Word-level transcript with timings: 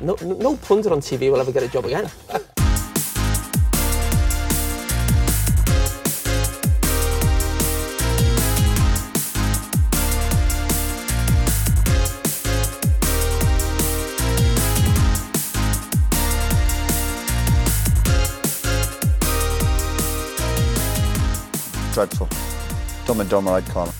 no, 0.00 0.14
no 0.22 0.56
punter 0.56 0.92
on 0.92 1.00
TV 1.00 1.30
will 1.30 1.40
ever 1.40 1.52
get 1.52 1.62
a 1.62 1.68
job 1.68 1.84
again. 1.84 2.10
dreadful. 21.96 22.28
Dumb 23.06 23.20
and 23.20 23.30
dumber, 23.30 23.52
I'd 23.52 23.64
call 23.68 23.88
it. 23.88 23.94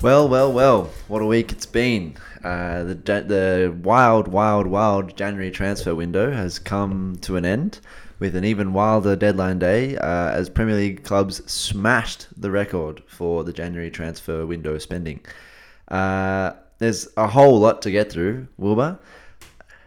Well, 0.00 0.28
well, 0.28 0.52
well. 0.52 0.90
What 1.08 1.22
a 1.22 1.26
week 1.26 1.50
it's 1.50 1.66
been. 1.66 2.14
Uh, 2.44 2.84
the 2.84 2.94
the 2.94 3.74
wild, 3.82 4.28
wild, 4.28 4.66
wild 4.66 5.16
January 5.16 5.50
transfer 5.50 5.94
window 5.94 6.30
has 6.30 6.58
come 6.58 7.16
to 7.22 7.36
an 7.36 7.46
end 7.46 7.80
with 8.18 8.36
an 8.36 8.44
even 8.44 8.74
wilder 8.74 9.16
deadline 9.16 9.58
day 9.58 9.96
uh, 9.96 10.30
as 10.30 10.50
Premier 10.50 10.76
League 10.76 11.04
clubs 11.04 11.42
smashed 11.50 12.28
the 12.40 12.50
record 12.50 13.02
for 13.06 13.44
the 13.44 13.52
January 13.52 13.90
transfer 13.90 14.44
window 14.44 14.76
spending. 14.76 15.20
Uh, 15.88 16.52
there's 16.78 17.08
a 17.16 17.26
whole 17.26 17.58
lot 17.58 17.80
to 17.82 17.90
get 17.90 18.12
through, 18.12 18.46
Wilbur. 18.58 18.98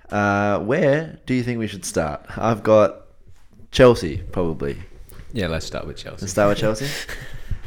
Uh, 0.10 0.60
where 0.60 1.20
do 1.27 1.35
you 1.35 1.44
think 1.44 1.60
we 1.60 1.68
should 1.68 1.85
start? 1.85 2.26
I've 2.38 2.63
got 2.63 3.04
Chelsea, 3.71 4.18
probably. 4.32 4.77
Yeah, 5.32 5.48
let's 5.48 5.66
start 5.66 5.85
with 5.85 5.98
Chelsea. 5.98 6.21
Let's 6.21 6.32
start 6.32 6.49
with 6.49 6.58
Chelsea. 6.58 6.88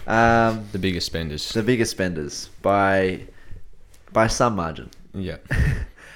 Um, 0.07 0.67
the 0.73 0.79
biggest 0.81 1.07
spenders. 1.07 1.53
the 1.53 1.63
biggest 1.63 1.93
spenders 1.93 2.49
by 2.63 3.21
by 4.13 4.27
some 4.27 4.57
margin. 4.57 4.91
yeah. 5.15 5.37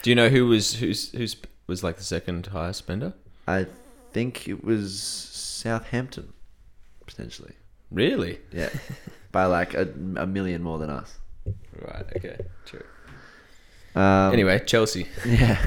Do 0.02 0.10
you 0.10 0.16
know 0.16 0.28
who 0.28 0.46
was 0.46 0.74
who's 0.74 1.10
who's 1.12 1.36
was 1.66 1.82
like 1.82 1.96
the 1.96 2.04
second 2.04 2.46
highest 2.46 2.80
spender? 2.80 3.14
I 3.48 3.66
think 4.12 4.48
it 4.48 4.62
was 4.64 5.00
Southampton, 5.02 6.32
potentially. 7.06 7.54
Really? 7.91 8.38
Yeah, 8.52 8.69
by 9.32 9.46
like 9.46 9.72
a, 9.74 9.88
a 10.16 10.27
million 10.27 10.62
more 10.62 10.78
than 10.78 10.91
us. 10.91 11.16
Right. 11.80 12.04
Okay. 12.16 12.38
True. 12.66 12.82
Um, 13.94 14.32
anyway, 14.32 14.62
Chelsea. 14.66 15.06
yeah, 15.26 15.58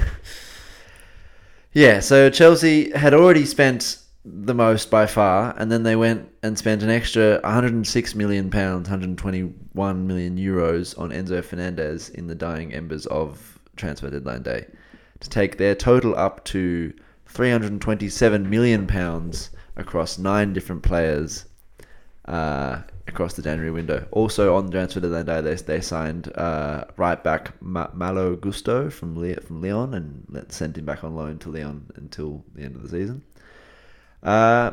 yeah. 1.72 2.00
So 2.00 2.30
Chelsea 2.30 2.90
had 2.92 3.14
already 3.14 3.44
spent 3.44 3.98
the 4.24 4.54
most 4.54 4.90
by 4.90 5.06
far, 5.06 5.54
and 5.56 5.70
then 5.70 5.82
they 5.82 5.96
went 5.96 6.28
and 6.42 6.58
spent 6.58 6.82
an 6.82 6.90
extra 6.90 7.40
106 7.44 8.14
million 8.14 8.50
pounds, 8.50 8.88
121 8.88 10.06
million 10.06 10.36
euros 10.36 10.98
on 10.98 11.10
Enzo 11.10 11.42
Fernandez 11.42 12.08
in 12.10 12.26
the 12.26 12.34
dying 12.34 12.72
embers 12.74 13.06
of 13.06 13.58
transfer 13.76 14.10
deadline 14.10 14.42
day, 14.42 14.66
to 15.20 15.30
take 15.30 15.56
their 15.56 15.74
total 15.74 16.16
up 16.16 16.44
to 16.46 16.92
327 17.26 18.48
million 18.48 18.86
pounds 18.86 19.50
across 19.76 20.18
nine 20.18 20.52
different 20.52 20.82
players 20.82 21.46
uh, 22.24 22.82
across 23.06 23.34
the 23.34 23.42
January 23.42 23.70
window. 23.70 24.06
Also 24.10 24.54
on 24.54 24.70
transfer 24.70 25.00
deadline 25.00 25.26
day, 25.26 25.40
they, 25.40 25.54
they 25.54 25.80
signed 25.80 26.30
uh, 26.36 26.84
right 26.96 27.22
back 27.24 27.52
Ma- 27.62 27.90
Malo 27.94 28.36
Gusto 28.36 28.90
from 28.90 29.16
Le- 29.16 29.40
from 29.40 29.62
Lyon 29.62 29.94
and 29.94 30.46
sent 30.52 30.76
him 30.76 30.84
back 30.84 31.04
on 31.04 31.14
loan 31.14 31.38
to 31.38 31.50
Lyon 31.50 31.90
until 31.96 32.44
the 32.54 32.62
end 32.62 32.76
of 32.76 32.82
the 32.82 32.88
season. 32.88 33.22
Uh, 34.22 34.72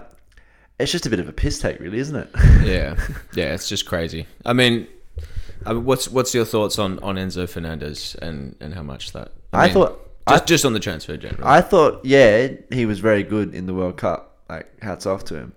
it's 0.80 0.92
just 0.92 1.06
a 1.06 1.10
bit 1.10 1.20
of 1.20 1.30
a 1.30 1.34
piss 1.34 1.60
take, 1.60 1.80
really, 1.80 2.00
isn't 2.00 2.16
it? 2.16 2.30
Yeah. 2.66 2.96
Yeah. 3.36 3.54
It's 3.54 3.70
just 3.70 3.86
crazy. 3.86 4.26
I 4.46 4.54
mean, 4.54 4.88
I 5.66 5.74
mean, 5.74 5.86
what's 5.86 6.08
what's 6.10 6.34
your 6.34 6.46
thoughts 6.46 6.78
on, 6.80 7.00
on 7.00 7.16
Enzo 7.16 7.48
Fernandez 7.48 8.16
and, 8.22 8.56
and 8.60 8.74
how 8.74 8.84
much 8.84 9.12
that? 9.14 9.32
I 9.54 9.66
mean, 9.66 9.74
thought- 9.74 10.00
just 10.28 10.44
I- 10.44 10.46
just 10.46 10.66
on 10.66 10.74
the 10.74 10.80
transfer 10.80 11.16
generally. 11.18 11.44
I 11.46 11.62
thought, 11.62 12.04
yeah, 12.04 12.48
he 12.72 12.86
was 12.86 13.00
very 13.00 13.24
good 13.24 13.54
in 13.54 13.68
the 13.68 13.74
World 13.74 13.98
Cup. 13.98 14.38
Like, 14.50 14.82
hats 14.82 15.06
off 15.06 15.24
to 15.26 15.36
him. 15.36 15.54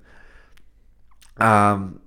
Um, 1.38 2.00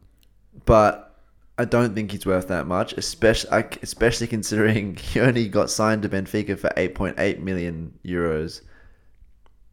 but 0.65 1.15
I 1.57 1.65
don't 1.65 1.93
think 1.95 2.11
he's 2.11 2.25
worth 2.25 2.47
that 2.49 2.67
much, 2.67 2.93
especially 2.93 3.63
especially 3.81 4.27
considering 4.27 4.95
he 5.01 5.19
only 5.19 5.47
got 5.47 5.69
signed 5.69 6.03
to 6.03 6.09
Benfica 6.09 6.57
for 6.57 6.69
8.8 6.69 7.39
million 7.39 7.93
euros 8.05 8.61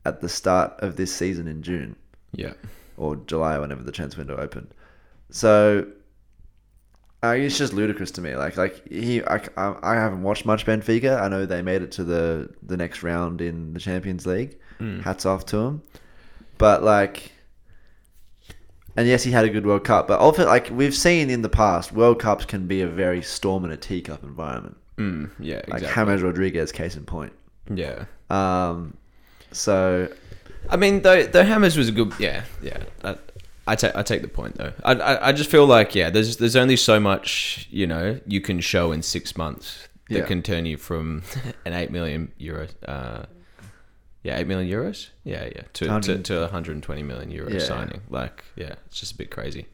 at 0.08 0.20
the 0.20 0.28
start 0.28 0.74
of 0.80 0.96
this 0.96 1.14
season 1.14 1.46
in 1.48 1.62
June 1.62 1.96
yeah. 2.32 2.54
or 2.96 3.16
July, 3.16 3.58
whenever 3.58 3.82
the 3.82 3.92
transfer 3.92 4.20
window 4.20 4.36
opened. 4.36 4.68
So 5.30 5.86
uh, 7.22 7.34
it's 7.36 7.58
just 7.58 7.72
ludicrous 7.72 8.10
to 8.12 8.20
me. 8.20 8.36
Like 8.36 8.56
like 8.56 8.88
he, 8.88 9.22
I, 9.24 9.40
I, 9.56 9.74
I 9.82 9.94
haven't 9.94 10.22
watched 10.22 10.46
much 10.46 10.64
Benfica. 10.64 11.20
I 11.20 11.28
know 11.28 11.46
they 11.46 11.62
made 11.62 11.82
it 11.82 11.92
to 11.92 12.04
the 12.04 12.48
the 12.62 12.76
next 12.76 13.02
round 13.02 13.40
in 13.40 13.74
the 13.74 13.80
Champions 13.80 14.26
League. 14.26 14.58
Hats 15.02 15.26
off 15.26 15.44
to 15.46 15.56
him. 15.56 15.82
But 16.56 16.84
like, 16.84 17.32
and 18.96 19.08
yes, 19.08 19.24
he 19.24 19.32
had 19.32 19.44
a 19.44 19.48
good 19.48 19.66
World 19.66 19.84
Cup. 19.84 20.06
But 20.06 20.20
often, 20.20 20.46
like 20.46 20.70
we've 20.70 20.94
seen 20.94 21.30
in 21.30 21.42
the 21.42 21.48
past, 21.48 21.92
World 21.92 22.20
Cups 22.20 22.44
can 22.44 22.66
be 22.68 22.80
a 22.82 22.86
very 22.86 23.20
storm 23.22 23.64
in 23.64 23.72
a 23.72 23.76
teacup 23.76 24.22
environment. 24.22 24.76
Mm, 24.96 25.30
yeah. 25.40 25.62
Like 25.68 25.82
Exactly. 25.82 26.04
James 26.06 26.22
Rodriguez, 26.22 26.72
case 26.72 26.96
in 26.96 27.04
point. 27.04 27.32
yeah. 27.72 28.04
Um, 28.30 28.96
so 29.52 30.08
I 30.68 30.76
mean, 30.76 31.02
though, 31.02 31.24
though 31.24 31.44
Hammers 31.44 31.76
was 31.76 31.88
a 31.88 31.92
good. 31.92 32.12
Yeah, 32.18 32.44
yeah. 32.62 32.82
I, 33.04 33.16
I 33.66 33.74
take 33.76 33.94
I 33.94 34.02
take 34.02 34.22
the 34.22 34.28
point 34.28 34.56
though. 34.56 34.72
I, 34.84 34.92
I 34.94 35.28
I 35.28 35.32
just 35.32 35.50
feel 35.50 35.66
like 35.66 35.94
yeah, 35.94 36.10
there's 36.10 36.36
there's 36.38 36.56
only 36.56 36.76
so 36.76 36.98
much 37.00 37.66
you 37.70 37.86
know 37.86 38.18
you 38.26 38.40
can 38.40 38.60
show 38.60 38.92
in 38.92 39.02
six 39.02 39.36
months 39.36 39.88
that 40.08 40.18
Yeah. 40.18 40.24
can 40.24 40.42
turn 40.42 40.64
you 40.66 40.76
from 40.78 41.22
an 41.64 41.72
eight 41.74 41.90
million 41.90 42.32
euro. 42.38 42.68
Uh, 42.86 43.24
yeah, 44.22 44.38
eight 44.38 44.46
million 44.46 44.70
euros. 44.70 45.08
Yeah, 45.24 45.44
yeah, 45.44 45.62
to 45.74 45.84
to, 45.84 45.86
100. 45.86 46.24
to 46.26 46.40
120 46.40 47.02
million 47.02 47.30
euro 47.30 47.50
Yeah. 47.52 47.58
signing. 47.60 48.00
Like, 48.10 48.44
yeah, 48.56 48.74
it's 48.86 48.98
just 49.00 49.12
a 49.12 49.16
bit 49.16 49.30
crazy. 49.30 49.66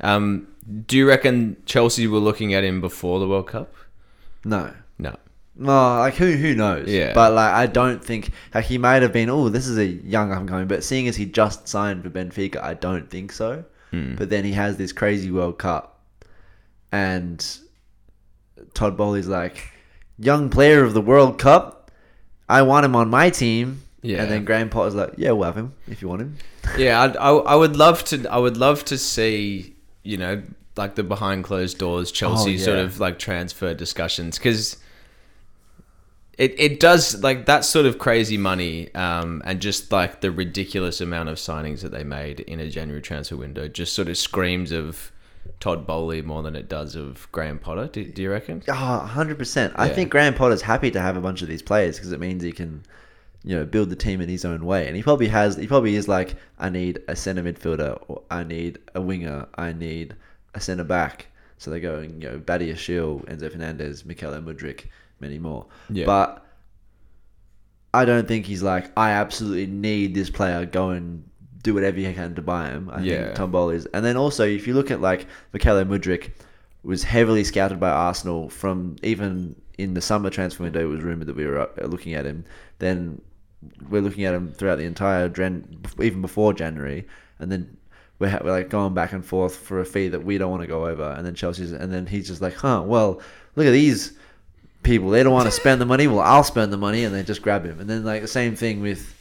Um, 0.00 0.48
do 0.86 0.96
you 0.96 1.06
reckon 1.06 1.56
Chelsea 1.66 2.06
were 2.06 2.18
looking 2.18 2.52
at 2.54 2.64
him 2.64 2.80
before 2.80 3.20
the 3.20 3.28
World 3.28 3.46
Cup? 3.48 3.74
no. 4.44 4.72
No. 5.56 5.66
No, 5.66 5.98
like 6.00 6.14
who 6.14 6.32
who 6.32 6.54
knows? 6.54 6.88
Yeah. 6.88 7.12
But 7.14 7.32
like 7.32 7.52
I 7.52 7.66
don't 7.66 8.04
think 8.04 8.32
like 8.54 8.64
he 8.64 8.78
might 8.78 9.02
have 9.02 9.12
been. 9.12 9.30
Oh, 9.30 9.48
this 9.48 9.66
is 9.66 9.78
a 9.78 9.86
young 9.86 10.32
up 10.32 10.40
and 10.40 10.48
coming. 10.48 10.66
But 10.66 10.82
seeing 10.82 11.06
as 11.08 11.16
he 11.16 11.26
just 11.26 11.68
signed 11.68 12.02
for 12.02 12.10
Benfica, 12.10 12.62
I 12.62 12.74
don't 12.74 13.08
think 13.08 13.32
so. 13.32 13.64
Hmm. 13.90 14.16
But 14.16 14.30
then 14.30 14.44
he 14.44 14.52
has 14.52 14.76
this 14.76 14.92
crazy 14.92 15.30
World 15.30 15.58
Cup, 15.58 16.00
and 16.90 17.44
Todd 18.74 18.96
Boehly's 18.96 19.28
like, 19.28 19.70
young 20.18 20.50
player 20.50 20.82
of 20.82 20.94
the 20.94 21.00
World 21.00 21.38
Cup. 21.38 21.90
I 22.48 22.62
want 22.62 22.84
him 22.84 22.96
on 22.96 23.08
my 23.08 23.30
team. 23.30 23.82
Yeah. 24.02 24.22
And 24.22 24.30
then 24.30 24.44
Graham 24.44 24.68
Potter's 24.68 24.94
like, 24.94 25.14
yeah, 25.16 25.30
we'll 25.30 25.44
have 25.46 25.56
him 25.56 25.72
if 25.88 26.02
you 26.02 26.08
want 26.08 26.22
him. 26.22 26.36
Yeah, 26.78 27.02
I'd, 27.02 27.16
I, 27.18 27.28
I 27.30 27.54
would 27.54 27.76
love 27.76 28.04
to. 28.04 28.26
I 28.26 28.38
would 28.38 28.56
love 28.56 28.86
to 28.86 28.96
see, 28.96 29.76
you 30.02 30.16
know, 30.16 30.42
like 30.76 30.94
the 30.94 31.02
behind 31.02 31.44
closed 31.44 31.78
doors 31.78 32.10
Chelsea 32.10 32.54
Oh, 32.54 32.58
sort 32.58 32.78
of 32.78 32.98
like 32.98 33.18
transfer 33.18 33.74
discussions 33.74 34.38
because 34.38 34.78
it 36.38 36.58
it 36.58 36.80
does 36.80 37.22
like 37.22 37.46
that 37.46 37.64
sort 37.64 37.86
of 37.86 37.98
crazy 37.98 38.36
money 38.36 38.92
um, 38.94 39.42
and 39.44 39.60
just 39.60 39.92
like 39.92 40.20
the 40.20 40.30
ridiculous 40.30 41.00
amount 41.00 41.28
of 41.28 41.36
signings 41.36 41.80
that 41.80 41.92
they 41.92 42.04
made 42.04 42.40
in 42.40 42.60
a 42.60 42.68
January 42.68 43.02
transfer 43.02 43.36
window 43.36 43.68
just 43.68 43.94
sort 43.94 44.08
of 44.08 44.16
screams 44.16 44.72
of 44.72 45.12
Todd 45.60 45.86
Boehly 45.86 46.22
more 46.22 46.42
than 46.42 46.56
it 46.56 46.68
does 46.68 46.94
of 46.94 47.26
Graham 47.32 47.58
Potter. 47.58 47.86
Do, 47.86 48.04
do 48.04 48.22
you 48.22 48.30
reckon? 48.30 48.62
Oh, 48.68 49.10
100%. 49.10 49.72
I 49.76 49.88
think 49.88 50.10
Graham 50.10 50.34
Potter's 50.34 50.62
happy 50.62 50.90
to 50.90 51.00
have 51.00 51.16
a 51.16 51.20
bunch 51.20 51.42
of 51.42 51.48
these 51.48 51.62
players 51.62 51.96
because 51.96 52.12
it 52.12 52.20
means 52.20 52.42
he 52.42 52.52
can, 52.52 52.82
you 53.44 53.56
know, 53.56 53.64
build 53.64 53.90
the 53.90 53.96
team 53.96 54.20
in 54.20 54.28
his 54.28 54.44
own 54.44 54.66
way. 54.66 54.86
And 54.86 54.96
he 54.96 55.02
probably 55.02 55.28
has, 55.28 55.56
he 55.56 55.66
probably 55.66 55.96
is 55.96 56.08
like, 56.08 56.36
I 56.58 56.68
need 56.68 57.02
a 57.08 57.16
centre 57.16 57.42
midfielder, 57.42 58.02
or 58.08 58.22
I 58.30 58.44
need 58.44 58.78
a 58.94 59.00
winger, 59.00 59.46
I 59.54 59.72
need 59.72 60.14
a 60.54 60.60
centre 60.60 60.84
back. 60.84 61.28
So 61.58 61.70
they 61.70 61.80
go 61.80 61.96
and, 61.96 62.22
you 62.22 62.30
know, 62.30 62.38
Badiashile, 62.38 63.24
Enzo 63.26 63.50
Fernandez, 63.50 64.04
Mikel 64.04 64.32
Mudryk, 64.32 64.86
many 65.24 65.38
more. 65.38 65.66
Yeah. 65.90 66.06
But 66.06 66.44
I 67.92 68.04
don't 68.04 68.28
think 68.28 68.46
he's 68.46 68.62
like, 68.62 68.90
I 68.96 69.10
absolutely 69.10 69.66
need 69.66 70.14
this 70.14 70.30
player, 70.30 70.66
go 70.66 70.90
and 70.90 71.24
do 71.62 71.74
whatever 71.74 71.98
you 71.98 72.12
can 72.12 72.34
to 72.34 72.42
buy 72.42 72.68
him. 72.68 72.90
I 72.92 73.00
Yeah. 73.00 73.34
think 73.34 73.74
is. 73.74 73.86
And 73.94 74.04
then 74.04 74.16
also, 74.16 74.46
if 74.46 74.66
you 74.66 74.74
look 74.74 74.90
at 74.90 75.00
like 75.00 75.26
Mikel 75.52 75.76
Mudryk, 75.84 76.30
was 76.84 77.02
heavily 77.02 77.42
scouted 77.44 77.80
by 77.80 77.88
Arsenal 77.90 78.50
from 78.50 78.96
even 79.02 79.56
in 79.78 79.94
the 79.94 80.00
summer 80.00 80.30
transfer 80.30 80.62
window. 80.62 80.80
It 80.80 80.92
was 80.92 81.02
rumored 81.02 81.26
that 81.26 81.36
we 81.36 81.46
were 81.46 81.60
uh, 81.60 81.86
looking 81.86 82.14
at 82.14 82.26
him. 82.26 82.44
Then 82.78 83.20
we're 83.88 84.02
looking 84.02 84.24
at 84.24 84.34
him 84.34 84.52
throughout 84.52 84.76
the 84.76 84.84
entire 84.84 85.26
even 86.00 86.20
before 86.20 86.52
January, 86.52 87.06
and 87.38 87.50
then 87.50 87.76
we're 88.18 88.38
like 88.44 88.68
going 88.68 88.94
back 88.94 89.12
and 89.12 89.24
forth 89.24 89.56
for 89.56 89.80
a 89.80 89.84
fee 89.84 90.08
that 90.08 90.24
we 90.24 90.38
don't 90.38 90.50
want 90.50 90.62
to 90.62 90.68
go 90.68 90.86
over. 90.86 91.14
And 91.16 91.26
then 91.26 91.34
Chelsea's, 91.34 91.72
and 91.72 91.92
then 91.92 92.06
he's 92.06 92.28
just 92.28 92.42
like, 92.42 92.54
huh, 92.54 92.82
well, 92.86 93.20
look 93.56 93.66
at 93.66 93.72
these 93.72 94.12
people. 94.84 95.10
They 95.10 95.22
don't 95.22 95.32
want 95.32 95.46
to 95.46 95.50
spend 95.50 95.80
the 95.80 95.86
money. 95.86 96.06
Well, 96.06 96.20
I'll 96.20 96.44
spend 96.44 96.72
the 96.72 96.76
money, 96.76 97.04
and 97.04 97.14
they 97.14 97.22
just 97.22 97.42
grab 97.42 97.64
him. 97.64 97.80
And 97.80 97.90
then 97.90 98.04
like 98.04 98.22
the 98.22 98.28
same 98.28 98.54
thing 98.54 98.80
with. 98.80 99.12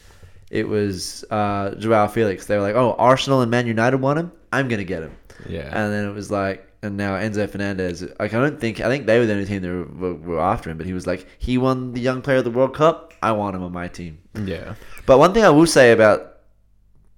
It 0.51 0.67
was 0.67 1.25
uh, 1.31 1.73
Joao 1.75 2.07
Felix. 2.07 2.45
They 2.45 2.55
were 2.55 2.61
like, 2.61 2.75
"Oh, 2.75 2.93
Arsenal 2.99 3.41
and 3.41 3.49
Man 3.49 3.65
United 3.65 3.97
want 3.97 4.19
him. 4.19 4.31
I'm 4.51 4.67
gonna 4.67 4.83
get 4.83 5.01
him." 5.01 5.15
Yeah. 5.49 5.65
And 5.65 5.91
then 5.91 6.07
it 6.07 6.13
was 6.13 6.29
like, 6.29 6.67
and 6.83 6.97
now 6.97 7.13
Enzo 7.13 7.49
Fernandez. 7.49 8.03
Like 8.19 8.33
I 8.33 8.39
don't 8.39 8.59
think 8.59 8.79
I 8.79 8.87
think 8.87 9.07
they 9.07 9.17
were 9.17 9.25
the 9.25 9.33
only 9.33 9.45
team 9.45 9.61
that 9.61 9.97
were, 9.97 10.13
were, 10.13 10.39
after 10.39 10.69
him, 10.69 10.77
but 10.77 10.85
he 10.85 10.93
was 10.93 11.07
like 11.07 11.25
he 11.39 11.57
won 11.57 11.93
the 11.93 12.01
Young 12.01 12.21
Player 12.21 12.37
of 12.37 12.43
the 12.43 12.51
World 12.51 12.75
Cup. 12.75 13.13
I 13.23 13.31
want 13.31 13.55
him 13.55 13.63
on 13.63 13.71
my 13.71 13.87
team. 13.87 14.19
Yeah. 14.45 14.75
But 15.05 15.17
one 15.17 15.33
thing 15.33 15.43
I 15.43 15.49
will 15.49 15.65
say 15.65 15.91
about 15.91 16.39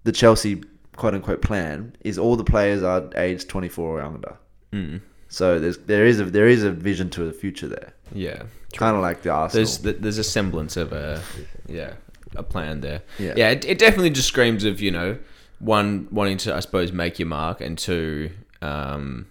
the 0.03 0.11
Chelsea 0.11 0.63
quote 0.95 1.15
unquote 1.15 1.41
plan 1.41 1.95
is 2.01 2.17
all 2.17 2.35
the 2.35 2.43
players 2.43 2.83
are 2.83 3.09
aged 3.15 3.49
24 3.49 3.85
or 3.85 4.01
younger. 4.01 4.37
Mm. 4.71 5.01
So 5.29 5.59
there's 5.59 5.77
there 5.79 6.05
is 6.05 6.19
a 6.19 6.25
there 6.25 6.47
is 6.47 6.63
a 6.63 6.71
vision 6.71 7.09
to 7.11 7.23
the 7.23 7.33
future 7.33 7.67
there. 7.67 7.93
Yeah. 8.13 8.43
Kind 8.73 8.95
of 8.95 9.01
like 9.01 9.21
the 9.21 9.29
Arsenal. 9.29 9.65
There's 9.65 9.77
th- 9.77 9.97
there's 9.99 10.17
a 10.17 10.23
semblance 10.23 10.77
of 10.77 10.93
a 10.93 11.21
yeah 11.67 11.93
a 12.35 12.43
plan 12.43 12.81
there. 12.81 13.01
Yeah. 13.17 13.33
yeah. 13.35 13.49
It, 13.49 13.65
it 13.65 13.79
definitely 13.79 14.09
just 14.11 14.27
screams 14.27 14.63
of 14.63 14.81
you 14.81 14.91
know 14.91 15.17
one 15.59 16.07
wanting 16.11 16.37
to 16.37 16.55
I 16.55 16.59
suppose 16.59 16.91
make 16.91 17.17
your 17.19 17.27
mark 17.27 17.61
and 17.61 17.77
two 17.77 18.31
um 18.61 19.27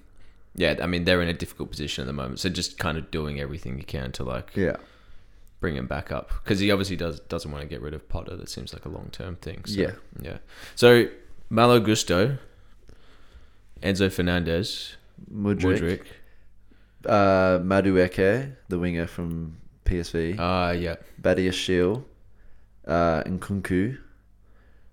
yeah 0.55 0.77
I 0.83 0.87
mean 0.87 1.05
they're 1.05 1.21
in 1.23 1.29
a 1.29 1.35
difficult 1.35 1.71
position 1.71 2.03
at 2.03 2.07
the 2.07 2.13
moment 2.13 2.41
so 2.41 2.49
just 2.49 2.79
kind 2.79 2.97
of 2.97 3.11
doing 3.11 3.41
everything 3.41 3.77
you 3.77 3.85
can 3.85 4.11
to 4.13 4.25
like 4.25 4.53
yeah. 4.55 4.77
bring 5.61 5.77
him 5.77 5.87
back 5.87 6.11
up 6.13 6.31
because 6.43 6.61
he 6.61 6.71
obviously 6.71 6.97
does 6.97 7.21
doesn't 7.21 7.51
want 7.51 7.63
to 7.63 7.69
get 7.69 7.83
rid 7.83 7.93
of 7.95 8.09
Potter. 8.09 8.37
That 8.37 8.49
seems 8.49 8.73
like 8.73 8.85
a 8.85 8.89
long 8.89 9.09
term 9.13 9.37
thing. 9.37 9.65
So, 9.67 9.81
Yeah. 9.81 9.91
yeah. 10.21 10.39
So 10.75 11.09
Malo 11.51 11.79
Gusto, 11.81 12.39
Enzo 13.83 14.11
Fernandez, 14.11 14.97
Mudryk, 15.33 15.81
Mudryk. 15.81 16.03
uh, 17.07 17.59
Madueke, 17.61 18.53
the 18.69 18.79
winger 18.79 19.07
from 19.07 19.57
PSV, 19.85 20.37
Ah, 20.39 20.71
yeah. 20.73 20.97
Badiashile, 21.21 22.05
uh, 22.87 23.23
and 23.27 23.41
Nkunku 23.41 23.99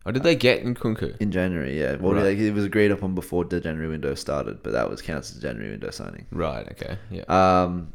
Oh, 0.03 0.09
did 0.11 0.23
they 0.23 0.35
get 0.35 0.63
Nkunku? 0.65 1.15
in 1.21 1.31
January. 1.31 1.79
Yeah, 1.79 1.95
well, 1.97 2.13
Right. 2.15 2.35
it 2.37 2.53
was 2.55 2.65
agreed 2.65 2.89
upon 2.91 3.13
before 3.13 3.45
the 3.45 3.59
January 3.61 3.87
window 3.87 4.15
started, 4.15 4.63
but 4.63 4.71
that 4.73 4.89
was 4.89 4.99
counted 5.01 5.35
as 5.35 5.41
January 5.41 5.69
window 5.71 5.91
signing. 5.91 6.25
Right. 6.31 6.67
Okay. 6.71 6.97
Yeah. 7.11 7.23
Um, 7.27 7.93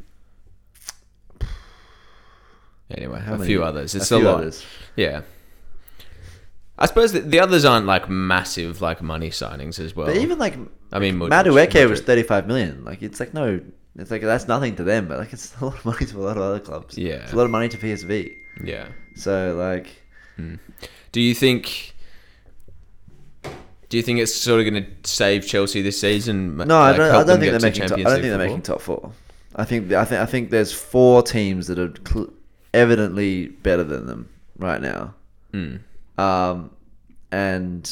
anyway, 2.89 3.21
a 3.25 3.31
many- 3.31 3.45
few 3.45 3.63
others. 3.63 3.93
It's 3.95 4.11
a 4.11 4.17
a, 4.17 4.19
lot. 4.19 4.35
others. 4.39 4.65
Yeah. 4.95 5.21
I 6.79 6.85
suppose 6.85 7.11
the, 7.11 7.21
the 7.21 7.39
others 7.39 7.65
aren't 7.65 7.87
like 7.87 8.07
massive 8.09 8.81
like 8.81 9.01
money 9.01 9.29
signings 9.31 9.79
as 9.79 9.95
well. 9.95 10.07
But 10.07 10.17
even 10.17 10.37
like 10.37 10.55
I 10.91 10.99
mean, 10.99 11.15
Mudryk- 11.15 11.29
Madueke 11.45 11.89
was 11.89 12.01
35 12.01 12.47
million. 12.47 12.83
Like 12.85 13.01
it's 13.03 13.19
like 13.19 13.33
no, 13.33 13.59
it's 13.97 14.11
like 14.11 14.21
that's 14.21 14.47
nothing 14.47 14.75
to 14.77 14.83
them, 14.83 15.07
but 15.07 15.17
like 15.19 15.33
it's 15.33 15.55
a 15.59 15.65
lot 15.65 15.75
of 15.75 15.85
money 15.85 16.05
to 16.05 16.17
a 16.17 16.23
lot 16.23 16.37
of 16.37 16.43
other 16.43 16.59
clubs. 16.59 16.97
Yeah. 16.97 17.15
it's 17.23 17.33
a 17.33 17.35
lot 17.35 17.45
of 17.45 17.51
money 17.51 17.69
to 17.69 17.77
PSV. 17.77 18.33
yeah. 18.63 18.87
So 19.15 19.55
like, 19.55 19.87
Do 21.11 21.21
you 21.21 21.33
think? 21.33 21.93
Do 23.89 23.95
you 23.95 24.03
think 24.03 24.19
it's 24.19 24.35
sort 24.35 24.59
of 24.59 24.69
going 24.71 24.83
to 24.83 25.09
save 25.09 25.47
Chelsea 25.47 25.81
this 25.81 25.99
season? 25.99 26.57
no, 26.57 26.77
I 26.77 26.95
don't. 26.95 27.01
I 27.15 27.23
don't 27.23 27.39
think 27.39 27.51
they're 27.51 27.59
making. 27.59 27.87
Top, 27.87 27.97
I 27.99 28.03
don't 28.03 28.11
think 28.13 28.23
they're 28.23 28.37
making 28.37 28.61
top 28.61 28.81
four. 28.81 29.11
I 29.55 29.63
think 29.65 29.91
I 29.93 30.03
think 30.05 30.21
I 30.21 30.25
think 30.25 30.49
there's 30.51 30.71
four 30.73 31.23
teams 31.23 31.67
that 31.67 31.79
are 31.79 31.93
cl- 32.07 32.31
evidently 32.73 33.47
better 33.47 33.83
than 33.83 34.05
them 34.05 34.29
right 34.57 34.81
now. 34.81 35.15
Mm. 35.53 35.79
Um, 36.17 36.69
and 37.31 37.89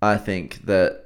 I 0.00 0.16
think 0.16 0.64
that 0.66 1.03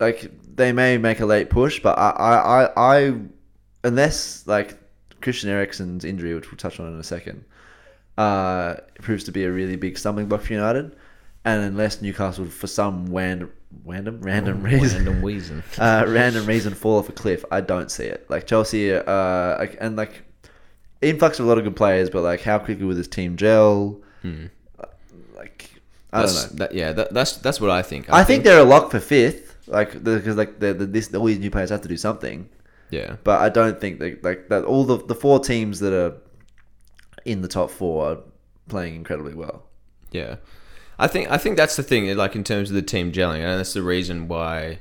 like 0.00 0.30
they 0.56 0.72
may 0.72 0.98
make 0.98 1.20
a 1.20 1.26
late 1.26 1.50
push, 1.50 1.80
but 1.80 1.98
I, 1.98 2.10
I, 2.10 2.64
I, 2.64 2.96
I 2.96 3.14
unless 3.84 4.46
like 4.46 4.76
Christian 5.20 5.50
Eriksen's 5.50 6.04
injury, 6.04 6.34
which 6.34 6.50
we'll 6.50 6.58
touch 6.58 6.80
on 6.80 6.86
in 6.86 6.98
a 6.98 7.04
second, 7.04 7.44
uh, 8.18 8.74
proves 9.00 9.24
to 9.24 9.32
be 9.32 9.44
a 9.44 9.50
really 9.50 9.76
big 9.76 9.98
stumbling 9.98 10.26
block 10.26 10.42
for 10.42 10.52
United, 10.52 10.96
and 11.44 11.64
unless 11.64 12.02
Newcastle 12.02 12.46
for 12.46 12.66
some 12.66 13.06
random, 13.14 13.52
random, 13.84 14.20
random 14.20 14.62
reason, 14.62 15.04
Random 15.04 15.24
reason. 15.24 15.62
uh, 15.78 16.04
random 16.08 16.46
reason 16.46 16.74
fall 16.74 16.98
off 16.98 17.08
a 17.08 17.12
cliff. 17.12 17.44
I 17.50 17.60
don't 17.60 17.90
see 17.90 18.04
it. 18.04 18.28
Like 18.28 18.46
Chelsea, 18.46 18.92
uh, 18.92 19.66
and 19.80 19.96
like 19.96 20.22
influx 21.02 21.38
of 21.38 21.46
a 21.46 21.48
lot 21.48 21.58
of 21.58 21.64
good 21.64 21.76
players, 21.76 22.10
but 22.10 22.22
like 22.22 22.40
how 22.42 22.58
quickly 22.58 22.84
will 22.84 22.94
this 22.94 23.08
team 23.08 23.36
gel? 23.36 24.00
Like 25.34 25.70
I 26.12 26.22
That's, 26.22 26.46
don't 26.46 26.58
know. 26.58 26.66
That, 26.66 26.74
yeah, 26.74 26.92
that, 26.92 27.14
that's 27.14 27.36
that's 27.36 27.60
what 27.60 27.70
I 27.70 27.82
think. 27.82 28.12
I, 28.12 28.24
think, 28.24 28.44
they're 28.44 28.60
a 28.60 28.64
lock 28.64 28.90
for 28.90 29.00
fifth, 29.00 29.45
like 29.68 29.92
because 30.02 30.36
like 30.36 30.60
the, 30.60 30.74
the, 30.74 30.86
this 30.86 31.12
all 31.14 31.24
these 31.26 31.38
new 31.38 31.50
players 31.50 31.70
have 31.70 31.82
to 31.82 31.88
do 31.88 31.96
something. 31.96 32.48
yeah, 32.90 33.16
But 33.24 33.40
I 33.40 33.48
don't 33.48 33.80
think 33.80 33.98
that 34.00 34.22
like 34.22 34.48
that 34.48 34.64
all 34.64 34.84
the 34.84 34.98
the 34.98 35.14
four 35.14 35.40
teams 35.40 35.80
that 35.80 35.92
are 35.92 36.16
in 37.24 37.42
the 37.42 37.48
top 37.48 37.70
four 37.70 38.06
are 38.10 38.18
playing 38.68 38.94
incredibly 38.94 39.34
well. 39.34 39.64
yeah. 40.10 40.36
I 40.98 41.08
think 41.08 41.30
I 41.30 41.36
think 41.36 41.58
that's 41.58 41.76
the 41.76 41.82
thing. 41.82 42.16
Like 42.16 42.34
in 42.34 42.42
terms 42.44 42.70
of 42.70 42.74
the 42.74 42.80
team 42.82 43.12
gelling, 43.12 43.40
and 43.40 43.58
that's 43.58 43.74
the 43.74 43.82
reason 43.82 44.28
why, 44.28 44.80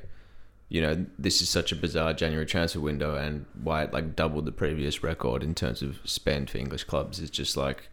you 0.70 0.82
know, 0.82 1.06
this 1.20 1.42
is 1.42 1.50
such 1.50 1.74
a 1.74 1.76
bizarre 1.76 2.14
January 2.14 2.46
transfer 2.46 2.80
window, 2.80 3.16
and 3.16 3.46
why 3.62 3.84
it 3.84 3.92
like 3.92 4.16
doubled 4.16 4.46
the 4.46 4.54
previous 4.54 5.04
record 5.04 5.44
in 5.44 5.54
terms 5.54 5.82
of 5.82 6.00
spend 6.06 6.50
for 6.50 6.58
English 6.58 6.86
clubs. 6.86 7.20
Is 7.20 7.30
just 7.30 7.58
like, 7.58 7.90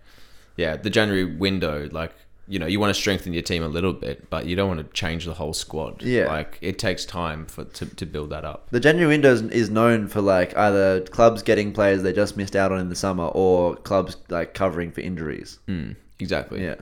yeah, 0.56 0.77
the 0.77 0.91
January 0.91 1.25
window, 1.25 1.89
like. 1.91 2.15
You 2.49 2.59
know, 2.59 2.67
you 2.67 2.81
want 2.81 2.94
to 2.94 3.00
strengthen 3.00 3.33
your 3.33 3.43
team 3.43 3.62
a 3.62 3.69
little 3.69 3.93
bit, 3.93 4.29
but 4.29 4.47
you 4.47 4.56
don't 4.56 4.69
want 4.69 4.85
to 4.85 4.93
change 4.93 5.25
the 5.27 5.35
whole 5.35 5.53
squad. 5.55 6.03
Yeah. 6.03 6.27
like 6.27 6.59
it 6.61 6.79
takes 6.79 7.05
time 7.05 7.47
for 7.47 7.65
to, 7.65 7.87
to 7.87 8.05
build 8.05 8.31
that 8.31 8.44
up. 8.44 8.69
The 8.71 8.81
January 8.81 9.09
window 9.15 9.33
is- 9.33 9.71
known 9.71 10.09
for 10.09 10.21
like 10.21 10.56
either 10.56 11.00
clubs 11.03 11.43
getting 11.43 11.73
players 11.73 12.03
they 12.03 12.12
just 12.12 12.37
missed 12.37 12.56
out 12.56 12.73
on 12.73 12.81
in 12.81 12.89
the 12.89 12.97
summer, 12.97 13.27
or 13.27 13.77
clubs 13.77 14.17
like 14.29 14.55
covering 14.55 14.91
for 14.91 15.00
injuries. 15.03 15.61
Mm, 15.69 15.94
exactly. 16.19 16.62
Yeah. 16.62 16.77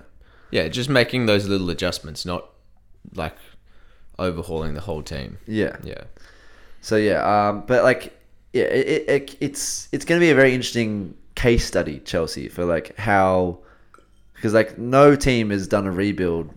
Yeah, 0.51 0.67
just 0.69 0.89
making 0.89 1.27
those 1.27 1.47
little 1.47 1.71
adjustments, 1.71 2.25
not 2.25 2.49
like 3.15 3.37
overhauling 4.19 4.75
the 4.75 4.81
whole 4.81 5.03
team. 5.03 5.39
Yeah. 5.47 5.77
Yeah. 5.83 6.05
So 6.81 6.97
yeah, 6.97 7.21
um, 7.49 7.65
but 7.67 7.85
like, 7.85 8.19
yeah, 8.53 8.65
it, 8.65 9.05
it, 9.09 9.37
it's 9.41 9.89
it's 9.93 10.05
going 10.05 10.19
to 10.19 10.25
be 10.25 10.31
a 10.31 10.35
very 10.35 10.55
interesting 10.55 11.15
case 11.35 11.65
study, 11.67 12.01
Chelsea, 12.01 12.49
for 12.49 12.65
like 12.65 12.97
how, 12.97 13.59
because 14.41 14.55
like 14.55 14.79
no 14.79 15.15
team 15.15 15.51
has 15.51 15.69
done 15.69 15.87
a 15.87 15.91
rebuild 15.91 16.55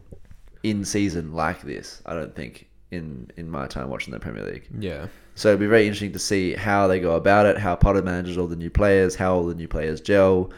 in 0.63 0.85
season 0.85 1.33
like 1.33 1.61
this. 1.63 2.01
I 2.05 2.13
don't 2.13 2.33
think 2.33 2.69
in 2.91 3.29
in 3.35 3.49
my 3.49 3.67
time 3.67 3.89
watching 3.89 4.13
the 4.13 4.21
Premier 4.21 4.45
League. 4.45 4.65
Yeah. 4.79 5.07
So 5.35 5.49
it'd 5.49 5.59
be 5.59 5.67
very 5.67 5.83
interesting 5.83 6.13
to 6.13 6.19
see 6.19 6.53
how 6.53 6.87
they 6.87 7.01
go 7.01 7.15
about 7.15 7.45
it, 7.45 7.57
how 7.57 7.75
Potter 7.75 8.01
manages 8.01 8.37
all 8.37 8.47
the 8.47 8.55
new 8.55 8.69
players, 8.69 9.15
how 9.15 9.35
all 9.35 9.45
the 9.45 9.53
new 9.53 9.67
players 9.67 9.99
gel. 9.99 10.51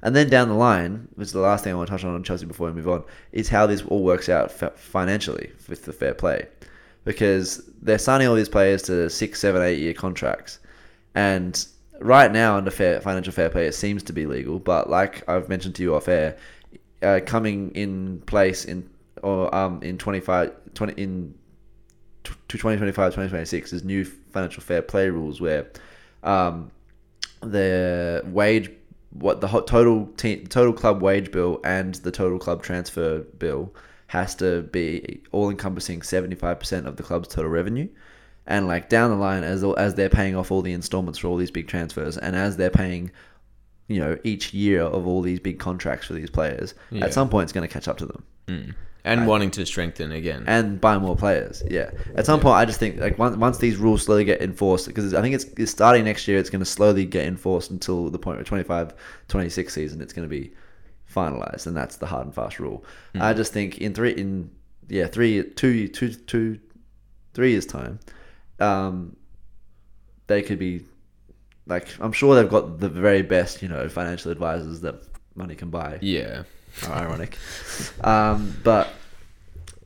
And 0.00 0.16
then 0.16 0.30
down 0.30 0.48
the 0.48 0.54
line, 0.54 1.06
which 1.16 1.26
is 1.26 1.32
the 1.32 1.40
last 1.40 1.64
thing 1.64 1.74
I 1.74 1.76
want 1.76 1.88
to 1.88 1.92
touch 1.92 2.04
on 2.04 2.14
on 2.14 2.22
Chelsea 2.24 2.46
before 2.46 2.68
we 2.68 2.72
move 2.72 2.88
on, 2.88 3.04
is 3.32 3.50
how 3.50 3.66
this 3.66 3.82
all 3.82 4.02
works 4.02 4.30
out 4.30 4.50
financially 4.78 5.52
with 5.68 5.84
the 5.84 5.92
fair 5.92 6.14
play. 6.14 6.46
Because 7.04 7.62
they're 7.82 7.98
signing 7.98 8.26
all 8.26 8.34
these 8.34 8.48
players 8.48 8.80
to 8.84 9.10
six, 9.10 9.38
seven, 9.38 9.60
eight 9.60 9.78
year 9.80 9.92
contracts. 9.92 10.60
And 11.14 11.66
right 11.98 12.32
now, 12.32 12.56
under 12.56 12.70
fair 12.70 13.02
financial 13.02 13.34
fair 13.34 13.50
play, 13.50 13.66
it 13.66 13.74
seems 13.74 14.02
to 14.04 14.14
be 14.14 14.24
legal. 14.24 14.58
But 14.58 14.88
like 14.88 15.28
I've 15.28 15.50
mentioned 15.50 15.74
to 15.74 15.82
you 15.82 15.94
off 15.94 16.08
air, 16.08 16.38
uh, 17.02 17.20
coming 17.24 17.70
in 17.72 18.20
place 18.26 18.64
in 18.64 18.88
or 19.22 19.54
um 19.54 19.82
in 19.82 19.98
25, 19.98 20.52
20, 20.74 21.02
in 21.02 21.34
to 22.24 22.32
2025 22.48 23.12
2026 23.12 23.72
is 23.72 23.84
new 23.84 24.04
financial 24.04 24.62
fair 24.62 24.82
play 24.82 25.08
rules 25.08 25.40
where 25.40 25.66
um, 26.22 26.70
the 27.40 28.22
wage 28.26 28.70
what 29.12 29.40
the 29.40 29.48
total 29.48 30.06
total 30.16 30.72
club 30.72 31.02
wage 31.02 31.32
bill 31.32 31.60
and 31.64 31.96
the 31.96 32.10
total 32.10 32.38
club 32.38 32.62
transfer 32.62 33.20
bill 33.38 33.74
has 34.10 34.34
to 34.34 34.62
be 34.62 35.20
all 35.30 35.50
encompassing 35.50 36.00
75% 36.00 36.86
of 36.86 36.96
the 36.96 37.02
club's 37.04 37.28
total 37.28 37.48
revenue. 37.48 37.88
And 38.44 38.66
like 38.66 38.88
down 38.88 39.10
the 39.10 39.16
line 39.16 39.44
as 39.44 39.62
as 39.62 39.94
they're 39.94 40.08
paying 40.08 40.34
off 40.34 40.50
all 40.50 40.62
the 40.62 40.72
installments 40.72 41.20
for 41.20 41.28
all 41.28 41.36
these 41.36 41.52
big 41.52 41.68
transfers 41.68 42.18
and 42.18 42.34
as 42.34 42.56
they're 42.56 42.70
paying 42.70 43.12
you 43.92 43.98
know 43.98 44.16
each 44.24 44.54
year 44.54 44.82
of 44.82 45.06
all 45.08 45.20
these 45.22 45.40
big 45.40 45.58
contracts 45.58 46.06
for 46.06 46.14
these 46.14 46.30
players 46.30 46.74
Yeah. 46.90 47.04
at 47.06 47.12
some 47.12 47.28
point 47.28 47.44
it's 47.44 47.52
going 47.52 47.66
to 47.68 47.72
catch 47.72 47.88
up 47.88 47.98
to 47.98 48.06
them 48.06 48.22
Mm. 48.48 48.74
And 49.04 49.26
wanting 49.26 49.50
to 49.52 49.64
strengthen 49.64 50.12
again. 50.12 50.44
and 50.46 50.78
buy 50.80 50.98
more 50.98 51.16
players. 51.16 51.62
Yeah. 51.70 51.90
At 52.16 52.26
some 52.26 52.38
point, 52.38 52.56
I 52.56 52.64
just 52.66 52.78
think 52.78 52.98
like 53.00 53.16
once, 53.18 53.34
once 53.36 53.56
these 53.58 53.76
rules 53.78 54.04
slowly 54.04 54.24
get 54.24 54.42
enforced, 54.42 54.86
because 54.88 55.14
I 55.14 55.22
think 55.22 55.34
it's, 55.36 55.44
it's 55.56 55.70
starting 55.70 56.04
next 56.04 56.28
year, 56.28 56.36
it's 56.38 56.50
going 56.50 56.60
to 56.60 56.66
slowly 56.78 57.06
get 57.06 57.24
enforced 57.24 57.70
until 57.70 58.10
the 58.10 58.18
point 58.18 58.36
where 58.36 58.44
25, 58.44 58.92
26 59.28 59.72
season, 59.72 60.02
it's 60.02 60.12
going 60.12 60.28
to 60.28 60.34
be 60.40 60.52
finalized, 61.10 61.66
and 61.66 61.74
that's 61.74 61.96
the 61.96 62.04
hard 62.06 62.26
and 62.26 62.34
fast 62.34 62.60
rule. 62.60 62.84
I 63.14 63.32
just 63.32 63.52
think 63.54 63.78
in 63.78 63.94
three, 63.94 64.10
in 64.12 64.50
yeah, 64.88 65.06
three, 65.06 65.44
two, 65.44 65.88
two, 65.88 66.10
two, 66.12 66.58
three 67.32 67.52
years 67.52 67.64
time, 67.64 68.00
um, 68.58 69.16
they 70.26 70.42
could 70.42 70.58
be 70.58 70.84
like 71.70 71.88
I'm 72.00 72.12
sure 72.12 72.34
they've 72.34 72.50
got 72.50 72.80
the 72.80 72.88
very 72.88 73.22
best, 73.22 73.62
you 73.62 73.68
know, 73.68 73.88
financial 73.88 74.30
advisors 74.30 74.80
that 74.82 74.96
money 75.34 75.54
can 75.54 75.70
buy 75.70 75.98
yeah. 76.02 76.42
ironic. 76.86 77.38
Um, 78.02 78.54
but 78.62 78.88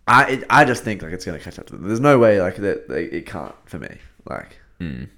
I 0.09 0.31
it, 0.33 0.45
I 0.51 0.65
just 0.65 0.83
think 0.83 1.03
like 1.03 1.13
it's 1.13 1.25
gonna 1.25 1.39
catch 1.39 1.59
up 1.59 1.67
to 1.67 1.77
them. 1.77 1.87
There's 1.87 2.01
no 2.01 2.19
way 2.19 2.41
like 2.41 2.57
that 2.57 2.89
they, 2.89 3.05
it 3.05 3.27
can't 3.27 3.55
for 3.67 3.79
me. 3.79 3.99
Like 4.29 4.57
Mm. 4.81 5.09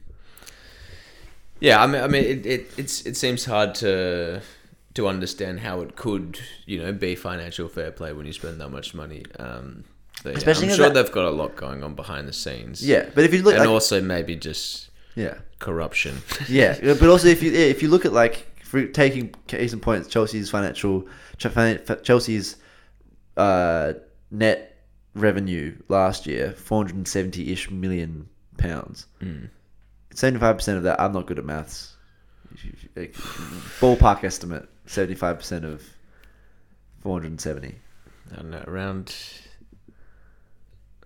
Yeah, 1.61 1.82
I 1.82 1.87
mean, 1.87 2.02
I 2.02 2.06
mean, 2.08 2.25
it, 2.25 2.46
it 2.46 2.70
it's 2.76 3.06
it 3.06 3.16
seems 3.16 3.44
hard 3.46 3.75
to 3.76 4.42
to 4.94 5.08
understand 5.08 5.61
how 5.61 5.80
it 5.80 5.96
could, 5.96 6.38
you 6.66 6.82
know, 6.82 6.92
be 6.92 7.14
financial 7.14 7.68
fair 7.68 7.90
play 7.90 8.12
when 8.12 8.26
you 8.26 8.32
spend 8.32 8.61
that 8.61 8.70
much 8.70 8.94
money. 8.94 9.25
Um, 9.38 9.85
They, 10.23 10.32
Especially 10.32 10.68
I'm 10.70 10.76
sure 10.76 10.88
that- 10.88 10.94
they've 10.94 11.12
got 11.12 11.26
a 11.26 11.30
lot 11.30 11.56
going 11.56 11.82
on 11.82 11.94
behind 11.94 12.26
the 12.28 12.32
scenes. 12.32 12.87
Yeah, 12.87 13.08
but 13.14 13.25
if 13.25 13.32
you 13.32 13.42
look 13.42 13.54
and 13.54 13.61
like, 13.61 13.68
also 13.68 14.00
maybe 14.00 14.37
just 14.37 14.90
yeah, 15.16 15.38
corruption. 15.58 16.23
yeah, 16.49 16.78
but 16.80 17.08
also 17.08 17.26
if 17.26 17.42
you 17.42 17.52
if 17.52 17.82
you 17.82 17.88
look 17.88 18.04
at 18.04 18.12
like 18.12 18.46
for 18.62 18.87
taking 18.87 19.35
case 19.49 19.73
in 19.73 19.80
point, 19.80 20.08
Chelsea's 20.08 20.50
financial 20.50 21.08
Chelsea's 21.38 22.56
uh, 23.37 23.94
net 24.30 24.76
revenue 25.14 25.75
last 25.88 26.26
year, 26.26 26.52
four 26.52 26.78
hundred 26.78 26.96
and 26.96 27.08
seventy 27.08 27.50
ish 27.52 27.70
million 27.70 28.28
pounds. 28.58 29.06
Seventy 30.12 30.38
five 30.38 30.56
percent 30.56 30.76
of 30.76 30.85
that, 30.85 31.00
I'm 31.00 31.12
not 31.12 31.26
good 31.26 31.38
at 31.38 31.44
maths. 31.44 31.96
Ballpark 33.80 34.23
estimate, 34.23 34.68
seventy 34.85 35.14
five 35.14 35.38
percent 35.38 35.64
of 35.64 35.82
four 37.00 37.14
hundred 37.14 37.30
and 37.32 37.40
seventy. 37.40 37.76
I 38.32 38.37
don't 38.37 38.50
know, 38.50 38.64
around 38.66 39.14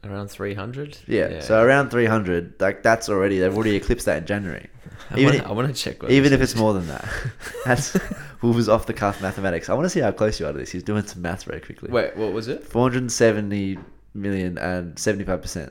around 0.05 0.29
three 0.29 0.55
hundred. 0.55 0.99
Yeah, 1.07 1.41
so 1.41 1.63
around 1.63 1.91
three 1.91 2.07
hundred. 2.07 2.55
Like 2.61 2.83
that's 2.83 3.09
already 3.09 3.39
they've 3.39 3.55
already 3.55 3.77
eclipsed 3.77 4.07
that 4.07 4.19
in 4.19 4.27
January. 4.27 4.69
I 5.11 5.19
Even 5.19 5.41
i- 5.41 5.53
want 5.53 5.69
to 5.69 5.75
check. 5.75 6.03
What 6.03 6.11
even 6.13 6.33
if 6.33 6.41
it's 6.41 6.55
more 6.57 6.73
than 6.73 6.87
that. 6.89 7.05
That's 7.65 7.97
Wolves 8.43 8.69
off 8.69 8.87
the 8.87 8.93
cuff 8.95 9.21
mathematics. 9.21 9.69
I 9.69 9.75
want 9.75 9.85
to 9.87 9.91
see 9.91 10.01
how 10.01 10.13
close 10.13 10.39
you 10.41 10.47
are 10.47 10.53
to 10.53 10.59
this. 10.59 10.71
He's 10.71 10.83
doing 10.83 11.05
some 11.07 11.21
math 11.23 11.45
very 11.45 11.61
quickly. 11.61 11.91
Wait, 11.91 12.17
what 12.17 12.33
was 12.33 12.49
it? 12.49 12.65
470 12.65 13.79
million 14.15 14.57
and 14.59 14.95
75%. 14.97 15.71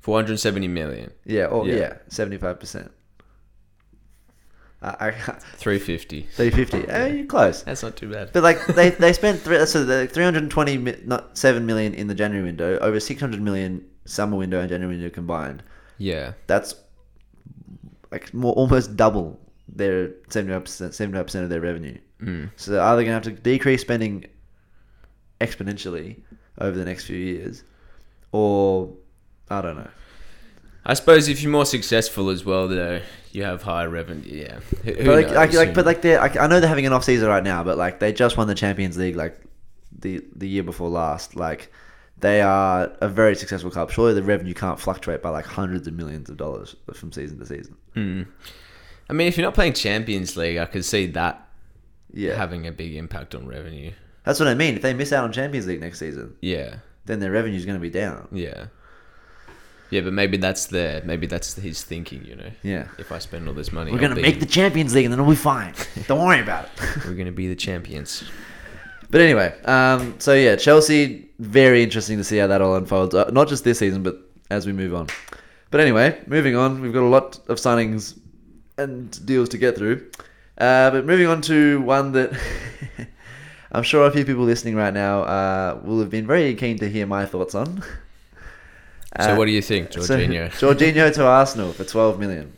Four 0.00 0.16
hundred 0.18 0.38
seventy 0.40 0.68
million. 0.68 1.10
Yeah, 1.24 1.46
or 1.46 1.66
Yeah. 1.66 1.74
yeah, 1.74 1.92
75%. 2.08 2.90
I, 4.82 5.08
I 5.08 5.10
Three 5.56 5.78
fifty. 5.78 6.22
350. 6.34 6.88
Eh, 6.90 7.06
you're 7.08 7.26
close. 7.26 7.62
That's 7.62 7.82
not 7.82 7.96
too 7.96 8.10
bad. 8.10 8.30
But 8.32 8.42
like 8.42 8.64
they, 8.66 8.90
they 9.04 9.12
spent 9.12 9.40
three, 9.40 9.64
so 9.66 9.84
the 9.84 10.06
320 10.08 10.78
mi- 10.78 10.96
not 11.04 11.38
7 11.38 11.64
million 11.64 11.94
in 11.94 12.08
the 12.08 12.14
January 12.14 12.44
window, 12.44 12.78
over 12.80 12.98
600 12.98 13.40
million 13.40 13.84
summer 14.04 14.36
window 14.36 14.60
and 14.60 14.68
January 14.68 14.96
window 14.96 15.10
combined. 15.10 15.62
yeah. 15.98 16.32
That's 16.48 16.74
like 18.10 18.34
more 18.34 18.52
almost 18.54 18.96
double 18.96 19.38
their 19.74 20.08
75% 20.28 20.64
75% 20.64 21.42
of 21.44 21.48
their 21.48 21.60
revenue. 21.60 21.96
Mm. 22.20 22.50
So 22.56 22.72
they're 22.72 22.80
either 22.82 23.04
going 23.04 23.20
to 23.20 23.30
have 23.30 23.36
to 23.36 23.42
decrease 23.42 23.80
spending 23.80 24.26
exponentially 25.40 26.20
over 26.58 26.76
the 26.76 26.84
next 26.84 27.04
few 27.06 27.16
years, 27.16 27.62
or 28.32 28.92
I 29.48 29.60
don't 29.62 29.76
know. 29.76 29.90
I 30.84 30.94
suppose 30.94 31.28
if 31.28 31.42
you're 31.42 31.52
more 31.52 31.66
successful 31.66 32.28
as 32.30 32.44
well, 32.44 32.66
though, 32.68 33.00
you 33.30 33.44
have 33.44 33.62
higher 33.62 33.88
revenue. 33.88 34.28
Yeah. 34.44 34.58
Who, 34.84 35.04
But 35.04 35.06
like, 35.06 35.26
knows? 35.26 35.34
like, 35.36 35.52
like, 35.54 35.74
but 35.74 35.86
like, 35.86 36.02
they 36.02 36.16
I 36.16 36.26
I 36.26 36.46
know 36.48 36.58
they're 36.60 36.68
having 36.68 36.86
an 36.86 36.92
off 36.92 37.04
season 37.04 37.28
right 37.28 37.42
now, 37.44 37.62
but 37.64 37.78
like, 37.78 38.00
they 38.00 38.12
just 38.12 38.36
won 38.36 38.48
the 38.48 38.54
Champions 38.54 38.96
League 38.98 39.16
like 39.16 39.40
the 39.96 40.24
the 40.34 40.48
year 40.48 40.62
before 40.64 40.88
last. 40.88 41.36
Like, 41.36 41.72
they 42.18 42.40
are 42.40 42.90
a 43.00 43.08
very 43.08 43.36
successful 43.36 43.70
club. 43.70 43.90
Surely 43.90 44.14
the 44.14 44.22
revenue 44.22 44.54
can't 44.54 44.78
fluctuate 44.80 45.22
by 45.22 45.28
like 45.30 45.46
hundreds 45.46 45.86
of 45.86 45.94
millions 45.94 46.28
of 46.30 46.36
dollars 46.36 46.74
from 46.94 47.12
season 47.12 47.38
to 47.38 47.46
season. 47.46 47.76
Mm. 47.94 48.26
I 49.08 49.12
mean, 49.12 49.28
if 49.28 49.36
you're 49.36 49.44
not 49.46 49.54
playing 49.54 49.74
Champions 49.74 50.36
League, 50.36 50.58
I 50.58 50.64
could 50.64 50.84
see 50.84 51.06
that 51.08 51.46
Yeah, 52.12 52.34
having 52.36 52.66
a 52.66 52.72
big 52.72 52.94
impact 52.94 53.34
on 53.34 53.46
revenue. 53.46 53.92
that's 54.24 54.38
what 54.40 54.48
I 54.48 54.54
mean. 54.54 54.74
If 54.76 54.82
they 54.82 54.94
miss 54.94 55.12
out 55.12 55.24
on 55.24 55.32
Champions 55.32 55.66
League 55.66 55.80
next 55.80 55.98
season, 55.98 56.34
Yeah. 56.40 56.76
then 57.06 57.18
their 57.20 57.30
revenue 57.30 57.56
is 57.56 57.66
going 57.66 57.76
to 57.76 57.80
be 57.82 57.90
down. 57.90 58.28
Yeah. 58.32 58.66
Yeah, 59.92 60.00
but 60.00 60.14
maybe 60.14 60.38
that's 60.38 60.66
the 60.66 61.02
maybe 61.04 61.26
that's 61.26 61.54
his 61.54 61.84
thinking. 61.84 62.24
You 62.24 62.36
know, 62.36 62.50
Yeah. 62.62 62.88
if 62.98 63.12
I 63.12 63.18
spend 63.18 63.46
all 63.46 63.54
this 63.54 63.72
money, 63.72 63.92
We're 63.92 64.02
I'll 64.02 64.08
to 64.08 64.14
be- 64.14 64.22
make 64.22 64.40
the 64.40 64.46
Champions 64.46 64.94
League 64.94 65.04
and 65.04 65.12
then 65.12 65.20
we'll 65.20 65.30
be 65.36 65.36
fine. 65.36 65.74
Don't 66.08 66.24
worry 66.24 66.40
about 66.40 66.64
it. 66.64 66.70
We're 67.06 67.14
gonna 67.14 67.30
be 67.30 67.46
the 67.48 67.54
champions. 67.56 68.24
But 69.10 69.20
anyway, 69.20 69.54
um, 69.66 70.14
so 70.18 70.32
yeah, 70.32 70.56
Chelsea, 70.56 71.28
very 71.38 71.82
interesting 71.82 72.16
to 72.16 72.24
see 72.24 72.38
how 72.38 72.46
that 72.46 72.62
all 72.62 72.74
unfolds. 72.76 73.14
Uh, 73.14 73.28
not 73.32 73.48
just 73.48 73.64
this 73.64 73.78
season, 73.80 74.02
but 74.02 74.16
as 74.50 74.66
we 74.66 74.72
move 74.72 74.94
on. 74.94 75.08
But 75.70 75.80
anyway, 75.80 76.18
moving 76.26 76.56
on, 76.56 76.80
we've 76.80 76.92
got 76.94 77.02
a 77.02 77.12
lot 77.18 77.38
of 77.48 77.58
signings 77.58 78.18
and 78.78 79.10
deals 79.26 79.50
to 79.50 79.58
get 79.58 79.76
through. 79.76 80.10
Uh, 80.56 80.90
but 80.90 81.04
moving 81.04 81.26
on 81.26 81.42
to 81.42 81.82
one 81.82 82.12
that 82.12 82.32
I'm 83.72 83.82
sure 83.82 84.06
a 84.06 84.10
few 84.10 84.24
people 84.24 84.44
listening 84.44 84.74
right 84.76 84.92
now 84.94 85.22
uh, 85.22 85.80
will 85.84 86.00
have 86.00 86.10
been 86.10 86.26
very 86.26 86.54
keen 86.54 86.78
to 86.78 86.88
hear 86.88 87.06
my 87.06 87.26
thoughts 87.26 87.54
on. 87.54 87.82
So 89.20 89.32
Uh, 89.32 89.36
what 89.36 89.46
do 89.46 89.52
you 89.52 89.62
think, 89.62 89.90
Jorginho? 89.90 90.52
So, 90.54 90.74
Jorginho 90.74 91.12
to 91.14 91.26
Arsenal 91.26 91.72
for 91.72 91.84
12 91.84 92.18
million. 92.18 92.52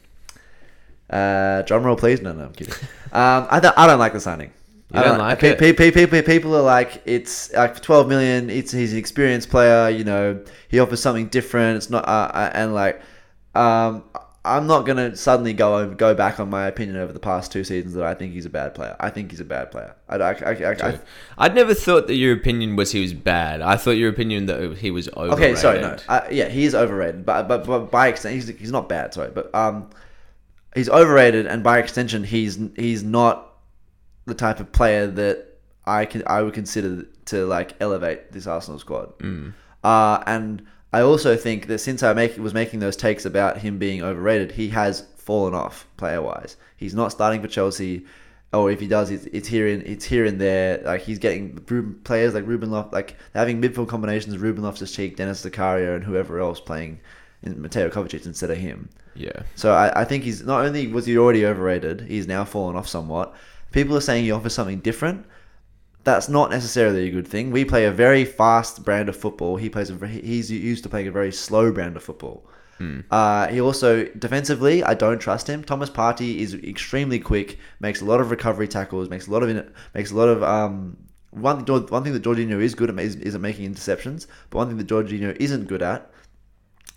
Uh, 1.10 1.62
drum 1.62 1.82
roll, 1.84 1.96
please. 1.96 2.20
No, 2.22 2.32
no, 2.32 2.44
I'm 2.44 2.52
kidding. 2.52 2.74
Um, 3.12 3.46
I, 3.50 3.60
don't, 3.60 3.76
I 3.78 3.86
don't 3.86 3.98
like 3.98 4.12
the 4.12 4.20
signing. 4.20 4.52
You 4.92 5.00
I 5.00 5.02
don't 5.04 5.18
like 5.18 5.38
pe- 5.40 5.50
it? 5.50 5.58
pe- 5.58 5.72
pe- 5.72 5.90
People, 5.90 6.22
people 6.22 6.56
are 6.56 6.62
like, 6.62 7.02
it's 7.04 7.52
like 7.52 7.80
12 7.80 8.08
million. 8.08 8.50
It's 8.50 8.70
he's 8.72 8.92
an 8.92 8.98
experienced 8.98 9.50
player. 9.50 9.88
You 9.90 10.04
know, 10.04 10.40
he 10.68 10.78
offers 10.80 11.00
something 11.00 11.26
different. 11.28 11.76
It's 11.78 11.90
not, 11.90 12.06
uh, 12.06 12.30
uh, 12.32 12.50
and 12.54 12.74
like, 12.74 13.00
um, 13.54 14.04
I'm 14.46 14.66
not 14.66 14.84
gonna 14.84 15.16
suddenly 15.16 15.54
go 15.54 15.78
over, 15.78 15.94
go 15.94 16.14
back 16.14 16.38
on 16.38 16.50
my 16.50 16.66
opinion 16.66 16.98
over 16.98 17.12
the 17.12 17.18
past 17.18 17.50
two 17.50 17.64
seasons 17.64 17.94
that 17.94 18.04
I 18.04 18.12
think 18.12 18.34
he's 18.34 18.44
a 18.44 18.50
bad 18.50 18.74
player. 18.74 18.94
I 19.00 19.08
think 19.08 19.30
he's 19.30 19.40
a 19.40 19.44
bad 19.44 19.70
player. 19.70 19.96
I, 20.08 20.16
I, 20.16 20.32
I, 20.32 20.50
I, 20.50 20.88
I, 20.88 21.00
I'd 21.38 21.54
never 21.54 21.72
thought 21.72 22.08
that 22.08 22.16
your 22.16 22.34
opinion 22.34 22.76
was 22.76 22.92
he 22.92 23.00
was 23.00 23.14
bad. 23.14 23.62
I 23.62 23.76
thought 23.76 23.92
your 23.92 24.10
opinion 24.10 24.46
that 24.46 24.76
he 24.76 24.90
was 24.90 25.08
overrated. 25.16 25.38
Okay, 25.38 25.54
sorry, 25.54 25.80
no, 25.80 25.96
uh, 26.08 26.26
yeah, 26.30 26.48
he 26.48 26.64
is 26.64 26.74
overrated, 26.74 27.24
but 27.24 27.48
but, 27.48 27.66
but 27.66 27.90
by 27.90 28.08
extent, 28.08 28.34
he's, 28.34 28.48
he's 28.48 28.72
not 28.72 28.88
bad. 28.88 29.14
Sorry, 29.14 29.30
but 29.30 29.54
um, 29.54 29.88
he's 30.74 30.90
overrated, 30.90 31.46
and 31.46 31.62
by 31.62 31.78
extension, 31.78 32.22
he's 32.22 32.58
he's 32.76 33.02
not 33.02 33.54
the 34.26 34.34
type 34.34 34.60
of 34.60 34.72
player 34.72 35.06
that 35.06 35.58
I 35.86 36.04
can 36.04 36.22
I 36.26 36.42
would 36.42 36.54
consider 36.54 37.06
to 37.26 37.46
like 37.46 37.74
elevate 37.80 38.32
this 38.32 38.46
Arsenal 38.46 38.78
squad. 38.78 39.18
Mm. 39.20 39.54
Uh, 39.82 40.22
and 40.26 40.66
I 40.94 41.00
also 41.00 41.36
think 41.36 41.66
that 41.66 41.78
since 41.78 42.04
I 42.04 42.12
make 42.12 42.38
was 42.38 42.54
making 42.54 42.78
those 42.78 42.96
takes 42.96 43.24
about 43.24 43.58
him 43.58 43.78
being 43.78 44.00
overrated, 44.00 44.52
he 44.52 44.68
has 44.68 45.00
fallen 45.16 45.52
off 45.52 45.88
player 45.96 46.22
wise. 46.22 46.56
He's 46.76 46.94
not 46.94 47.10
starting 47.10 47.42
for 47.42 47.48
Chelsea. 47.48 48.04
Or 48.52 48.70
if 48.70 48.78
he 48.78 48.86
does, 48.86 49.10
it's, 49.10 49.24
it's 49.26 49.48
here 49.48 49.66
and 49.66 49.82
it's 49.82 50.04
here 50.04 50.24
and 50.24 50.40
there. 50.40 50.80
Like 50.84 51.00
he's 51.00 51.18
getting 51.18 51.56
players 52.04 52.34
like 52.34 52.46
Ruben 52.46 52.70
Loft, 52.70 52.92
like 52.92 53.16
having 53.34 53.60
midfield 53.60 53.88
combinations: 53.88 54.38
Ruben 54.38 54.62
Loftus 54.62 54.94
Cheek, 54.94 55.16
Denis 55.16 55.44
Zakaria, 55.44 55.96
and 55.96 56.04
whoever 56.04 56.38
else 56.38 56.60
playing 56.60 57.00
in 57.42 57.60
Mateo 57.60 57.90
Kovacic 57.90 58.24
instead 58.24 58.52
of 58.52 58.58
him. 58.58 58.88
Yeah. 59.16 59.42
So 59.56 59.72
I, 59.72 60.02
I 60.02 60.04
think 60.04 60.22
he's 60.22 60.44
not 60.44 60.64
only 60.64 60.86
was 60.86 61.06
he 61.06 61.18
already 61.18 61.44
overrated, 61.44 62.02
he's 62.02 62.28
now 62.28 62.44
fallen 62.44 62.76
off 62.76 62.86
somewhat. 62.86 63.34
People 63.72 63.96
are 63.96 64.00
saying 64.00 64.22
he 64.22 64.30
offers 64.30 64.54
something 64.54 64.78
different. 64.78 65.26
That's 66.04 66.28
not 66.28 66.50
necessarily 66.50 67.08
a 67.08 67.10
good 67.10 67.26
thing. 67.26 67.50
We 67.50 67.64
play 67.64 67.86
a 67.86 67.90
very 67.90 68.24
fast 68.24 68.84
brand 68.84 69.08
of 69.08 69.16
football. 69.16 69.56
He 69.56 69.70
plays 69.70 69.90
a 69.90 70.06
he's 70.06 70.50
used 70.50 70.82
to 70.84 70.88
playing 70.90 71.08
a 71.08 71.12
very 71.12 71.32
slow 71.32 71.72
brand 71.72 71.96
of 71.96 72.02
football. 72.02 72.46
Uh, 73.10 73.48
he 73.48 73.60
also 73.60 74.04
defensively, 74.18 74.82
I 74.82 74.94
don't 74.94 75.18
trust 75.18 75.48
him. 75.48 75.62
Thomas 75.62 75.90
Partey 75.90 76.38
is 76.38 76.54
extremely 76.54 77.18
quick, 77.18 77.58
makes 77.80 78.00
a 78.00 78.04
lot 78.04 78.20
of 78.20 78.30
recovery 78.30 78.68
tackles, 78.68 79.08
makes 79.08 79.26
a 79.28 79.30
lot 79.30 79.42
of 79.42 79.72
makes 79.94 80.10
a 80.10 80.16
lot 80.16 80.28
of 80.28 80.42
um. 80.42 80.96
One 81.30 81.64
one 81.66 82.04
thing 82.04 82.12
that 82.12 82.22
Jorginho 82.22 82.62
is 82.62 82.76
good 82.76 82.90
at 82.90 82.98
is, 83.00 83.16
is 83.16 83.34
at 83.34 83.40
making 83.40 83.68
interceptions, 83.72 84.28
but 84.50 84.58
one 84.58 84.68
thing 84.68 84.78
that 84.78 84.86
Jorginho 84.86 85.36
isn't 85.40 85.66
good 85.66 85.82
at 85.82 86.08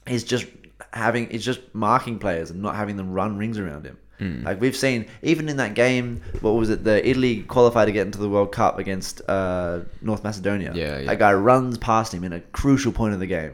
is 0.06 0.24
just 0.24 0.46
having 0.94 1.28
is 1.30 1.44
just 1.44 1.62
marking 1.74 2.20
players 2.20 2.52
and 2.52 2.62
not 2.62 2.76
having 2.76 2.98
them 2.98 3.12
run 3.12 3.38
rings 3.38 3.58
around 3.58 3.86
him. 3.86 3.98
Hmm. 4.20 4.44
Like 4.44 4.60
we've 4.60 4.76
seen, 4.76 5.06
even 5.22 5.48
in 5.48 5.58
that 5.58 5.76
game, 5.76 6.22
what 6.42 6.52
was 6.52 6.70
it? 6.70 6.84
The 6.84 7.08
Italy 7.08 7.44
qualified 7.44 7.88
to 7.88 7.92
get 7.92 8.06
into 8.06 8.18
the 8.18 8.30
World 8.30 8.52
Cup 8.52 8.80
against 8.80 9.22
uh, 9.30 9.82
North 10.02 10.24
Macedonia. 10.24 10.72
Yeah, 10.74 11.00
yeah. 11.00 11.06
That 11.06 11.20
guy 11.20 11.34
runs 11.34 11.78
past 11.78 12.14
him 12.14 12.24
in 12.24 12.34
a 12.34 12.40
crucial 12.40 12.92
point 12.92 13.14
of 13.14 13.20
the 13.20 13.28
game, 13.28 13.54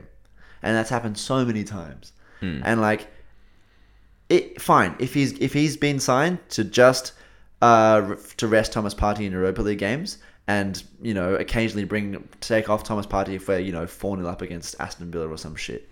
and 0.61 0.75
that's 0.75 0.89
happened 0.89 1.17
so 1.17 1.43
many 1.43 1.63
times. 1.63 2.13
Hmm. 2.39 2.61
And 2.63 2.81
like, 2.81 3.07
it 4.29 4.61
fine 4.61 4.95
if 4.99 5.13
he's 5.13 5.33
if 5.39 5.53
he's 5.53 5.75
been 5.75 5.99
signed 5.99 6.39
to 6.49 6.63
just 6.63 7.13
uh, 7.61 8.15
to 8.37 8.47
rest 8.47 8.71
Thomas 8.71 8.93
Partey 8.93 9.25
in 9.25 9.33
Europa 9.33 9.61
League 9.61 9.79
games. 9.79 10.17
And 10.45 10.83
you 11.01 11.13
know, 11.13 11.35
occasionally 11.35 11.85
bring 11.85 12.27
take 12.41 12.69
off 12.69 12.83
Thomas 12.83 13.05
Partey 13.05 13.35
if 13.35 13.47
we're 13.47 13.59
you 13.59 13.71
know 13.71 13.87
four 13.87 14.17
0 14.17 14.27
up 14.27 14.41
against 14.41 14.75
Aston 14.77 15.09
Villa 15.09 15.29
or 15.29 15.37
some 15.37 15.55
shit 15.55 15.89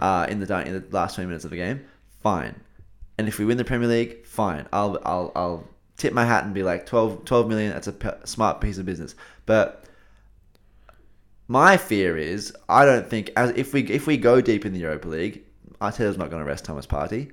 uh, 0.00 0.26
in 0.28 0.40
the 0.40 0.66
in 0.66 0.72
the 0.72 0.84
last 0.90 1.14
twenty 1.14 1.28
minutes 1.28 1.44
of 1.44 1.50
the 1.50 1.56
game, 1.56 1.84
fine. 2.22 2.60
And 3.18 3.28
if 3.28 3.38
we 3.38 3.44
win 3.44 3.56
the 3.56 3.64
Premier 3.64 3.88
League, 3.88 4.26
fine. 4.26 4.66
I'll 4.72 4.98
I'll 5.04 5.32
I'll 5.36 5.68
tip 5.96 6.12
my 6.12 6.24
hat 6.24 6.44
and 6.44 6.52
be 6.52 6.62
like 6.64 6.86
12, 6.86 7.24
12 7.24 7.48
million. 7.48 7.72
That's 7.72 7.86
a 7.86 7.92
p- 7.92 8.08
smart 8.24 8.60
piece 8.60 8.78
of 8.78 8.86
business. 8.86 9.14
But 9.46 9.84
my 11.48 11.76
fear 11.76 12.16
is 12.16 12.54
I 12.68 12.84
don't 12.84 13.08
think 13.08 13.30
as 13.36 13.50
if 13.50 13.72
we 13.72 13.82
if 13.84 14.06
we 14.06 14.16
go 14.16 14.40
deep 14.40 14.64
in 14.66 14.72
the 14.72 14.80
Europa 14.80 15.08
League, 15.08 15.42
Arteta's 15.80 16.18
not 16.18 16.30
going 16.30 16.42
to 16.42 16.48
rest 16.48 16.64
Thomas 16.64 16.86
Partey. 16.86 17.30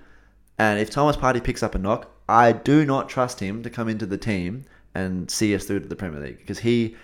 And 0.57 0.79
if 0.79 0.89
Thomas 0.89 1.15
Partey 1.15 1.43
picks 1.43 1.63
up 1.63 1.75
a 1.75 1.79
knock, 1.79 2.09
I 2.29 2.51
do 2.51 2.85
not 2.85 3.09
trust 3.09 3.39
him 3.39 3.63
to 3.63 3.69
come 3.69 3.87
into 3.89 4.05
the 4.05 4.17
team 4.17 4.65
and 4.93 5.31
see 5.31 5.55
us 5.55 5.65
through 5.65 5.79
to 5.79 5.87
the 5.87 5.95
Premier 5.95 6.19
League 6.19 6.37
because 6.39 6.59
he 6.59 6.95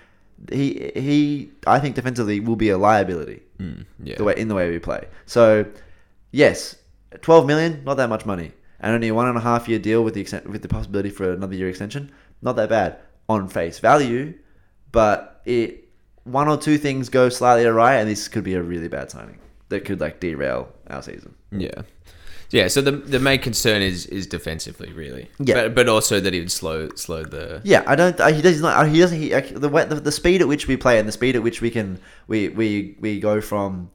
he 0.52 0.92
he 0.96 1.50
I 1.66 1.80
think 1.80 1.96
defensively 1.96 2.40
will 2.40 2.56
be 2.58 2.70
a 2.70 2.78
liability 2.78 3.42
Mm, 3.60 3.86
yeah. 4.04 4.16
the 4.18 4.24
way 4.24 4.36
in 4.38 4.50
the 4.50 4.54
way 4.56 4.70
we 4.70 4.78
play. 4.78 5.08
So, 5.26 5.66
yes, 6.32 6.76
twelve 7.22 7.48
million, 7.48 7.84
not 7.86 7.96
that 7.98 8.08
much 8.08 8.24
money, 8.24 8.52
and 8.80 8.94
only 8.94 9.08
a 9.08 9.14
one 9.14 9.28
and 9.28 9.38
a 9.38 9.42
half 9.42 9.68
year 9.68 9.80
deal 9.80 10.04
with 10.04 10.14
the 10.14 10.22
extent, 10.22 10.50
with 10.50 10.62
the 10.62 10.68
possibility 10.68 11.10
for 11.10 11.32
another 11.32 11.56
year 11.56 11.70
extension. 11.70 12.12
Not 12.42 12.56
that 12.58 12.70
bad 12.70 13.00
on 13.30 13.48
face 13.50 13.80
value, 13.80 14.34
but 14.92 15.42
it 15.46 15.90
one 16.24 16.48
or 16.48 16.58
two 16.58 16.78
things 16.78 17.10
go 17.10 17.30
slightly 17.30 17.66
awry, 17.66 17.96
and 17.96 18.10
this 18.10 18.28
could 18.28 18.44
be 18.44 18.54
a 18.54 18.62
really 18.62 18.88
bad 18.88 19.10
signing 19.12 19.40
that 19.70 19.86
could 19.86 20.00
like 20.00 20.20
derail 20.20 20.70
our 20.90 21.02
season. 21.02 21.36
Yeah. 21.52 21.82
Yeah, 22.50 22.70
so 22.70 22.82
the 22.82 22.92
the 22.92 23.20
main 23.20 23.40
concern 23.40 23.82
is 23.82 24.06
is 24.06 24.26
defensively, 24.26 24.94
really. 24.94 25.30
Yeah. 25.38 25.64
but, 25.64 25.76
but 25.76 25.90
also 25.90 26.22
that 26.22 26.34
he 26.34 26.40
would 26.40 26.52
slow 26.52 26.90
slow 26.96 27.24
the 27.26 27.62
Yeah, 27.66 27.84
I 27.86 27.96
don't. 27.96 28.18
I, 28.22 28.32
he 28.32 28.42
does 28.42 28.62
not. 28.62 28.88
He 28.88 29.00
doesn't. 29.00 29.20
He, 29.20 29.30
the, 29.30 29.68
the 29.68 30.02
the 30.02 30.12
speed 30.14 30.42
at 30.42 30.48
which 30.48 30.66
we 30.66 30.78
play 30.78 30.98
and 30.98 31.08
the 31.08 31.12
speed 31.12 31.36
at 31.36 31.44
which 31.44 31.62
we 31.62 31.70
can 31.70 32.00
we 32.28 32.48
we 32.48 32.96
we 33.02 33.20
go 33.20 33.42
from, 33.42 33.92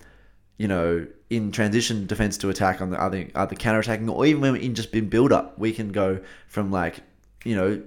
you 0.58 0.68
know, 0.68 1.06
in 1.32 1.50
transition 1.50 2.06
defense 2.06 2.36
to 2.38 2.50
attack 2.50 2.82
on 2.82 2.90
the 2.90 3.02
other 3.02 3.26
other 3.34 3.54
counter 3.54 3.80
attacking, 3.80 4.08
or 4.08 4.26
even 4.26 4.42
when 4.42 4.56
in 4.56 4.74
just 4.74 4.94
in 4.94 5.08
build 5.08 5.32
up, 5.32 5.58
we 5.58 5.72
can 5.72 5.90
go 5.90 6.20
from 6.46 6.70
like, 6.70 7.00
you 7.44 7.56
know, 7.56 7.82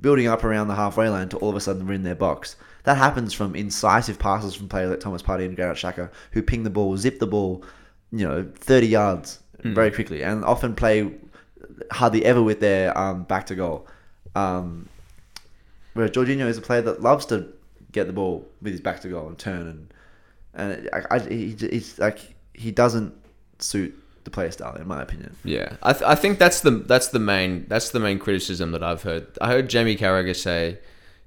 building 0.00 0.26
up 0.26 0.44
around 0.44 0.68
the 0.68 0.74
halfway 0.74 1.08
line 1.08 1.28
to 1.28 1.36
all 1.38 1.50
of 1.50 1.56
a 1.56 1.60
sudden 1.60 1.86
we're 1.86 1.92
in 1.92 2.02
their 2.02 2.14
box. 2.14 2.56
That 2.84 2.96
happens 2.96 3.34
from 3.34 3.54
incisive 3.54 4.18
passes 4.18 4.54
from 4.54 4.68
players 4.68 4.90
like 4.90 5.00
Thomas 5.00 5.22
Partey 5.22 5.44
and 5.44 5.54
Granit 5.54 5.76
Xhaka, 5.76 6.10
who 6.32 6.42
ping 6.42 6.62
the 6.62 6.70
ball, 6.70 6.96
zip 6.96 7.18
the 7.18 7.26
ball, 7.26 7.64
you 8.12 8.26
know, 8.26 8.48
thirty 8.54 8.86
yards 8.86 9.40
very 9.60 9.90
quickly, 9.90 10.22
and 10.22 10.44
often 10.44 10.74
play 10.74 11.12
hardly 11.90 12.24
ever 12.24 12.42
with 12.42 12.60
their 12.60 12.96
um, 12.96 13.24
back 13.24 13.46
to 13.46 13.54
goal. 13.54 13.86
Um, 14.34 14.88
whereas 15.92 16.12
Jorginho 16.12 16.46
is 16.46 16.56
a 16.56 16.62
player 16.62 16.82
that 16.82 17.02
loves 17.02 17.26
to 17.26 17.48
get 17.92 18.06
the 18.06 18.12
ball 18.12 18.46
with 18.62 18.72
his 18.72 18.80
back 18.80 19.00
to 19.00 19.08
goal 19.08 19.28
and 19.28 19.38
turn 19.38 19.66
and 19.66 19.92
and 20.56 20.88
I, 20.92 21.16
I, 21.16 21.18
he, 21.18 21.54
he's 21.58 21.98
like 21.98 22.35
he 22.56 22.70
doesn't 22.70 23.14
suit 23.58 23.94
the 24.24 24.30
player 24.30 24.50
style 24.50 24.74
in 24.74 24.86
my 24.86 25.00
opinion. 25.02 25.36
Yeah, 25.44 25.76
I, 25.82 25.92
th- 25.92 26.04
I 26.04 26.14
think 26.14 26.38
that's 26.38 26.60
the 26.60 26.70
that's 26.70 27.08
the 27.08 27.18
main 27.18 27.66
that's 27.68 27.90
the 27.90 28.00
main 28.00 28.18
criticism 28.18 28.72
that 28.72 28.82
I've 28.82 29.02
heard. 29.02 29.26
I 29.40 29.48
heard 29.48 29.68
Jamie 29.68 29.96
Carragher 29.96 30.36
say 30.36 30.78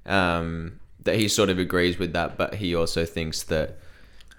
um, 0.06 0.78
that 1.04 1.16
he 1.16 1.28
sort 1.28 1.50
of 1.50 1.58
agrees 1.58 1.98
with 1.98 2.12
that, 2.12 2.36
but 2.36 2.54
he 2.54 2.74
also 2.74 3.04
thinks 3.04 3.42
that 3.44 3.78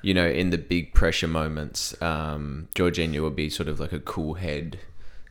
you 0.02 0.14
know 0.14 0.28
in 0.28 0.52
the 0.52 0.58
big 0.58 0.94
pressure 0.94 1.28
moments, 1.28 2.00
um, 2.02 2.68
Jorginho 2.76 3.22
will 3.22 3.32
be 3.32 3.50
sort 3.50 3.68
of 3.68 3.80
like 3.80 3.94
a 3.94 4.00
cool 4.00 4.36
head 4.36 4.80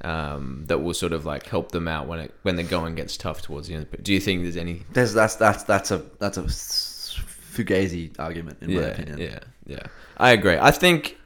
um, 0.02 0.64
that 0.66 0.78
will 0.78 0.94
sort 0.94 1.12
of 1.12 1.24
like 1.24 1.46
help 1.46 1.72
them 1.72 1.86
out 1.86 2.06
when 2.06 2.20
it 2.20 2.34
when 2.42 2.56
the 2.56 2.62
going 2.62 2.94
gets 2.94 3.16
tough 3.16 3.42
towards 3.42 3.68
the 3.68 3.74
end. 3.74 3.86
But 3.90 4.02
do 4.02 4.12
you 4.12 4.20
think 4.20 4.42
there's 4.42 4.56
any? 4.56 4.82
There's 4.92 5.14
that's 5.14 5.36
that's 5.36 5.64
that's 5.64 5.90
a 5.90 5.98
that's 6.18 6.36
a 6.36 6.42
fugazi 6.42 8.18
argument 8.18 8.58
in 8.60 8.74
my 8.74 8.82
opinion. 8.82 9.18
yeah, 9.18 9.40
yeah. 9.66 9.82
I 10.16 10.32
agree. 10.32 10.56
I 10.58 10.70
think 10.70 11.16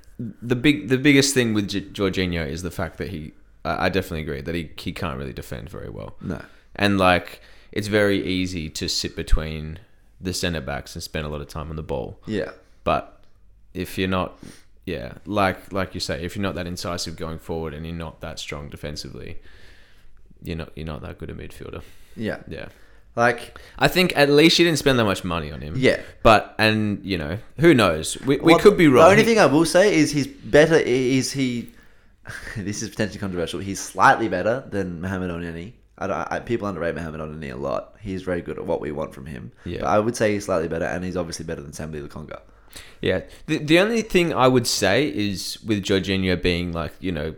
the 0.43 0.57
big 0.57 0.88
the 0.88 0.99
biggest 0.99 1.35
thing 1.35 1.54
with 1.54 1.69
J- 1.69 1.83
Jorginho 1.83 2.47
is 2.47 2.62
the 2.62 2.71
fact 2.71 2.99
that 2.99 3.09
he. 3.09 3.33
I 3.64 3.87
I 3.87 3.88
definitely 3.88 4.23
agree 4.23 4.40
that 4.43 4.54
he, 4.54 4.71
he 4.76 4.93
can't 4.93 5.19
really 5.19 5.33
defend 5.33 5.69
very 5.69 5.88
well. 5.90 6.16
No. 6.21 6.43
And 6.76 6.99
like 6.99 7.40
it's 7.73 7.88
very 7.88 8.25
easy 8.25 8.69
to 8.71 8.88
sit 8.88 9.16
between 9.16 9.78
the 10.21 10.33
centre 10.33 10.61
backs 10.61 10.95
and 10.95 11.02
spend 11.02 11.26
a 11.26 11.28
lot 11.28 11.40
of 11.40 11.49
time 11.49 11.71
on 11.71 11.76
the 11.76 11.83
ball. 11.83 12.19
Yeah. 12.26 12.52
But 12.85 13.21
if 13.73 13.99
you're 13.99 14.09
not 14.09 14.38
yeah, 14.87 15.14
like 15.25 15.73
like 15.73 15.95
you 15.95 16.00
say, 16.00 16.25
if 16.25 16.37
you're 16.37 16.43
not 16.43 16.54
that 16.57 16.66
incisive 16.66 17.16
going 17.16 17.38
forward 17.38 17.73
and 17.75 17.87
you're 17.87 17.95
not 17.95 18.21
that 18.21 18.38
strong 18.38 18.69
defensively, 18.69 19.38
you're 20.43 20.57
not 20.57 20.73
you're 20.76 20.87
not 20.87 21.02
that 21.02 21.19
good 21.19 21.31
a 21.31 21.35
midfielder. 21.35 21.83
Yeah. 22.16 22.40
Yeah. 22.47 22.69
Like 23.16 23.59
I 23.78 23.88
think 23.88 24.12
at 24.16 24.28
least 24.28 24.59
you 24.59 24.64
didn't 24.64 24.78
spend 24.78 24.99
that 24.99 25.04
much 25.04 25.23
money 25.25 25.52
on 25.52 25.61
him. 25.61 25.75
Yeah. 25.76 26.00
But 26.23 26.54
and 26.59 27.04
you 27.04 27.16
know, 27.16 27.38
who 27.61 27.73
knows? 27.75 28.18
We, 28.23 28.38
we 28.38 28.59
could 28.59 28.76
be 28.76 28.88
wrong. 28.88 29.04
The 29.04 29.11
only 29.12 29.25
thing 29.25 29.38
I 29.38 29.47
will 29.47 29.64
say 29.64 29.94
is 29.94 30.11
he's 30.11 30.26
better. 30.26 30.75
Is 30.75 31.30
he? 31.33 31.71
this 32.56 32.83
is 32.83 32.88
potentially 32.88 33.21
controversial. 33.21 33.61
He's 33.61 33.80
slightly 33.80 34.28
better 34.28 34.64
than 34.71 35.00
Mohamed 35.00 35.30
Elneny. 35.30 35.73
I, 35.97 36.06
don't- 36.09 36.33
I, 36.33 36.40
people 36.40 36.66
underrate 36.66 36.94
Mohamed 36.97 37.21
Elneny 37.21 37.52
a 37.52 37.56
lot. 37.56 37.94
He's 38.00 38.23
very 38.23 38.40
good 38.40 38.59
at 38.59 38.66
what 38.66 38.80
we 38.80 38.90
want 38.90 39.14
from 39.14 39.26
him. 39.26 39.52
Yeah. 39.64 39.80
But 39.80 39.88
I 39.88 39.99
would 40.00 40.16
say 40.16 40.33
he's 40.33 40.47
slightly 40.47 40.66
better, 40.68 40.87
and 40.87 41.04
he's 41.04 41.16
obviously 41.16 41.44
better 41.44 41.62
than 41.62 41.71
Sambi 41.73 42.04
Lokonga. 42.06 42.40
Yeah. 43.00 43.21
The, 43.47 43.59
the 43.59 43.78
only 43.78 44.02
thing 44.02 44.33
I 44.35 44.49
would 44.49 44.66
say 44.66 45.06
is 45.06 45.62
with 45.64 45.85
Jorginho 45.85 46.40
being 46.42 46.73
like, 46.73 46.92
you 46.99 47.12
know, 47.12 47.35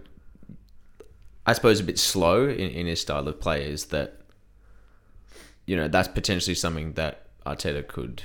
I 1.45 1.52
suppose 1.52 1.80
a 1.80 1.85
bit 1.85 1.99
slow 1.99 2.49
in, 2.49 2.71
in 2.71 2.87
his 2.87 3.00
style 3.00 3.28
of 3.28 3.40
play 3.40 3.68
is 3.68 3.87
that, 3.87 4.21
you 5.67 5.77
know, 5.77 5.89
that's 5.89 6.09
potentially 6.09 6.55
something 6.55 6.93
that 6.95 7.27
Arteta 7.45 7.87
could 7.87 8.23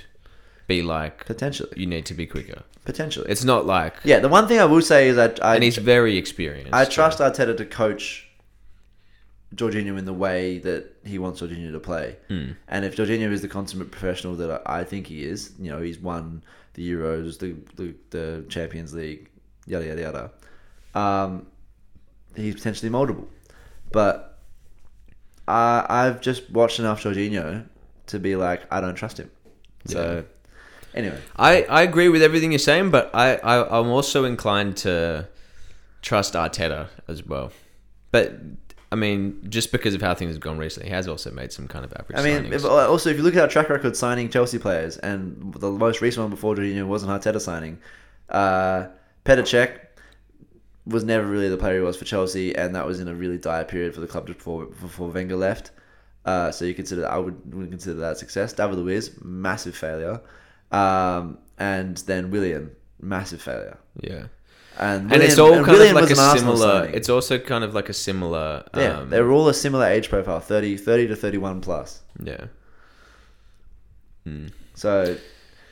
be 0.68 0.82
like, 0.82 1.26
Potentially. 1.26 1.72
you 1.76 1.86
need 1.86 2.06
to 2.06 2.14
be 2.14 2.26
quicker. 2.26 2.64
Potentially. 2.86 3.30
It's 3.30 3.44
not 3.44 3.66
like, 3.66 3.94
yeah. 4.04 4.20
The 4.20 4.30
one 4.30 4.48
thing 4.48 4.60
I 4.60 4.66
will 4.66 4.82
say 4.82 5.10
is 5.10 5.16
that 5.16 5.44
I 5.44 5.56
and 5.56 5.64
he's 5.64 5.78
very 5.78 6.18
experienced. 6.18 6.74
I 6.74 6.86
trust 6.86 7.20
Arteta 7.20 7.56
to 7.58 7.66
coach 7.66 8.28
Jorginho 9.56 10.00
in 10.00 10.06
the 10.06 10.14
way 10.14 10.58
that 10.60 10.96
he 11.06 11.20
wants 11.20 11.42
Jorginho 11.42 11.72
to 11.72 11.80
play. 11.80 12.16
Hmm. 12.28 12.52
And 12.68 12.86
if 12.86 12.96
Jorginho 12.96 13.32
is 13.32 13.42
the 13.42 13.48
consummate 13.48 13.92
professional 13.92 14.36
that 14.36 14.64
I 14.66 14.80
I 14.80 14.84
think 14.84 15.08
he 15.08 15.24
is, 15.24 15.54
you 15.60 15.70
know, 15.72 15.82
he's 15.82 16.00
won 16.00 16.44
the 16.74 16.90
Euros, 16.92 17.38
the 17.38 17.56
the, 17.76 17.94
the 18.10 18.46
Champions 18.50 18.94
League, 18.94 19.30
yada 19.68 19.86
yada 19.86 20.02
yada. 20.02 20.32
Um, 20.96 21.48
he's 22.36 22.56
potentially 22.56 22.92
moldable, 22.92 23.28
but 23.92 24.31
I 25.48 25.86
I've 25.90 26.22
just 26.22 26.50
watched 26.50 26.80
enough 26.80 27.04
Jorginho 27.04 27.66
to 28.08 28.20
be 28.20 28.36
like 28.36 28.62
I 28.72 28.82
don't 28.82 28.96
trust 28.96 29.20
him. 29.20 29.30
So 29.86 30.26
anyway, 30.94 31.18
I, 31.36 31.64
I 31.64 31.82
agree 31.82 32.10
with 32.10 32.22
everything 32.22 32.52
you're 32.52 32.60
saying, 32.60 32.92
but 32.92 33.10
I, 33.14 33.36
I, 33.38 33.80
I'm 33.80 33.88
also 33.88 34.26
inclined 34.26 34.78
to 34.78 35.28
trust 36.02 36.34
Arteta 36.34 36.88
as 37.08 37.26
well. 37.26 37.52
But, 38.12 38.34
I 38.92 38.96
mean, 38.96 39.46
just 39.50 39.72
because 39.72 39.96
of 39.96 40.02
how 40.02 40.14
things 40.14 40.34
have 40.34 40.42
gone 40.42 40.58
recently, 40.58 40.90
he 40.90 40.96
has 40.96 41.08
also 41.08 41.32
made 41.32 41.52
some 41.52 41.68
kind 41.68 41.86
of 41.86 41.94
average 41.94 42.20
I 42.20 42.24
mean, 42.24 42.54
if, 42.54 42.66
also 42.66 43.10
if 43.10 43.18
you 43.18 43.24
look 43.24 43.36
at 43.36 43.42
our 43.42 43.48
track 43.48 43.70
record 43.70 43.96
signing 43.96 44.30
Chelsea 44.30 44.60
players, 44.60 44.98
and 44.98 45.54
the 45.54 45.72
most 45.72 46.02
recent 46.02 46.24
one 46.24 46.30
before 46.30 46.56
Jorginho 46.56 46.86
wasn't 46.86 47.12
Arteta 47.12 47.40
signing, 47.40 47.80
uh, 48.30 48.88
Petr 49.26 49.44
Cech 49.44 49.80
was 50.92 51.04
never 51.04 51.26
really 51.26 51.50
the 51.50 51.58
player 51.58 51.76
he 51.76 51.82
was 51.82 51.98
for 51.98 52.06
Chelsea, 52.06 52.56
and 52.56 52.76
that 52.76 52.86
was 52.86 53.00
in 53.00 53.08
a 53.08 53.16
really 53.16 53.38
dire 53.38 53.64
period 53.66 53.94
for 53.94 54.02
the 54.02 54.08
club 54.08 54.26
before 54.26 54.66
before 54.66 55.10
Wenger 55.10 55.36
left. 55.36 55.72
Uh, 56.26 56.52
so 56.52 56.66
you 56.66 56.74
consider 56.74 57.08
I 57.08 57.18
would 57.18 57.54
would 57.54 57.70
consider 57.70 58.00
that 58.02 58.18
success. 58.18 58.54
David 58.54 58.78
Luiz, 58.78 59.18
massive 59.24 59.76
failure, 59.76 60.22
um, 60.72 61.40
and 61.58 61.98
then 61.98 62.32
Willian, 62.32 62.72
massive 63.00 63.42
failure. 63.42 63.78
yeah. 64.02 64.28
And, 64.80 65.12
and 65.12 65.22
it's 65.22 65.38
all 65.38 65.54
and 65.54 65.66
kind 65.66 65.78
Willian 65.78 65.98
of 65.98 66.02
like 66.02 66.12
a 66.12 66.16
similar. 66.16 66.90
It's 66.94 67.10
also 67.10 67.38
kind 67.38 67.64
of 67.64 67.74
like 67.74 67.90
a 67.90 67.94
similar. 67.94 68.64
yeah, 68.76 69.00
um, 69.00 69.10
they 69.10 69.22
were 69.22 69.32
all 69.32 69.50
a 69.50 69.54
similar 69.54 69.86
age 69.86 70.10
profile 70.10 70.40
30, 70.40 70.78
30 70.78 71.08
to 71.08 71.16
thirty 71.16 71.38
one 71.38 71.60
plus. 71.60 72.02
yeah. 72.24 72.46
So 74.76 75.18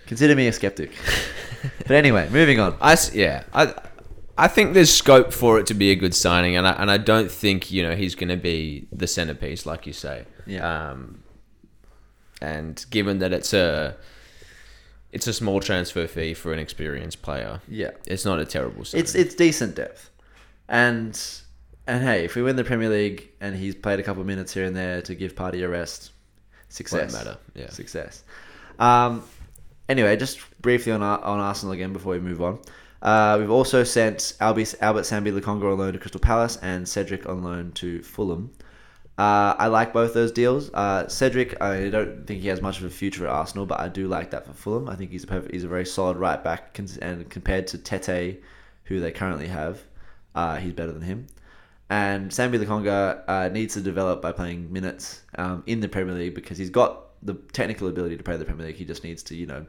consider 0.06 0.36
me 0.36 0.48
a 0.48 0.54
skeptic. 0.54 0.92
but 1.80 1.92
anyway, 1.92 2.28
moving 2.30 2.60
on. 2.60 2.76
I 2.82 2.98
yeah. 3.14 3.44
I 3.54 3.74
I 4.40 4.48
think 4.48 4.74
there's 4.74 4.92
scope 4.94 5.34
for 5.34 5.60
it 5.60 5.68
to 5.68 5.74
be 5.74 5.92
a 5.92 5.96
good 5.96 6.16
signing, 6.16 6.56
and 6.56 6.68
I 6.68 6.72
and 6.74 6.90
I 6.90 6.98
don't 6.98 7.30
think 7.32 7.72
you 7.72 7.84
know 7.84 7.96
he's 7.96 8.16
going 8.16 8.30
to 8.30 8.38
be 8.38 8.88
the 8.92 9.08
centerpiece 9.08 9.66
like 9.66 9.86
you 9.86 9.94
say. 9.94 10.26
Yeah. 10.46 10.90
Um, 10.92 11.24
and 12.42 12.84
given 12.90 13.20
that 13.20 13.34
it's 13.34 13.54
a 13.54 13.96
it's 15.12 15.28
a 15.28 15.34
small 15.34 15.60
transfer 15.60 16.08
fee 16.08 16.34
for 16.34 16.54
an 16.54 16.60
experienced 16.60 17.22
player, 17.22 17.62
Yeah. 17.68 17.92
it's 18.06 18.26
not 18.26 18.40
a 18.40 18.46
terrible 18.46 18.86
signing. 18.86 19.04
It's 19.04 19.16
it's 19.16 19.36
decent 19.36 19.76
depth, 19.76 20.10
and 20.68 21.20
and 21.88 22.04
hey, 22.04 22.24
if 22.26 22.36
we 22.36 22.42
win 22.42 22.56
the 22.56 22.64
Premier 22.64 22.90
League 22.90 23.30
and 23.42 23.56
he's 23.56 23.76
played 23.76 24.00
a 24.00 24.04
couple 24.04 24.22
of 24.22 24.28
minutes 24.28 24.54
here 24.54 24.66
and 24.66 24.76
there 24.76 25.02
to 25.02 25.16
give 25.16 25.36
Partey 25.36 25.64
a 25.66 25.68
rest, 25.68 26.12
success. 26.70 27.12
matter, 27.12 27.38
yeah. 27.56 27.70
success. 27.70 28.24
Um, 28.78 29.24
anyway, 29.90 30.16
just 30.16 30.40
briefly 30.62 30.92
on 30.94 31.02
on 31.04 31.40
Arsenal 31.40 31.74
again 31.74 31.92
before 31.94 32.14
we 32.14 32.20
move 32.20 32.42
on. 32.42 32.60
Uh, 33.02 33.38
we've 33.40 33.52
also 33.52 33.84
sent 33.84 34.34
Albie, 34.42 34.76
Albert 34.82 35.04
Sambi 35.04 35.32
Lokonga 35.32 35.72
on 35.72 35.78
loan 35.78 35.94
to 35.94 36.00
Crystal 36.00 36.20
Palace 36.20 36.58
and 36.62 36.88
Cedric 36.88 37.28
on 37.28 37.44
loan 37.44 37.72
to 37.74 38.02
Fulham. 38.04 38.52
Uh, 39.18 39.54
I 39.58 39.68
like 39.68 39.92
both 39.92 40.14
those 40.14 40.32
deals. 40.32 40.70
Uh, 40.74 41.08
Cedric, 41.08 41.62
I 41.62 41.90
don't 41.90 42.26
think 42.26 42.42
he 42.42 42.48
has 42.48 42.62
much 42.62 42.80
of 42.80 42.86
a 42.86 42.90
future 42.90 43.28
at 43.28 43.32
Arsenal, 43.32 43.66
but 43.66 43.80
I 43.80 43.90
do 43.90 44.08
like 44.08 44.32
that 44.32 44.46
for 44.46 44.54
Fulham. 44.54 44.90
I 44.90 44.96
think 44.96 45.12
he's 45.12 45.26
a 45.26 45.28
perfect, 45.28 45.54
he's 45.54 45.66
a 45.66 45.68
very 45.68 45.86
solid 45.86 46.18
right 46.18 46.42
back, 46.42 46.80
and 47.02 47.30
compared 47.30 47.68
to 47.68 47.78
Tete, 47.78 48.42
who 48.86 49.00
they 49.00 49.12
currently 49.12 49.48
have, 49.48 49.82
uh, 50.36 50.56
he's 50.56 50.74
better 50.74 50.94
than 50.94 51.02
him. 51.02 51.28
And 51.90 52.30
Sambi 52.32 52.64
Lokonga 52.64 53.24
uh, 53.28 53.50
needs 53.50 53.74
to 53.74 53.82
develop 53.82 54.22
by 54.22 54.32
playing 54.32 54.72
minutes 54.72 55.24
um, 55.38 55.64
in 55.66 55.80
the 55.80 55.90
Premier 55.90 56.14
League 56.14 56.36
because 56.36 56.58
he's 56.58 56.70
got 56.70 57.06
the 57.24 57.34
technical 57.52 57.88
ability 57.88 58.16
to 58.16 58.24
play 58.24 58.38
the 58.38 58.46
Premier 58.46 58.68
League. 58.68 58.76
He 58.76 58.86
just 58.86 59.04
needs 59.04 59.24
to, 59.24 59.36
you 59.36 59.48
know, 59.48 59.66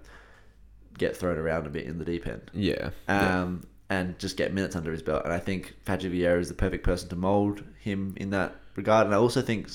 get 1.01 1.17
thrown 1.17 1.39
around 1.39 1.67
a 1.67 1.71
bit 1.71 1.87
in 1.87 1.99
the 1.99 2.05
deep 2.05 2.27
end 2.27 2.51
yeah. 2.53 2.91
yeah. 3.09 3.43
um, 3.43 3.67
and 3.89 4.17
just 4.19 4.37
get 4.37 4.53
minutes 4.53 4.77
under 4.77 4.93
his 4.93 5.03
belt. 5.03 5.25
And 5.25 5.33
I 5.33 5.39
think 5.39 5.75
Patrick 5.87 6.13
Vieira 6.13 6.39
is 6.39 6.49
the 6.49 6.55
perfect 6.55 6.85
person 6.85 7.09
to 7.09 7.17
mould 7.17 7.65
him 7.81 8.15
in 8.19 8.31
that 8.31 8.55
regard. 8.77 9.07
And 9.07 9.15
I 9.15 9.19
also 9.19 9.41
think 9.41 9.69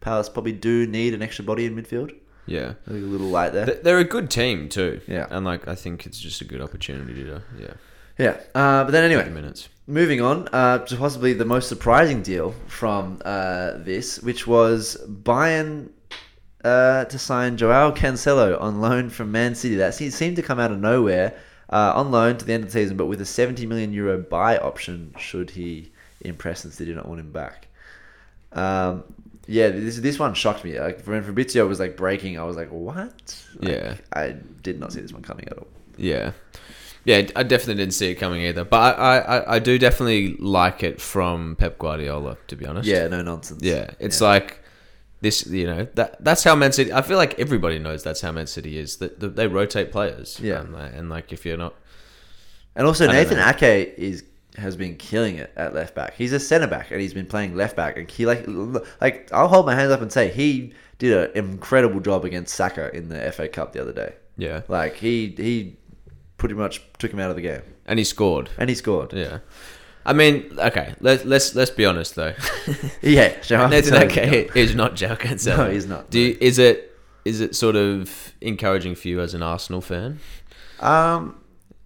Palace 0.00 0.28
probably 0.28 0.52
do 0.52 0.86
need 0.86 1.14
an 1.14 1.20
extra 1.20 1.44
body 1.44 1.66
in 1.66 1.74
midfield. 1.74 2.16
Yeah. 2.46 2.74
A 2.86 2.92
little 2.92 3.26
light 3.26 3.52
there. 3.52 3.66
They're 3.66 3.98
a 3.98 4.04
good 4.04 4.30
team 4.30 4.68
too. 4.68 5.00
Yeah. 5.06 5.26
And 5.28 5.44
like 5.44 5.66
I 5.68 5.74
think 5.74 6.06
it's 6.06 6.20
just 6.20 6.40
a 6.40 6.44
good 6.44 6.62
opportunity 6.62 7.24
to 7.24 7.42
yeah. 7.58 7.74
yeah. 8.16 8.36
Uh, 8.54 8.84
but 8.84 8.92
then 8.92 9.04
anyway, 9.04 9.28
minutes. 9.28 9.68
moving 9.86 10.22
on 10.22 10.48
uh, 10.52 10.78
to 10.78 10.96
possibly 10.96 11.32
the 11.34 11.44
most 11.44 11.68
surprising 11.68 12.22
deal 12.22 12.54
from 12.68 13.20
uh, 13.24 13.72
this, 13.78 14.22
which 14.22 14.46
was 14.46 14.96
Bayern 15.06 15.90
uh, 16.64 17.04
to 17.06 17.18
sign 17.18 17.56
Joao 17.56 17.92
Cancelo 17.92 18.60
on 18.60 18.80
loan 18.80 19.10
from 19.10 19.30
Man 19.32 19.54
City. 19.54 19.76
That 19.76 19.94
se- 19.94 20.10
seemed 20.10 20.36
to 20.36 20.42
come 20.42 20.58
out 20.58 20.70
of 20.72 20.78
nowhere. 20.80 21.34
Uh, 21.70 21.92
on 21.96 22.10
loan 22.10 22.38
to 22.38 22.46
the 22.46 22.52
end 22.54 22.64
of 22.64 22.70
the 22.70 22.72
season, 22.72 22.96
but 22.96 23.06
with 23.06 23.20
a 23.20 23.26
70 23.26 23.66
million 23.66 23.92
euro 23.92 24.16
buy 24.16 24.56
option 24.56 25.14
should 25.18 25.50
he 25.50 25.90
impress 26.22 26.64
and 26.64 26.72
City 26.72 26.94
not 26.94 27.06
want 27.06 27.20
him 27.20 27.30
back. 27.30 27.68
Um, 28.52 29.04
yeah, 29.46 29.68
this 29.68 29.98
this 29.98 30.18
one 30.18 30.34
shocked 30.34 30.64
me. 30.64 30.78
Like 30.80 31.02
when 31.04 31.22
Fabrizio 31.22 31.66
was 31.66 31.78
like 31.80 31.96
breaking, 31.96 32.38
I 32.38 32.44
was 32.44 32.56
like, 32.56 32.68
"What?" 32.70 33.44
Like, 33.60 33.68
Yeah. 33.70 33.94
I 34.12 34.36
did 34.62 34.78
not 34.80 34.92
see 34.92 35.00
this 35.00 35.12
one 35.12 35.22
coming 35.22 35.46
at 35.48 35.58
all. 35.58 35.66
Yeah. 35.96 36.32
Yeah, 37.04 37.26
I 37.36 37.42
definitely 37.42 37.76
didn't 37.76 37.94
see 37.94 38.10
it 38.10 38.16
coming 38.16 38.42
either. 38.42 38.64
But 38.64 38.98
I, 38.98 39.18
I, 39.18 39.54
I 39.54 39.58
do 39.60 39.78
definitely 39.78 40.36
like 40.38 40.82
it 40.82 41.00
from 41.00 41.56
Pep 41.56 41.78
Guardiola, 41.78 42.36
to 42.48 42.56
be 42.56 42.66
honest. 42.66 42.86
Yeah, 42.88 43.08
no 43.08 43.22
nonsense. 43.22 43.62
Yeah. 43.62 43.90
It's 43.98 44.20
Yeah. 44.20 44.28
like 44.28 44.60
this, 45.20 45.46
you 45.46 45.66
know, 45.66 45.86
that 45.94 46.22
that's 46.24 46.44
how 46.44 46.54
Man 46.54 46.72
City. 46.72 46.92
I 46.92 47.02
feel 47.02 47.16
like 47.16 47.38
everybody 47.38 47.78
knows 47.78 48.02
that's 48.02 48.20
how 48.20 48.32
Man 48.32 48.46
City 48.46 48.78
is. 48.78 48.96
That 48.98 49.20
that 49.20 49.36
they 49.36 49.46
rotate 49.46 49.90
players. 49.92 50.38
Yeah. 50.40 50.60
And, 50.60 50.72
like- 50.72 50.92
and 50.94 51.08
like 51.10 51.32
if 51.32 51.44
you're 51.46 51.56
not. 51.56 51.74
And 52.76 52.86
also 52.86 53.06
Nathan. 53.08 53.38
Ake 53.38 53.94
is 53.98 54.24
has 54.56 54.76
been 54.76 54.96
killing 54.96 55.36
it 55.36 55.52
at 55.56 55.74
left 55.74 55.94
back. 55.94 56.14
He's 56.14 56.32
a 56.32 56.40
centre 56.40 56.66
back 56.66 56.90
and 56.90 57.00
he's 57.00 57.14
been 57.14 57.26
playing 57.26 57.54
left 57.56 57.76
back. 57.76 57.96
And 57.96 58.10
he 58.10 58.26
like 58.26 58.44
like 59.00 59.28
I'll 59.32 59.48
hold 59.48 59.66
my 59.66 59.74
hands 59.74 59.90
up 59.92 60.00
and 60.00 60.12
say 60.12 60.28
he 60.30 60.72
did 60.98 61.30
an 61.36 61.36
incredible 61.36 62.00
job 62.00 62.24
against 62.24 62.54
Saka 62.54 62.94
in 62.96 63.08
the 63.08 63.30
FA 63.32 63.48
Cup 63.48 63.72
the 63.72 63.80
other 63.82 63.92
day. 63.92 64.14
Yeah. 64.36 64.62
Like 64.68 64.94
he 64.96 65.34
he 65.36 65.76
pretty 66.38 66.54
much 66.54 66.82
took 66.98 67.12
him 67.12 67.18
out 67.18 67.30
of 67.30 67.36
the 67.36 67.42
game 67.42 67.62
And 67.86 67.98
he 67.98 68.04
scored. 68.04 68.50
and 68.58 68.68
he 68.68 68.74
scored. 68.76 69.12
Yeah. 69.12 69.38
I 70.08 70.14
mean, 70.14 70.58
okay, 70.58 70.94
let's 71.00 71.26
let's 71.26 71.54
let's 71.54 71.70
be 71.70 71.84
honest 71.84 72.14
though. 72.14 72.32
Yeah, 73.02 73.38
Joao 73.42 73.66
Nathan. 73.68 74.10
Ake 74.10 74.56
is 74.56 74.74
not 74.74 74.96
Joao 74.96 75.16
Cancelo. 75.16 75.58
No, 75.58 75.70
he's 75.70 75.86
not. 75.86 76.08
Do 76.08 76.18
you, 76.18 76.38
is 76.40 76.58
it 76.58 76.98
is 77.26 77.42
it 77.42 77.54
sort 77.54 77.76
of 77.76 78.32
encouraging 78.40 78.94
for 78.94 79.08
you 79.08 79.20
as 79.20 79.34
an 79.34 79.42
Arsenal 79.42 79.82
fan 79.82 80.18
Um, 80.80 81.38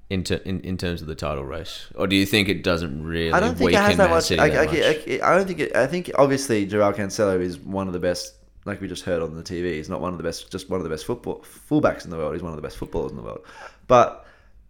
in, 0.08 0.22
ter- 0.22 0.40
in 0.44 0.60
in 0.60 0.76
terms 0.76 1.02
of 1.02 1.08
the 1.08 1.16
title 1.16 1.44
race, 1.44 1.88
or 1.96 2.06
do 2.06 2.14
you 2.14 2.24
think 2.24 2.48
it 2.48 2.62
doesn't 2.62 3.04
really 3.04 3.32
I 3.32 3.40
don't 3.40 3.56
think 3.56 3.72
it 3.72 3.76
has 3.76 3.96
that 3.96 4.08
much. 4.08 4.30
I, 4.30 4.48
that 4.48 4.58
I, 4.60 4.66
much? 4.66 4.74
I, 4.76 5.32
I 5.32 5.36
don't 5.36 5.46
think 5.48 5.58
it. 5.58 5.74
I 5.74 5.88
think 5.88 6.12
obviously 6.16 6.64
Joao 6.64 6.92
Cancelo 6.92 7.40
is 7.40 7.58
one 7.58 7.88
of 7.88 7.92
the 7.92 7.98
best. 8.00 8.34
Like 8.64 8.80
we 8.80 8.86
just 8.86 9.02
heard 9.02 9.20
on 9.20 9.34
the 9.34 9.42
TV, 9.42 9.72
he's 9.72 9.88
not 9.88 10.00
one 10.00 10.12
of 10.12 10.18
the 10.18 10.24
best. 10.24 10.48
Just 10.52 10.70
one 10.70 10.78
of 10.78 10.84
the 10.84 10.90
best 10.90 11.06
football 11.06 11.44
fullbacks 11.68 12.04
in 12.04 12.10
the 12.10 12.16
world. 12.16 12.34
He's 12.34 12.42
one 12.42 12.52
of 12.52 12.56
the 12.56 12.62
best 12.62 12.76
footballers 12.76 13.10
in 13.10 13.16
the 13.16 13.24
world. 13.24 13.44
But 13.88 14.24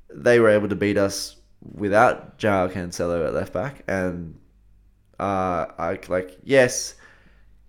they 0.08 0.40
were 0.40 0.48
able 0.48 0.70
to 0.70 0.74
beat 0.74 0.96
us 0.96 1.36
without 1.74 2.38
Joao 2.38 2.68
Cancelo 2.68 3.26
at 3.26 3.34
left 3.34 3.52
back, 3.52 3.82
and 3.88 4.38
uh, 5.18 5.66
I 5.78 5.98
like 6.08 6.38
yes, 6.42 6.94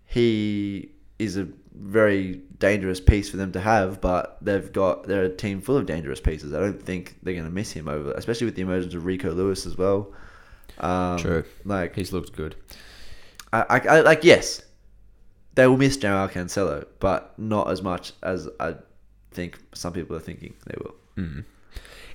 he 0.06 0.91
is 1.19 1.38
a 1.38 1.47
very 1.75 2.41
dangerous 2.60 2.99
piece 2.99 3.29
for 3.29 3.38
them 3.38 3.51
to 3.51 3.60
have, 3.60 3.99
but 4.01 4.38
they've 4.41 4.71
got 4.71 5.03
they're 5.03 5.23
a 5.23 5.36
team 5.36 5.62
full 5.62 5.77
of 5.77 5.86
dangerous 5.86 6.19
pieces. 6.19 6.53
I 6.53 6.60
don't 6.60 6.82
think 6.82 7.17
they're 7.23 7.34
going 7.34 7.45
to 7.45 7.51
miss 7.51 7.71
him 7.71 7.88
over, 7.88 8.12
especially 8.13 8.45
with 8.45 8.56
the 8.56 8.62
emergence 8.62 8.93
of 8.93 9.06
Rico 9.06 9.32
Lewis 9.32 9.65
as 9.65 9.77
well. 9.77 10.13
Um, 10.79 11.17
True. 11.17 11.43
Like 11.65 11.95
He's 11.95 12.13
looked 12.13 12.36
good. 12.36 12.56
I, 13.51 13.65
I, 13.69 13.79
I 13.79 14.01
like 14.01 14.23
yes, 14.23 14.62
they 15.56 15.67
will 15.67 15.77
miss 15.77 15.97
Joao 15.97 16.27
Cancelo, 16.27 16.86
but 16.99 17.38
not 17.38 17.69
as 17.69 17.82
much 17.82 18.13
as 18.23 18.49
I 18.60 18.75
think 19.32 19.60
some 19.73 19.93
people 19.93 20.15
are 20.15 20.21
thinking 20.21 20.53
they 20.65 20.75
will. 20.84 20.95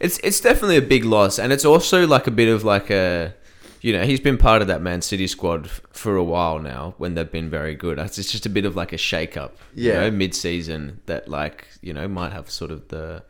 It's 0.00 0.18
it's 0.18 0.40
definitely 0.40 0.76
a 0.76 0.82
big 0.82 1.04
loss, 1.04 1.38
and 1.38 1.52
it's 1.52 1.64
also 1.64 2.06
like 2.06 2.26
a 2.26 2.30
bit 2.30 2.48
of 2.48 2.62
like 2.64 2.90
a, 2.90 3.34
you 3.80 3.92
know, 3.92 4.04
he's 4.04 4.20
been 4.20 4.38
part 4.38 4.62
of 4.62 4.68
that 4.68 4.80
Man 4.82 5.02
City 5.02 5.26
squad 5.26 5.66
f- 5.66 5.80
for 5.92 6.16
a 6.16 6.22
while 6.24 6.58
now 6.58 6.94
when 6.98 7.14
they've 7.14 7.30
been 7.30 7.50
very 7.50 7.74
good. 7.74 7.98
It's 7.98 8.16
just 8.16 8.46
a 8.46 8.50
bit 8.50 8.64
of 8.64 8.76
like 8.76 8.92
a 8.92 8.96
shake 8.98 9.36
up, 9.36 9.56
you 9.74 9.90
Yeah. 9.90 10.00
know, 10.00 10.10
mid 10.10 10.34
season 10.34 11.00
that 11.06 11.28
like 11.28 11.66
you 11.82 11.92
know 11.92 12.06
might 12.08 12.32
have 12.32 12.50
sort 12.50 12.70
of 12.70 12.86
the 12.88 13.22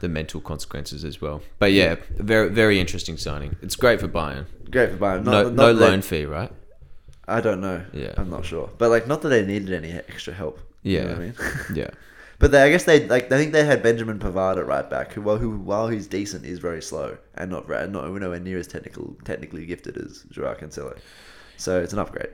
the 0.00 0.08
mental 0.08 0.40
consequences 0.42 1.04
as 1.04 1.20
well. 1.22 1.40
But 1.58 1.72
yeah, 1.72 1.96
very 2.18 2.50
very 2.50 2.78
interesting 2.78 3.16
signing. 3.16 3.56
It's 3.62 3.76
great 3.76 3.98
for 4.00 4.08
Bayern. 4.08 4.44
Great 4.70 4.90
for 4.90 4.98
Bayern. 4.98 5.24
Not, 5.24 5.32
No 5.32 5.42
not 5.44 5.54
no 5.54 5.74
they- 5.74 5.86
loan 5.88 6.02
fee, 6.02 6.26
right? 6.26 6.52
I 7.28 7.40
don't 7.40 7.60
know. 7.60 7.82
Yeah. 7.92 8.12
I'm 8.18 8.30
not 8.30 8.44
sure. 8.44 8.70
But 8.78 8.90
like, 8.90 9.08
not 9.08 9.20
that 9.22 9.30
they 9.30 9.44
needed 9.44 9.72
any 9.72 9.90
extra 9.90 10.32
help. 10.32 10.60
You 10.84 11.00
know 11.00 11.06
Yeah. 11.08 11.14
I 11.14 11.18
mean? 11.18 11.34
Yeah. 11.74 11.90
But 12.38 12.50
they, 12.52 12.62
I 12.62 12.70
guess 12.70 12.84
they 12.84 13.06
like. 13.06 13.32
I 13.32 13.38
think 13.38 13.52
they 13.52 13.64
had 13.64 13.82
Benjamin 13.82 14.18
Pavard 14.18 14.58
at 14.58 14.66
right 14.66 14.88
back, 14.88 15.12
who, 15.12 15.22
well, 15.22 15.38
who 15.38 15.50
while 15.56 15.88
he's 15.88 16.06
decent, 16.06 16.44
is 16.44 16.58
very 16.58 16.82
slow 16.82 17.16
and 17.34 17.50
not 17.50 17.68
not 17.68 17.90
nowhere 17.90 18.40
near 18.40 18.58
as 18.58 18.66
technical, 18.66 19.16
technically 19.24 19.64
gifted 19.64 19.96
as 19.96 20.24
Joao 20.30 20.54
Cancelo. 20.54 20.98
So 21.56 21.80
it's 21.80 21.94
an 21.94 21.98
upgrade. 21.98 22.30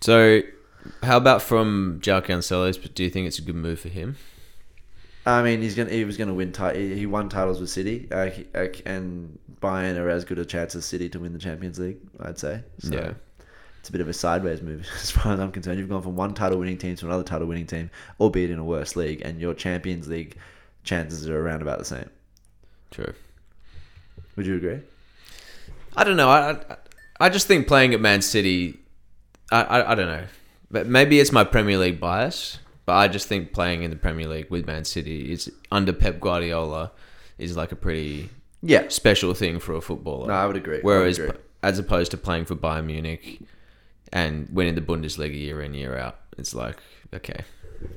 So, 0.00 0.40
how 1.04 1.16
about 1.16 1.40
from 1.40 2.00
Joao 2.02 2.20
Cancelo's? 2.20 2.76
Do 2.76 3.04
you 3.04 3.10
think 3.10 3.28
it's 3.28 3.38
a 3.38 3.42
good 3.42 3.54
move 3.54 3.78
for 3.78 3.88
him? 3.88 4.16
I 5.24 5.42
mean, 5.42 5.62
he's 5.62 5.76
gonna 5.76 5.90
he 5.90 6.04
was 6.04 6.16
gonna 6.16 6.34
win. 6.34 6.50
Ti- 6.52 6.74
he 6.74 6.94
he 6.96 7.06
won 7.06 7.28
titles 7.28 7.60
with 7.60 7.70
City, 7.70 8.08
uh, 8.10 8.30
uh, 8.54 8.66
and 8.84 9.38
Bayern 9.60 9.96
are 9.98 10.08
as 10.08 10.24
good 10.24 10.40
a 10.40 10.44
chance 10.44 10.74
as 10.74 10.84
City 10.84 11.08
to 11.10 11.20
win 11.20 11.32
the 11.32 11.38
Champions 11.38 11.78
League. 11.78 11.98
I'd 12.18 12.38
say. 12.38 12.62
So 12.80 12.92
Yeah. 12.92 13.12
It's 13.82 13.88
a 13.88 13.92
bit 13.92 14.00
of 14.00 14.06
a 14.06 14.12
sideways 14.12 14.62
move, 14.62 14.86
as 14.94 15.10
far 15.10 15.32
as 15.32 15.40
I'm 15.40 15.50
concerned. 15.50 15.80
You've 15.80 15.88
gone 15.88 16.02
from 16.02 16.14
one 16.14 16.34
title 16.34 16.56
winning 16.60 16.78
team 16.78 16.94
to 16.94 17.06
another 17.06 17.24
title 17.24 17.48
winning 17.48 17.66
team, 17.66 17.90
albeit 18.20 18.50
in 18.50 18.60
a 18.60 18.64
worse 18.64 18.94
league, 18.94 19.22
and 19.24 19.40
your 19.40 19.54
Champions 19.54 20.06
League 20.06 20.36
chances 20.84 21.28
are 21.28 21.36
around 21.44 21.62
about 21.62 21.80
the 21.80 21.84
same. 21.84 22.08
True. 22.92 23.12
Would 24.36 24.46
you 24.46 24.54
agree? 24.54 24.78
I 25.96 26.04
don't 26.04 26.16
know. 26.16 26.28
I, 26.28 26.50
I 26.52 26.76
I 27.20 27.28
just 27.28 27.48
think 27.48 27.66
playing 27.66 27.92
at 27.92 28.00
Man 28.00 28.22
City, 28.22 28.78
I, 29.50 29.62
I 29.62 29.92
I 29.92 29.94
don't 29.96 30.06
know, 30.06 30.26
but 30.70 30.86
maybe 30.86 31.18
it's 31.18 31.32
my 31.32 31.42
Premier 31.42 31.76
League 31.78 31.98
bias. 31.98 32.58
But 32.86 32.94
I 32.94 33.08
just 33.08 33.26
think 33.28 33.52
playing 33.52 33.82
in 33.82 33.90
the 33.90 33.96
Premier 33.96 34.28
League 34.28 34.48
with 34.50 34.64
Man 34.66 34.84
City 34.84 35.32
is 35.32 35.50
under 35.72 35.92
Pep 35.92 36.18
Guardiola 36.20 36.92
is 37.38 37.56
like 37.56 37.70
a 37.72 37.76
pretty 37.76 38.28
Yeah. 38.60 38.88
special 38.88 39.34
thing 39.34 39.58
for 39.60 39.74
a 39.74 39.80
footballer. 39.80 40.26
No, 40.28 40.34
I 40.34 40.46
would 40.46 40.56
agree. 40.56 40.74
I 40.74 40.78
would 40.78 40.84
Whereas, 40.84 41.18
agree. 41.18 41.36
as 41.62 41.78
opposed 41.78 42.10
to 42.12 42.16
playing 42.16 42.44
for 42.46 42.56
Bayern 42.56 42.86
Munich 42.86 43.40
and 44.12 44.48
winning 44.50 44.74
the 44.74 44.80
Bundesliga 44.80 45.38
year 45.38 45.62
in 45.62 45.74
year 45.74 45.96
out, 45.96 46.18
it's 46.38 46.54
like 46.54 46.78
okay, 47.14 47.44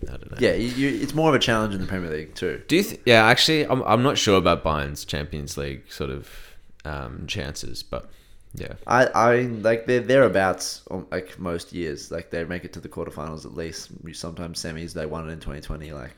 I 0.08 0.12
don't 0.12 0.32
know. 0.32 0.38
Yeah, 0.39 0.54
you, 0.54 0.69
you, 0.69 1.01
it's 1.01 1.13
more 1.13 1.30
of 1.30 1.36
a 1.36 1.39
challenge 1.39 1.73
in 1.73 1.82
the 1.82 1.88
Premier 1.88 2.10
League 2.10 2.36
too. 2.36 2.63
Do 2.67 2.75
you? 2.75 2.84
Th- 2.84 3.01
yeah, 3.06 3.25
actually, 3.25 3.65
I'm 3.65 3.82
I'm 3.84 4.04
not 4.04 4.17
sure 4.17 4.38
about 4.38 4.63
Bayern's 4.63 5.06
Champions 5.06 5.58
League 5.58 5.91
sort 5.91 6.10
of 6.10 6.30
um, 6.86 7.25
chances, 7.28 7.84
but 7.84 8.10
yeah. 8.54 8.73
I, 8.88 9.06
I 9.06 9.41
like 9.41 9.86
they're 9.86 9.99
thereabouts 9.99 10.84
like 11.12 11.38
most 11.39 11.73
years. 11.73 12.12
Like 12.12 12.32
they 12.32 12.43
make 12.45 12.63
it 12.63 12.73
to 12.73 12.80
the 12.80 12.89
quarterfinals 12.89 13.45
at 13.45 13.56
least. 13.56 13.91
Sometimes 14.13 14.62
semis. 14.62 14.93
They 14.93 15.06
won 15.06 15.28
it 15.30 15.34
in 15.34 15.39
2020. 15.39 15.91
Like 15.91 16.15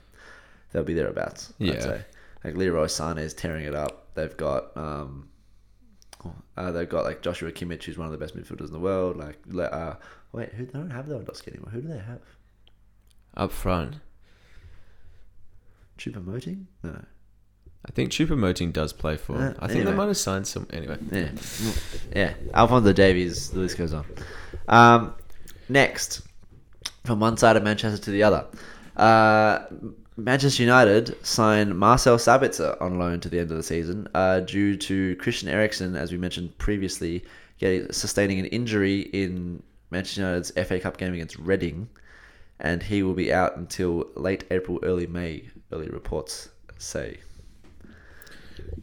they'll 0.71 0.83
be 0.83 0.93
thereabouts. 0.93 1.53
Yeah. 1.57 1.73
I'd 1.73 1.83
say. 1.83 2.01
Like 2.43 2.55
Leroy 2.55 2.85
Sané 2.85 3.19
is 3.19 3.33
tearing 3.33 3.65
it 3.65 3.75
up. 3.75 4.13
They've 4.13 4.37
got 4.37 4.75
um, 4.77 5.27
uh, 6.55 6.71
they've 6.71 6.89
got 6.89 7.03
like 7.05 7.21
Joshua 7.21 7.51
Kimmich, 7.51 7.83
who's 7.83 7.97
one 7.97 8.05
of 8.07 8.11
the 8.11 8.17
best 8.17 8.35
midfielders 8.35 8.67
in 8.67 8.73
the 8.73 8.79
world. 8.79 9.17
Like 9.17 9.37
uh, 9.59 9.95
wait, 10.31 10.49
who 10.53 10.65
they 10.65 10.71
don't 10.73 10.89
have 10.91 11.05
Lewandowski 11.05 11.49
anymore? 11.49 11.71
Who 11.71 11.81
do 11.81 11.87
they 11.87 11.99
have? 11.99 12.19
Up 13.35 13.51
front, 13.51 13.95
Choupo-Moting? 15.97 16.65
No. 16.83 17.03
I 17.85 17.91
think 17.91 18.11
Choupo-Moting 18.11 18.71
does 18.73 18.93
play 18.93 19.15
for. 19.17 19.35
Uh, 19.37 19.53
I 19.59 19.67
think 19.67 19.79
anyway. 19.79 19.91
they 19.91 19.97
might 19.97 20.07
have 20.07 20.17
signed 20.17 20.47
some. 20.47 20.67
Anyway, 20.71 20.97
Yeah, 21.11 21.29
yeah. 22.15 22.33
Alphonso 22.53 22.93
Davies. 22.93 23.49
The 23.51 23.59
list 23.59 23.77
goes 23.77 23.93
on. 23.93 24.05
Um, 24.67 25.13
next, 25.69 26.21
from 27.05 27.19
one 27.19 27.37
side 27.37 27.55
of 27.55 27.63
Manchester 27.63 28.03
to 28.05 28.11
the 28.11 28.23
other, 28.23 28.45
uh, 28.97 29.65
Manchester 30.17 30.63
United 30.63 31.15
signed 31.25 31.77
Marcel 31.77 32.17
Sabitzer 32.17 32.79
on 32.81 32.97
loan 32.97 33.19
to 33.19 33.29
the 33.29 33.39
end 33.39 33.51
of 33.51 33.57
the 33.57 33.63
season 33.63 34.07
uh, 34.15 34.39
due 34.39 34.75
to 34.77 35.15
Christian 35.17 35.47
Eriksen, 35.47 35.95
as 35.95 36.11
we 36.11 36.17
mentioned 36.17 36.57
previously, 36.57 37.23
getting 37.59 37.91
sustaining 37.91 38.39
an 38.39 38.45
injury 38.47 39.01
in 39.01 39.61
Manchester 39.91 40.21
United's 40.21 40.51
FA 40.67 40.79
Cup 40.79 40.97
game 40.97 41.13
against 41.13 41.37
Reading, 41.37 41.87
and 42.59 42.81
he 42.81 43.03
will 43.03 43.13
be 43.13 43.31
out 43.31 43.57
until 43.57 44.07
late 44.15 44.43
April, 44.49 44.79
early 44.83 45.05
May. 45.07 45.49
Early 45.71 45.87
reports 45.89 46.49
say. 46.77 47.17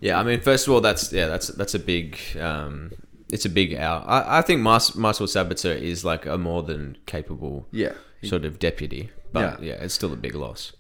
yeah. 0.01 0.21
I 0.21 0.23
mean, 0.23 0.41
first 0.41 0.67
of 0.69 0.75
all, 0.75 0.81
that's 0.83 1.13
yeah, 1.13 1.27
that's 1.27 1.49
that's 1.49 1.75
a 1.75 1.79
big. 1.79 2.19
Um, 2.39 2.93
it's 3.33 3.47
a 3.47 3.49
big 3.51 3.75
out. 3.75 4.05
I, 4.07 4.39
I 4.39 4.43
think 4.43 4.61
Marcel 4.61 5.27
Sabitzer 5.27 5.75
is 5.81 6.05
like 6.05 6.27
a 6.27 6.37
more 6.39 6.63
than 6.63 6.99
capable 7.07 7.67
Yeah. 7.73 7.95
sort 8.23 8.45
of 8.45 8.59
deputy, 8.59 9.11
but 9.33 9.61
Yeah. 9.63 9.67
yeah, 9.77 9.83
it's 9.83 9.95
still 9.95 10.13
a 10.13 10.17
big 10.17 10.35
loss. 10.35 10.73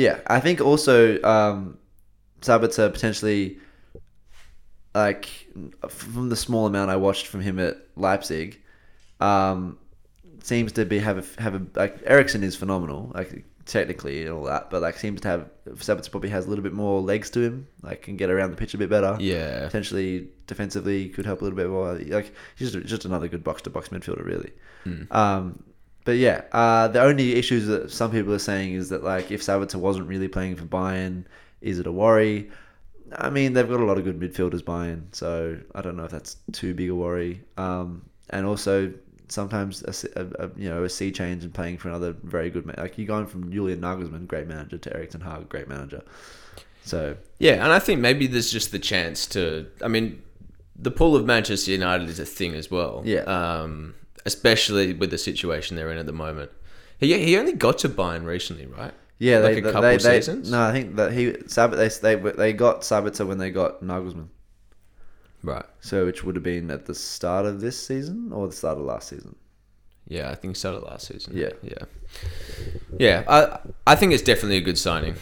Yeah, 0.00 0.20
I 0.26 0.40
think 0.40 0.62
also 0.62 1.22
um, 1.22 1.76
Sabitzer 2.40 2.90
potentially, 2.90 3.58
like 4.94 5.28
from 5.88 6.30
the 6.30 6.36
small 6.36 6.66
amount 6.66 6.90
I 6.90 6.96
watched 6.96 7.26
from 7.26 7.42
him 7.42 7.58
at 7.58 7.76
Leipzig, 7.96 8.60
um, 9.20 9.78
seems 10.42 10.72
to 10.72 10.86
be 10.86 10.98
have 10.98 11.18
a, 11.18 11.42
have 11.42 11.54
a 11.54 11.66
like 11.74 11.98
Eriksen 12.06 12.42
is 12.42 12.56
phenomenal, 12.56 13.12
like 13.14 13.44
technically 13.66 14.22
and 14.22 14.32
all 14.32 14.44
that, 14.44 14.70
but 14.70 14.80
like 14.80 14.96
seems 14.96 15.20
to 15.20 15.28
have 15.28 15.50
Sabitzer 15.66 16.10
probably 16.10 16.30
has 16.30 16.46
a 16.46 16.48
little 16.48 16.62
bit 16.62 16.72
more 16.72 17.02
legs 17.02 17.28
to 17.30 17.40
him, 17.42 17.68
like 17.82 18.00
can 18.00 18.16
get 18.16 18.30
around 18.30 18.52
the 18.52 18.56
pitch 18.56 18.72
a 18.72 18.78
bit 18.78 18.88
better. 18.88 19.18
Yeah, 19.20 19.66
Potentially 19.66 20.28
defensively 20.46 21.10
could 21.10 21.26
help 21.26 21.42
a 21.42 21.44
little 21.44 21.58
bit 21.58 21.68
more. 21.68 21.92
Like 21.94 22.32
he's 22.56 22.72
just, 22.72 22.86
just 22.86 23.04
another 23.04 23.28
good 23.28 23.44
box 23.44 23.60
to 23.62 23.70
box 23.70 23.90
midfielder, 23.90 24.24
really. 24.24 24.52
Hmm. 24.84 25.02
Um, 25.10 25.62
but 26.04 26.16
yeah, 26.16 26.42
uh, 26.52 26.88
the 26.88 27.02
only 27.02 27.34
issues 27.34 27.66
that 27.66 27.90
some 27.90 28.10
people 28.10 28.32
are 28.32 28.38
saying 28.38 28.74
is 28.74 28.88
that 28.88 29.02
like 29.04 29.30
if 29.30 29.42
Sabitzer 29.42 29.76
wasn't 29.76 30.08
really 30.08 30.28
playing 30.28 30.56
for 30.56 30.64
Bayern, 30.64 31.24
is 31.60 31.78
it 31.78 31.86
a 31.86 31.92
worry? 31.92 32.50
I 33.16 33.28
mean, 33.30 33.52
they've 33.54 33.68
got 33.68 33.80
a 33.80 33.84
lot 33.84 33.98
of 33.98 34.04
good 34.04 34.20
midfielders 34.20 34.62
Bayern, 34.62 35.02
so 35.12 35.58
I 35.74 35.80
don't 35.82 35.96
know 35.96 36.04
if 36.04 36.10
that's 36.12 36.36
too 36.52 36.74
big 36.74 36.90
a 36.90 36.94
worry. 36.94 37.42
Um, 37.56 38.02
and 38.30 38.46
also 38.46 38.92
sometimes 39.28 39.82
a, 39.82 40.20
a- 40.20 40.44
a- 40.46 40.50
you 40.56 40.68
know 40.68 40.84
a 40.84 40.88
sea 40.88 41.10
change 41.12 41.44
and 41.44 41.52
playing 41.52 41.78
for 41.78 41.88
another 41.88 42.12
very 42.22 42.50
good 42.50 42.66
man. 42.66 42.76
Like 42.78 42.98
you're 42.98 43.06
going 43.06 43.26
from 43.26 43.52
Julian 43.52 43.80
Nagelsmann, 43.80 44.26
great 44.26 44.46
manager, 44.46 44.78
to 44.78 44.96
Erik 44.96 45.10
Ten 45.10 45.20
Hag, 45.20 45.48
great 45.48 45.68
manager. 45.68 46.02
So 46.84 47.16
Yeah, 47.38 47.62
and 47.62 47.72
I 47.72 47.78
think 47.78 48.00
maybe 48.00 48.26
there's 48.26 48.50
just 48.50 48.72
the 48.72 48.78
chance 48.78 49.26
to. 49.28 49.66
I 49.84 49.88
mean, 49.88 50.22
the 50.76 50.90
pull 50.90 51.14
of 51.16 51.26
Manchester 51.26 51.72
United 51.72 52.08
is 52.08 52.18
a 52.18 52.24
thing 52.24 52.54
as 52.54 52.70
well. 52.70 53.02
Yeah. 53.04 53.20
Um, 53.22 53.94
especially 54.26 54.92
with 54.92 55.10
the 55.10 55.18
situation 55.18 55.76
they're 55.76 55.90
in 55.90 55.98
at 55.98 56.06
the 56.06 56.12
moment. 56.12 56.50
He 56.98 57.16
he 57.24 57.36
only 57.38 57.52
got 57.52 57.78
to 57.78 57.88
Bayern 57.88 58.24
recently, 58.24 58.66
right? 58.66 58.92
yeah, 59.18 59.38
Like 59.38 59.54
they, 59.54 59.60
a 59.60 59.72
couple 59.72 59.82
they, 59.82 59.96
they- 59.96 60.20
seasons? 60.20 60.50
No, 60.50 60.62
I 60.62 60.72
think 60.72 60.96
that 60.96 61.12
he 61.12 61.32
Sabit 61.48 62.00
they 62.00 62.14
they 62.16 62.30
they 62.32 62.52
got 62.52 62.82
Sabitzer 62.82 63.26
when 63.26 63.38
they 63.38 63.50
got 63.50 63.82
Nagelsmann. 63.82 64.28
Right. 65.42 65.64
So 65.80 66.04
which 66.06 66.22
would 66.24 66.36
have 66.36 66.42
been 66.42 66.70
at 66.70 66.84
the 66.86 66.94
start 66.94 67.46
of 67.46 67.60
this 67.62 67.82
season 67.86 68.30
or 68.32 68.46
the 68.46 68.52
start 68.52 68.76
of 68.78 68.84
last 68.84 69.08
season. 69.08 69.36
Yeah, 70.06 70.30
I 70.30 70.34
think 70.34 70.56
started 70.56 70.80
last 70.82 71.06
season. 71.06 71.36
Yeah. 71.36 71.50
yeah, 71.62 71.84
yeah. 72.98 73.24
I 73.28 73.58
I 73.86 73.96
think 73.96 74.12
it's 74.12 74.22
definitely 74.22 74.56
a 74.58 74.60
good 74.60 74.76
signing. 74.78 75.14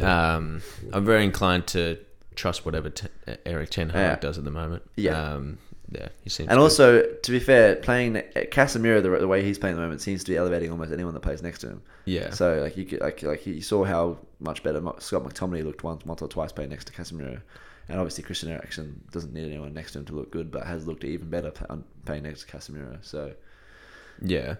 Um, 0.00 0.62
I'm 0.92 1.04
very 1.04 1.24
inclined 1.24 1.66
to 1.68 1.98
trust 2.34 2.64
whatever 2.64 2.88
t- 2.90 3.08
Erik 3.44 3.70
Ten 3.70 3.90
Hag 3.90 4.00
Yeah. 4.00 4.16
does 4.16 4.38
at 4.38 4.44
the 4.44 4.50
moment. 4.50 4.82
Yeah. 4.96 5.34
um, 5.34 5.58
yeah. 5.90 6.08
He 6.22 6.30
seems 6.30 6.48
And 6.48 6.56
good. 6.58 6.62
also, 6.62 7.02
to 7.02 7.30
be 7.32 7.40
fair, 7.40 7.76
playing 7.76 8.14
Casemiro 8.52 9.02
the, 9.02 9.10
the 9.18 9.28
way 9.28 9.42
he's 9.42 9.58
playing 9.58 9.74
at 9.74 9.76
the 9.76 9.82
moment 9.82 10.00
seems 10.00 10.22
to 10.24 10.30
be 10.30 10.36
elevating 10.36 10.70
almost 10.70 10.92
anyone 10.92 11.14
that 11.14 11.20
plays 11.20 11.42
next 11.42 11.58
to 11.60 11.68
him. 11.68 11.82
yeah, 12.04 12.30
So 12.30 12.60
like 12.62 12.76
you 12.76 12.84
could, 12.84 13.00
like 13.00 13.22
like 13.22 13.46
you 13.46 13.60
saw 13.60 13.84
how 13.84 14.18
much 14.38 14.62
better 14.62 14.80
Scott 14.98 15.24
McTominay 15.24 15.64
looked 15.64 15.82
once 15.84 16.04
once 16.06 16.22
or 16.22 16.28
twice 16.28 16.52
playing 16.52 16.70
next 16.70 16.86
to 16.86 16.92
Casemiro, 16.92 17.40
and 17.88 17.98
obviously 17.98 18.22
Christian 18.24 18.50
Eriksen 18.50 19.00
doesn't 19.10 19.32
need 19.34 19.46
anyone 19.46 19.74
next 19.74 19.92
to 19.92 19.98
him 19.98 20.04
to 20.06 20.14
look 20.14 20.30
good, 20.30 20.50
but 20.50 20.64
has 20.66 20.86
looked 20.86 21.04
even 21.04 21.28
better 21.28 21.52
um, 21.68 21.84
playing 22.04 22.22
next 22.22 22.44
to 22.44 22.56
Casemiro. 22.56 22.98
So 23.02 23.32
yeah, 24.22 24.56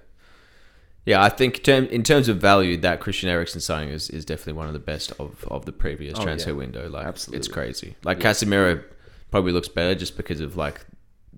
yeah. 1.07 1.23
I 1.23 1.29
think 1.29 1.63
term, 1.63 1.85
in 1.87 2.03
terms 2.03 2.29
of 2.29 2.39
value, 2.41 2.77
that 2.79 3.01
Christian 3.01 3.29
Eriksen 3.29 3.61
signing 3.61 3.91
is, 3.91 4.11
is 4.11 4.25
definitely 4.25 4.55
one 4.55 4.67
of 4.67 4.73
the 4.73 4.79
best 4.79 5.13
of, 5.19 5.45
of 5.49 5.65
the 5.65 5.73
previous 5.73 6.19
Oh, 6.19 6.23
transfer 6.23 6.51
yeah. 6.51 6.57
window. 6.57 6.89
Like, 6.89 7.07
Absolutely. 7.07 7.39
it's 7.39 7.49
crazy. 7.49 7.97
Like 8.05 8.19
Casemiro 8.21 8.83
probably 9.31 9.53
looks 9.53 9.69
better 9.69 9.95
just 9.95 10.17
because 10.17 10.41
of 10.41 10.57
like 10.57 10.85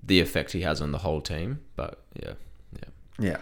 the 0.05 0.19
effect 0.19 0.51
he 0.51 0.61
has 0.61 0.81
on 0.81 0.91
the 0.91 0.97
whole 0.97 1.21
team. 1.21 1.59
But 1.75 2.01
yeah, 2.21 2.33
yeah. 2.79 2.89
yeah, 3.19 3.37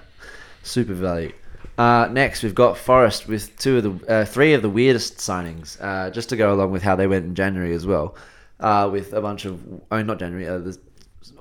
super 0.64 0.94
value. 0.94 1.34
Uh, 1.78 2.08
next, 2.12 2.44
we've 2.44 2.56
got 2.56 2.78
Forest 2.78 3.28
with 3.28 3.58
two 3.58 3.78
of 3.78 3.84
the 3.84 4.14
uh, 4.14 4.26
three 4.26 4.54
of 4.54 4.62
the 4.62 4.70
weirdest 4.70 5.18
signings, 5.18 5.78
uh, 5.82 6.10
just 6.10 6.30
to 6.30 6.36
go 6.36 6.54
along 6.54 6.72
with 6.72 6.84
how 6.84 6.96
they 6.96 7.08
went 7.08 7.26
in 7.26 7.36
January 7.36 7.74
as 7.74 7.86
well, 7.86 8.16
uh, 8.60 8.90
with 8.92 9.14
a 9.14 9.22
bunch 9.22 9.46
of 9.46 9.66
mean 9.92 10.06
not 10.06 10.20
January, 10.20 10.48
uh, 10.48 10.60
the 10.60 10.78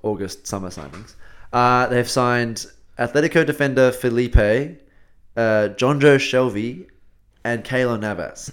August 0.02 0.46
summer 0.46 0.70
signings. 0.70 1.14
Uh, 1.52 1.86
they've 1.88 2.08
signed 2.08 2.66
Atletico 2.98 3.44
defender 3.44 3.90
Felipe, 3.90 4.36
uh, 5.36 5.68
Jonjo 5.76 6.16
Shelvey, 6.16 6.88
and 7.44 7.64
Keylor 7.64 7.98
Navas 7.98 8.50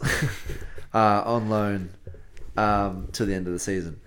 on 0.93 1.49
loan 1.49 1.89
um, 2.57 3.07
to 3.13 3.25
the 3.25 3.33
end 3.33 3.47
of 3.47 3.53
the 3.53 3.59
season. 3.59 3.99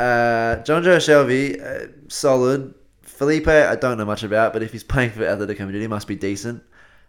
Uh, 0.00 0.62
Jonjo 0.62 0.96
Shelvey, 0.98 1.60
uh, 1.62 1.88
solid. 2.08 2.74
Felipe, 3.02 3.48
I 3.48 3.74
don't 3.74 3.98
know 3.98 4.04
much 4.04 4.22
about, 4.22 4.52
but 4.52 4.62
if 4.62 4.70
he's 4.70 4.84
playing 4.84 5.10
for 5.10 5.20
Atletico 5.20 5.60
Madrid, 5.60 5.82
he 5.82 5.88
must 5.88 6.06
be 6.06 6.14
decent. 6.14 6.62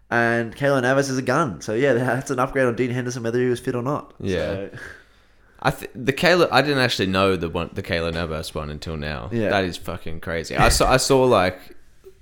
And 0.10 0.56
Keylor 0.56 0.82
Navas 0.82 1.08
is 1.10 1.20
a 1.20 1.22
gun, 1.22 1.62
so 1.62 1.76
yeah, 1.76 1.94
that's 1.94 2.32
an 2.32 2.40
upgrade 2.40 2.66
on 2.66 2.76
Dean 2.76 2.90
Henderson, 2.90 3.22
whether 3.22 3.40
he 3.40 3.48
was 3.48 3.60
fit 3.60 3.76
or 3.76 3.84
not. 3.84 4.14
Yeah. 4.20 4.40
So, 4.40 4.70
I 5.62 5.72
th- 5.72 5.92
the 5.94 6.14
Keylor 6.14 6.48
I 6.52 6.62
didn't 6.62 6.80
actually 6.80 7.08
know 7.08 7.36
the 7.36 7.50
one 7.50 7.70
the 7.74 7.84
Keylor 7.84 8.14
Navas 8.14 8.56
one 8.56 8.70
until 8.70 8.98
now. 8.98 9.30
Yeah. 9.32 9.50
That 9.50 9.66
is 9.66 9.78
fucking 9.78 10.22
crazy. 10.22 10.56
I 10.56 10.70
saw 10.70 10.90
I 10.90 10.98
saw 10.98 11.26
like 11.26 11.76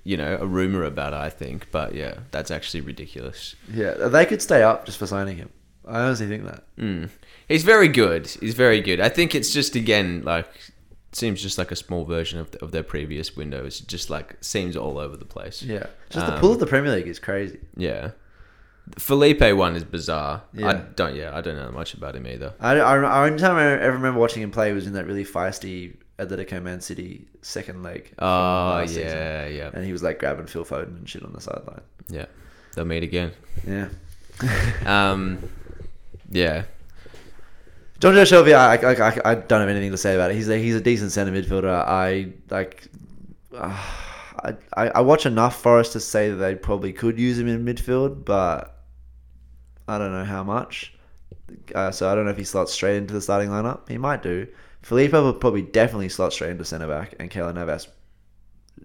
you 0.03 0.17
know 0.17 0.37
a 0.41 0.45
rumor 0.47 0.83
about 0.83 1.13
it. 1.13 1.17
I 1.17 1.29
think, 1.29 1.67
but 1.71 1.93
yeah, 1.93 2.15
that's 2.31 2.49
actually 2.51 2.81
ridiculous. 2.81 3.55
yeah, 3.71 3.93
they 3.93 4.25
could 4.25 4.41
stay 4.41 4.63
up 4.63 4.85
just 4.85 4.97
for 4.97 5.05
signing 5.05 5.37
him. 5.37 5.49
I 5.87 6.01
honestly 6.01 6.27
think 6.27 6.45
that. 6.45 6.63
Mm. 6.77 7.09
He's 7.47 7.63
very 7.63 7.87
good. 7.87 8.27
He's 8.27 8.53
very 8.55 8.81
good. 8.81 8.99
I 8.99 9.09
think 9.09 9.33
it's 9.35 9.51
just 9.53 9.75
again 9.75 10.23
like 10.25 10.47
seems 11.13 11.41
just 11.41 11.57
like 11.57 11.71
a 11.71 11.75
small 11.75 12.03
version 12.05 12.39
of, 12.39 12.53
of 12.55 12.71
their 12.71 12.83
previous 12.83 13.35
windows. 13.35 13.81
It 13.81 13.87
just 13.87 14.09
like 14.09 14.35
seems 14.41 14.75
all 14.75 14.97
over 14.97 15.15
the 15.17 15.25
place. 15.25 15.63
Yeah, 15.63 15.87
just 16.09 16.25
the 16.25 16.33
Um, 16.35 16.39
pull 16.39 16.51
of 16.51 16.59
the 16.59 16.67
Premier 16.67 16.91
League 16.93 17.07
is 17.07 17.19
crazy. 17.19 17.59
Yeah. 17.75 18.11
The 18.89 18.99
Felipe 19.01 19.41
one 19.55 19.75
is 19.75 19.83
bizarre. 19.83 20.43
Yeah. 20.53 20.67
I 20.69 20.73
don't. 20.95 21.15
Yeah, 21.15 21.35
I 21.35 21.41
don't 21.41 21.57
know 21.57 21.71
much 21.71 21.93
about 21.93 22.15
him 22.15 22.25
either. 22.27 22.53
I, 22.59 22.77
I, 22.79 22.95
I 22.97 23.25
only 23.27 23.37
time 23.39 23.55
I 23.57 23.65
ever 23.81 23.93
remember 23.97 24.19
watching 24.19 24.41
him 24.43 24.51
play 24.51 24.71
was 24.71 24.87
in 24.87 24.93
that 24.93 25.05
really 25.05 25.25
feisty 25.25 25.95
Atletico 26.19 26.61
Man 26.63 26.79
City 26.81 27.27
second 27.41 27.83
leg. 27.83 28.13
Oh 28.19 28.25
last 28.25 28.89
season. 28.89 29.03
yeah, 29.07 29.47
yeah, 29.47 29.69
and 29.73 29.83
he 29.85 29.91
was 29.91 30.03
like 30.03 30.19
grabbing 30.19 30.47
Phil 30.47 30.63
Foden 30.63 30.97
and 30.97 31.09
shit 31.09 31.23
on 31.23 31.33
the 31.33 31.41
sideline. 31.41 31.81
yeah. 32.09 32.25
They'll 32.75 32.85
meet 32.85 33.03
again. 33.03 33.31
Yeah. 33.65 33.89
Um, 34.85 35.39
yeah, 36.29 36.63
Jonjo 37.99 38.23
Shelvey, 38.23 38.53
I, 38.53 38.75
I, 38.75 39.09
I, 39.09 39.31
I 39.31 39.35
don't 39.35 39.59
have 39.59 39.69
anything 39.69 39.91
to 39.91 39.97
say 39.97 40.13
about 40.13 40.31
it. 40.31 40.35
He's 40.35 40.49
a, 40.49 40.57
he's 40.57 40.75
a 40.75 40.81
decent 40.81 41.11
centre 41.11 41.31
midfielder. 41.31 41.69
I 41.69 42.33
like. 42.49 42.87
Uh, 43.53 43.75
I, 44.75 44.87
I 44.89 45.01
watch 45.01 45.25
enough 45.25 45.61
Forest 45.61 45.93
to 45.93 45.99
say 45.99 46.29
that 46.29 46.35
they 46.35 46.53
probably 46.53 46.93
could 46.93 47.19
use 47.19 47.39
him 47.39 47.47
in 47.47 47.65
midfield, 47.65 48.23
but 48.23 48.83
I 49.87 49.97
don't 49.97 50.11
know 50.11 50.25
how 50.25 50.43
much. 50.43 50.93
Uh, 51.73 51.89
so 51.89 52.07
I 52.07 52.13
don't 52.13 52.25
know 52.25 52.31
if 52.31 52.37
he 52.37 52.43
slots 52.43 52.71
straight 52.71 52.97
into 52.97 53.15
the 53.15 53.21
starting 53.21 53.49
lineup. 53.49 53.89
He 53.89 53.97
might 53.97 54.21
do. 54.21 54.47
Felipe 54.83 55.13
will 55.13 55.33
probably 55.33 55.63
definitely 55.63 56.09
slot 56.09 56.33
straight 56.33 56.51
into 56.51 56.65
centre 56.65 56.87
back, 56.87 57.15
and 57.19 57.31
Keylor 57.31 57.53
Navas 57.53 57.87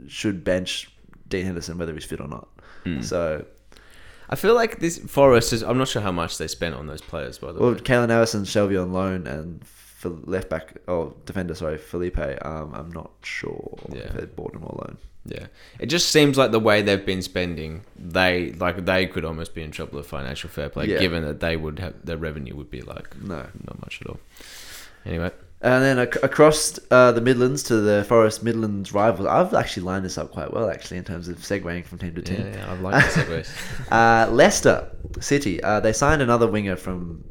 should 0.08 0.42
bench 0.42 0.90
Dean 1.28 1.44
Henderson 1.44 1.76
whether 1.76 1.92
he's 1.92 2.04
fit 2.04 2.20
or 2.20 2.28
not. 2.28 2.48
So 3.02 3.44
I 4.32 4.36
feel 4.36 4.54
like 4.54 4.78
this 4.80 4.98
Forest 4.98 5.52
is. 5.52 5.62
I'm 5.62 5.76
not 5.78 5.88
sure 5.88 6.00
how 6.02 6.10
much 6.12 6.38
they 6.38 6.48
spent 6.48 6.74
on 6.74 6.86
those 6.86 7.02
players, 7.02 7.38
by 7.38 7.48
the 7.52 7.58
way. 7.60 7.66
Well, 7.66 7.74
way. 7.74 7.80
Kalen 7.80 8.34
and 8.34 8.46
Shelvey 8.46 8.80
on 8.82 8.92
loan, 8.92 9.26
and 9.26 9.62
for 9.64 10.08
left 10.08 10.48
back, 10.48 10.74
oh 10.88 11.14
defender, 11.26 11.54
sorry, 11.54 11.76
Felipe. 11.76 12.18
Um, 12.44 12.72
I'm 12.74 12.90
not 12.90 13.10
sure 13.22 13.78
Yeah. 13.92 14.00
if 14.04 14.12
they 14.14 14.24
bought 14.24 14.54
him 14.54 14.64
or 14.64 14.74
loan. 14.84 14.96
Yeah, 15.26 15.46
it 15.78 15.86
just 15.86 16.08
seems 16.08 16.36
like 16.38 16.50
the 16.50 16.58
way 16.58 16.82
they've 16.82 17.06
been 17.06 17.22
spending, 17.22 17.84
they 17.96 18.52
like 18.52 18.84
they 18.86 19.06
could 19.06 19.24
almost 19.24 19.54
be 19.54 19.62
in 19.62 19.70
trouble 19.70 19.98
with 19.98 20.06
financial 20.06 20.48
fair 20.50 20.68
play, 20.70 20.86
Yeah. 20.88 20.98
given 20.98 21.22
that 21.24 21.38
they 21.40 21.56
would 21.56 21.78
have 21.78 21.94
their 22.04 22.16
revenue 22.16 22.56
would 22.56 22.70
be 22.70 22.80
like 22.80 23.20
No. 23.22 23.46
not 23.68 23.78
much 23.80 24.00
at 24.00 24.08
all. 24.08 24.18
Anyway, 25.04 25.30
And 25.62 25.82
then 25.84 25.98
ac- 26.00 26.18
across 26.24 26.78
uh, 26.90 27.12
the 27.12 27.20
Midlands 27.20 27.62
to 27.64 27.76
the 27.76 28.04
Forest 28.04 28.42
Midlands 28.42 28.92
rivals, 28.92 29.28
I've 29.28 29.54
actually 29.54 29.84
lined 29.84 30.04
this 30.04 30.18
up 30.18 30.32
quite 30.32 30.52
well, 30.52 30.68
actually, 30.68 30.96
in 30.98 31.04
terms 31.04 31.28
of 31.28 31.36
segueing 31.38 31.84
from 31.84 31.98
team 31.98 32.14
to 32.16 32.22
team. 32.22 32.52
yeah 32.52 32.70
I've 32.70 32.80
like 32.80 32.94
the 33.14 33.20
segues. 33.22 33.88
Uh, 33.90 34.30
Leicester 34.32 34.90
City, 35.20 35.62
uh, 35.62 35.78
they 35.78 35.92
signed 35.92 36.20
another 36.20 36.48
winger 36.48 36.74
from 36.74 37.22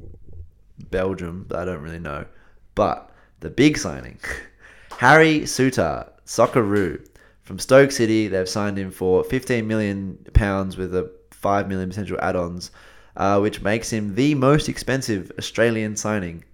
Belgium, 0.90 1.46
I 1.54 1.66
don't 1.66 1.82
really 1.82 2.00
know. 2.00 2.26
But 2.74 3.12
the 3.42 3.50
big 3.50 3.78
signing, 3.78 4.18
Harry 4.98 5.42
Souttar, 5.42 6.10
Socceroo, 6.26 7.06
from 7.44 7.60
Stoke 7.60 7.92
City. 7.92 8.30
They've 8.30 8.48
signed 8.48 8.78
him 8.78 8.92
for 8.92 9.26
15 9.26 9.68
million 9.68 10.18
pounds 10.34 10.78
with 10.78 10.96
a 10.96 11.12
5 11.32 11.68
million 11.68 11.90
potential 11.90 12.18
add-ons, 12.22 12.72
uh, 13.18 13.40
which 13.40 13.62
makes 13.62 13.92
him 13.92 14.16
the 14.16 14.36
most 14.36 14.70
expensive 14.70 15.34
Australian 15.38 15.98
signing 15.98 16.46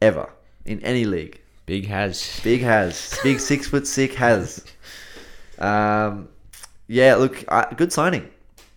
ever 0.00 0.32
in 0.64 0.80
any 0.80 1.04
league. 1.04 1.40
Big 1.66 1.86
has. 1.86 2.40
Big 2.42 2.60
has. 2.62 3.18
Big 3.22 3.40
six 3.50 3.68
foot 3.68 3.86
six 3.86 4.14
has. 4.16 4.64
Um, 5.58 6.28
yeah, 6.88 7.14
look, 7.14 7.44
I, 7.48 7.72
good 7.76 7.92
signing. 7.92 8.28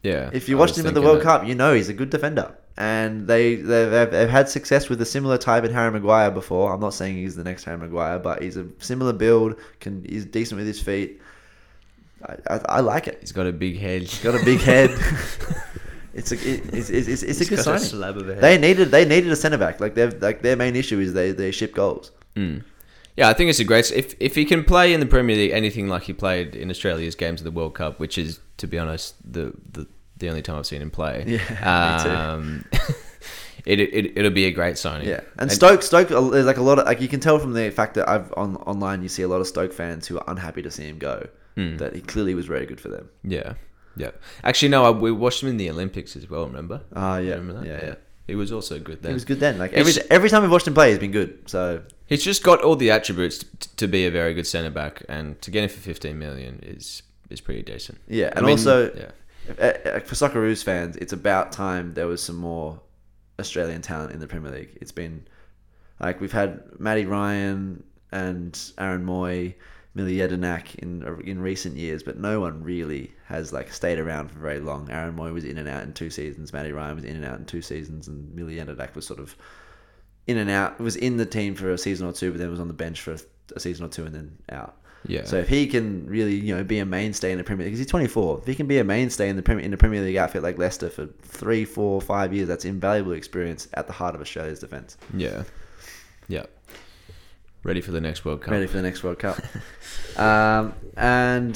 Yeah. 0.03 0.29
If 0.33 0.47
you 0.47 0.57
I 0.57 0.59
watched 0.59 0.77
him 0.77 0.85
at 0.85 0.93
the 0.93 1.01
World 1.01 1.19
that. 1.19 1.23
Cup, 1.23 1.45
you 1.45 1.55
know 1.55 1.73
he's 1.73 1.89
a 1.89 1.93
good 1.93 2.09
defender. 2.09 2.55
And 2.77 3.25
they 3.27 3.55
they've, 3.55 3.89
they've, 3.89 4.11
they've 4.11 4.29
had 4.29 4.49
success 4.49 4.89
with 4.89 5.01
a 5.01 5.05
similar 5.05 5.37
type 5.37 5.63
in 5.63 5.71
Harry 5.71 5.91
Maguire 5.91 6.29
before. 6.29 6.73
I'm 6.73 6.81
not 6.81 6.93
saying 6.93 7.15
he's 7.15 7.35
the 7.35 7.43
next 7.43 7.63
Harry 7.63 7.77
Maguire, 7.77 8.19
but 8.19 8.43
he's 8.43 8.57
a 8.57 8.67
similar 8.79 9.13
build. 9.13 9.55
Can 9.79 10.05
he's 10.07 10.25
decent 10.25 10.59
with 10.59 10.67
his 10.67 10.81
feet. 10.81 11.21
I, 12.27 12.35
I, 12.49 12.59
I 12.69 12.79
like 12.81 13.07
it. 13.07 13.17
he's 13.21 13.31
got 13.31 13.47
a 13.47 13.53
big 13.53 13.79
head. 13.79 14.01
He's 14.01 14.21
got 14.21 14.35
a 14.39 14.43
big 14.43 14.59
head. 14.59 14.91
it's 16.15 16.31
a 16.31 16.35
it, 16.35 16.73
it's, 16.73 16.89
it's, 16.89 17.07
it's, 17.07 17.23
it's 17.23 17.41
a 17.41 17.45
good 17.45 17.59
signing. 17.59 18.29
a. 18.29 18.35
They 18.35 18.57
needed 18.57 18.89
they 18.89 19.03
needed 19.03 19.31
a 19.31 19.35
centre 19.35 19.57
back. 19.57 19.81
Like 19.81 19.95
their 19.95 20.09
like 20.11 20.41
their 20.41 20.55
main 20.55 20.75
issue 20.75 20.99
is 20.99 21.13
they 21.13 21.31
they 21.31 21.51
ship 21.51 21.75
goals. 21.75 22.11
Mm. 22.35 22.63
Yeah, 23.17 23.29
I 23.29 23.33
think 23.33 23.49
it's 23.49 23.59
a 23.59 23.65
great. 23.65 23.91
If 23.91 24.15
if 24.19 24.33
he 24.35 24.45
can 24.45 24.63
play 24.63 24.93
in 24.93 25.01
the 25.01 25.05
Premier 25.05 25.35
League 25.35 25.51
anything 25.51 25.87
like 25.89 26.03
he 26.03 26.13
played 26.13 26.55
in 26.55 26.69
Australia's 26.69 27.15
games 27.15 27.41
of 27.41 27.45
the 27.45 27.51
World 27.51 27.75
Cup, 27.75 27.99
which 27.99 28.17
is 28.17 28.39
to 28.57 28.67
be 28.67 28.79
honest 28.79 29.15
the 29.29 29.53
the, 29.73 29.87
the 30.17 30.29
only 30.29 30.41
time 30.41 30.57
I've 30.57 30.65
seen 30.65 30.81
him 30.81 30.91
play. 30.91 31.23
Yeah, 31.27 31.97
me 31.97 32.03
too. 32.03 32.09
um, 32.09 32.65
it, 33.65 33.81
it 33.81 34.17
it'll 34.17 34.31
be 34.31 34.45
a 34.45 34.51
great 34.51 34.77
signing. 34.77 35.09
Yeah, 35.09 35.19
and 35.37 35.51
Stoke, 35.51 35.83
Stoke, 35.83 36.11
uh, 36.11 36.21
there's 36.29 36.45
like 36.45 36.57
a 36.57 36.61
lot 36.61 36.79
of 36.79 36.85
like 36.85 37.01
you 37.01 37.09
can 37.09 37.19
tell 37.19 37.39
from 37.39 37.53
the 37.53 37.69
fact 37.71 37.95
that 37.95 38.07
I've 38.07 38.33
on 38.37 38.55
online 38.57 39.03
you 39.03 39.09
see 39.09 39.23
a 39.23 39.27
lot 39.27 39.41
of 39.41 39.47
Stoke 39.47 39.73
fans 39.73 40.07
who 40.07 40.17
are 40.17 40.23
unhappy 40.29 40.61
to 40.61 40.71
see 40.71 40.87
him 40.87 40.97
go. 40.97 41.27
Hmm. 41.55 41.77
That 41.77 41.93
he 41.95 42.01
clearly 42.01 42.35
was 42.35 42.45
very 42.45 42.65
good 42.65 42.81
for 42.81 42.89
them. 42.89 43.09
Yeah. 43.23 43.53
Yeah. 43.97 44.11
Actually, 44.43 44.69
no, 44.69 44.83
I, 44.85 44.89
we 44.91 45.11
watched 45.11 45.41
him 45.43 45.49
in 45.49 45.57
the 45.57 45.69
Olympics 45.69 46.15
as 46.15 46.29
well. 46.29 46.45
Remember? 46.45 46.81
Ah, 46.95 47.17
yeah, 47.17 47.35
Remember 47.35 47.61
that? 47.61 47.65
yeah, 47.67 47.85
yeah. 47.89 47.95
He 48.27 48.35
was 48.35 48.51
also 48.51 48.79
good 48.79 49.01
then. 49.03 49.11
He 49.11 49.13
was 49.13 49.25
good 49.25 49.39
then. 49.39 49.57
Like 49.57 49.73
every 49.73 49.91
It's- 49.91 50.07
every 50.09 50.29
time 50.29 50.41
we've 50.41 50.51
watched 50.51 50.67
him 50.67 50.73
play, 50.73 50.89
he's 50.89 50.99
been 50.99 51.11
good. 51.11 51.47
So 51.47 51.83
He's 52.07 52.23
just 52.23 52.43
got 52.43 52.61
all 52.61 52.75
the 52.75 52.91
attributes 52.91 53.39
t- 53.39 53.47
to 53.77 53.87
be 53.87 54.05
a 54.05 54.11
very 54.11 54.33
good 54.33 54.45
centre 54.47 54.69
back, 54.69 55.03
and 55.09 55.41
to 55.41 55.49
get 55.51 55.63
him 55.63 55.69
for 55.69 55.79
15 55.79 56.17
million 56.19 56.59
is 56.63 57.03
is 57.29 57.41
pretty 57.41 57.63
decent. 57.63 57.97
yeah, 58.07 58.27
I 58.27 58.37
and 58.37 58.45
mean, 58.45 58.51
also 58.57 58.91
yeah. 58.93 59.11
uh, 59.59 59.63
uh, 59.89 59.99
for 60.01 60.13
Socceroos 60.15 60.63
fans, 60.63 60.95
it's 60.97 61.13
about 61.13 61.51
time 61.51 61.93
there 61.95 62.05
was 62.07 62.21
some 62.21 62.35
more 62.35 62.79
Australian 63.39 63.81
talent 63.81 64.11
in 64.11 64.19
the 64.19 64.27
Premier 64.27 64.51
League. 64.51 64.77
It's 64.81 64.91
been 64.91 65.25
like 65.99 66.19
we've 66.21 66.31
had 66.31 66.61
Matty 66.79 67.05
Ryan 67.05 67.83
and 68.11 68.59
Aaron 68.77 69.03
Mooy, 69.05 69.55
Millie 69.95 70.19
in 70.19 71.21
in 71.23 71.39
recent 71.39 71.77
years, 71.77 72.03
but 72.03 72.19
no 72.19 72.41
one 72.41 72.61
really 72.61 73.13
has 73.27 73.53
like 73.53 73.71
stayed 73.71 73.97
around 73.97 74.29
for 74.29 74.39
very 74.39 74.59
long. 74.59 74.91
Aaron 74.91 75.15
Mooy 75.15 75.33
was 75.33 75.45
in 75.45 75.57
and 75.57 75.69
out 75.69 75.83
in 75.83 75.93
two 75.93 76.09
seasons. 76.09 76.51
Matty 76.51 76.73
Ryan 76.73 76.95
was 76.95 77.05
in 77.05 77.15
and 77.15 77.25
out 77.25 77.39
in 77.39 77.45
two 77.45 77.61
seasons, 77.61 78.09
and 78.09 78.33
Millie 78.35 78.61
was 78.93 79.07
sort 79.07 79.21
of 79.21 79.35
in 80.27 80.37
and 80.37 80.49
out. 80.49 80.79
Was 80.79 80.97
in 80.97 81.15
the 81.15 81.25
team 81.25 81.55
for 81.55 81.71
a 81.71 81.77
season 81.77 82.07
or 82.07 82.11
two, 82.11 82.31
but 82.31 82.39
then 82.39 82.51
was 82.51 82.59
on 82.59 82.67
the 82.67 82.73
bench 82.73 83.01
for 83.01 83.13
a, 83.13 83.19
a 83.55 83.59
season 83.59 83.85
or 83.85 83.89
two 83.89 84.05
and 84.05 84.13
then 84.13 84.37
out. 84.51 84.75
Yeah. 85.07 85.23
So 85.23 85.37
if 85.37 85.47
he 85.47 85.67
can 85.67 86.07
really, 86.07 86.35
you 86.35 86.55
know, 86.55 86.63
be 86.63 86.79
a 86.79 86.85
mainstay 86.85 87.31
in 87.31 87.37
the 87.37 87.43
Premier 87.43 87.65
League, 87.65 87.73
because 87.73 87.79
he's 87.79 87.91
24, 87.91 88.39
if 88.39 88.47
he 88.47 88.55
can 88.55 88.67
be 88.67 88.79
a 88.79 88.83
mainstay 88.83 89.29
in 89.29 89.35
the 89.35 89.43
Premier 89.43 89.63
in 89.63 89.71
the 89.71 89.77
Premier 89.77 90.01
League 90.01 90.17
outfit 90.17 90.43
like 90.43 90.57
Leicester 90.57 90.89
for 90.89 91.05
three, 91.21 91.63
four, 91.63 92.01
five 92.01 92.33
years, 92.33 92.47
that's 92.47 92.65
invaluable 92.65 93.13
experience 93.13 93.67
at 93.75 93.87
the 93.87 93.93
heart 93.93 94.15
of 94.15 94.21
Australia's 94.21 94.59
defence. 94.59 94.97
Yeah. 95.13 95.43
Yeah. 96.27 96.45
Ready 97.65 97.81
for 97.81 97.91
the 97.91 97.99
next 97.99 98.23
World 98.23 98.41
Cup. 98.41 98.51
Ready 98.51 98.67
for 98.67 98.77
the 98.77 98.83
next 98.83 99.03
World 99.03 99.17
Cup. 99.17 99.39
um, 100.17 100.71
and 100.95 101.49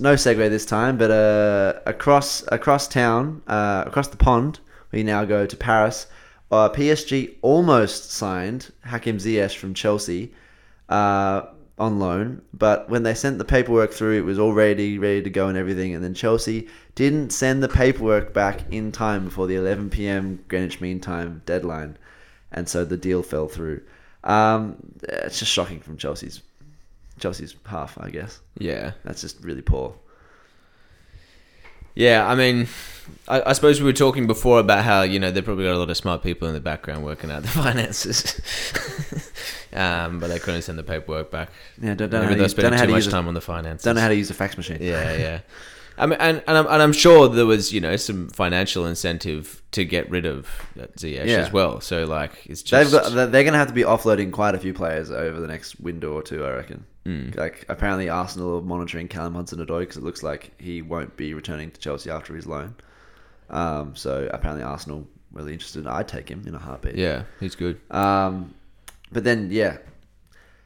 no 0.00 0.14
segue 0.14 0.50
this 0.50 0.66
time, 0.66 0.98
but 0.98 1.12
uh, 1.12 1.78
across 1.86 2.42
across 2.48 2.88
town, 2.88 3.42
uh, 3.46 3.84
across 3.86 4.08
the 4.08 4.16
pond, 4.16 4.58
we 4.90 5.04
now 5.04 5.24
go 5.24 5.46
to 5.46 5.56
Paris. 5.56 6.08
Uh, 6.50 6.68
PSG 6.68 7.36
almost 7.42 8.10
signed 8.10 8.72
Hakim 8.84 9.18
Ziyech 9.18 9.56
from 9.56 9.72
Chelsea 9.72 10.34
uh, 10.88 11.42
on 11.78 12.00
loan, 12.00 12.42
but 12.52 12.90
when 12.90 13.04
they 13.04 13.14
sent 13.14 13.38
the 13.38 13.44
paperwork 13.44 13.92
through, 13.92 14.18
it 14.18 14.24
was 14.24 14.40
already 14.40 14.98
ready 14.98 15.22
to 15.22 15.30
go 15.30 15.46
and 15.46 15.56
everything. 15.56 15.94
And 15.94 16.02
then 16.02 16.12
Chelsea 16.12 16.66
didn't 16.96 17.30
send 17.30 17.62
the 17.62 17.68
paperwork 17.68 18.34
back 18.34 18.64
in 18.72 18.90
time 18.90 19.26
before 19.26 19.46
the 19.46 19.54
11 19.54 19.90
p.m. 19.90 20.44
Greenwich 20.48 20.80
Mean 20.80 20.98
Time 20.98 21.40
deadline, 21.46 21.98
and 22.50 22.68
so 22.68 22.84
the 22.84 22.96
deal 22.96 23.22
fell 23.22 23.46
through. 23.46 23.82
Um, 24.24 24.76
it's 25.02 25.38
just 25.40 25.50
shocking 25.52 25.80
from 25.80 25.96
Chelsea's 25.96 26.42
Chelsea's 27.18 27.54
half, 27.66 27.96
I 28.00 28.10
guess. 28.10 28.40
Yeah. 28.58 28.92
That's 29.04 29.20
just 29.20 29.42
really 29.44 29.62
poor. 29.62 29.94
Yeah, 31.94 32.26
I 32.26 32.34
mean, 32.34 32.68
I, 33.28 33.42
I 33.50 33.52
suppose 33.52 33.78
we 33.78 33.84
were 33.84 33.92
talking 33.92 34.26
before 34.26 34.60
about 34.60 34.82
how 34.82 35.02
you 35.02 35.18
know 35.20 35.30
they've 35.30 35.44
probably 35.44 35.64
got 35.64 35.74
a 35.74 35.78
lot 35.78 35.90
of 35.90 35.96
smart 35.98 36.22
people 36.22 36.48
in 36.48 36.54
the 36.54 36.60
background 36.60 37.04
working 37.04 37.30
out 37.30 37.42
the 37.42 37.48
finances, 37.62 38.40
um, 39.74 40.18
but 40.18 40.28
they 40.28 40.38
couldn't 40.38 40.62
send 40.62 40.78
the 40.78 40.82
paperwork 40.82 41.30
back. 41.30 41.50
Yeah, 41.82 41.92
don't, 41.94 42.08
don't 42.08 42.22
know 42.22 42.28
how 42.28 42.34
to 42.34 42.40
use- 42.40 42.54
don't 42.54 42.60
spending 42.62 42.70
know 42.70 42.76
how 42.78 42.82
too 42.84 42.86
to 42.86 42.92
much 42.92 42.98
use 43.04 43.06
a- 43.08 43.10
time 43.10 43.28
on 43.28 43.34
the 43.34 43.42
finances. 43.42 43.84
Don't 43.84 43.96
know 43.96 44.00
how 44.00 44.08
to 44.08 44.16
use 44.16 44.30
a 44.30 44.34
fax 44.34 44.56
machine. 44.56 44.78
Yeah, 44.80 45.16
yeah. 45.16 45.40
I 45.98 46.06
mean, 46.06 46.18
and 46.20 46.42
and 46.46 46.56
I'm, 46.58 46.66
and 46.66 46.82
I'm 46.82 46.92
sure 46.92 47.28
there 47.28 47.46
was 47.46 47.72
you 47.72 47.80
know 47.80 47.96
some 47.96 48.28
financial 48.28 48.86
incentive 48.86 49.62
to 49.72 49.84
get 49.84 50.08
rid 50.10 50.26
of 50.26 50.46
Ziyech 50.98 51.26
Yeah. 51.26 51.38
as 51.38 51.52
well. 51.52 51.80
So 51.80 52.04
like 52.04 52.32
it's 52.46 52.62
They've 52.62 52.88
just 52.88 53.14
got, 53.14 53.30
they're 53.32 53.42
going 53.44 53.52
to 53.52 53.58
have 53.58 53.68
to 53.68 53.74
be 53.74 53.82
offloading 53.82 54.32
quite 54.32 54.54
a 54.54 54.58
few 54.58 54.74
players 54.74 55.10
over 55.10 55.40
the 55.40 55.46
next 55.46 55.80
window 55.80 56.12
or 56.12 56.22
two, 56.22 56.44
I 56.44 56.50
reckon. 56.50 56.84
Mm. 57.06 57.36
Like 57.36 57.64
apparently 57.68 58.08
Arsenal 58.08 58.58
are 58.58 58.62
monitoring 58.62 59.08
Callum 59.08 59.34
Hudson-Odoi 59.34 59.80
because 59.80 59.96
it 59.96 60.02
looks 60.04 60.22
like 60.22 60.52
he 60.60 60.82
won't 60.82 61.16
be 61.16 61.34
returning 61.34 61.70
to 61.70 61.80
Chelsea 61.80 62.10
after 62.10 62.34
his 62.34 62.46
loan. 62.46 62.74
Um, 63.50 63.96
so 63.96 64.28
apparently 64.32 64.62
Arsenal 64.64 65.06
really 65.32 65.52
interested. 65.52 65.86
I'd 65.86 66.06
take 66.08 66.28
him 66.28 66.44
in 66.46 66.54
a 66.54 66.58
heartbeat. 66.58 66.94
yeah, 66.96 67.24
he's 67.40 67.54
good. 67.54 67.80
Um, 67.90 68.54
but 69.10 69.24
then 69.24 69.48
yeah, 69.50 69.78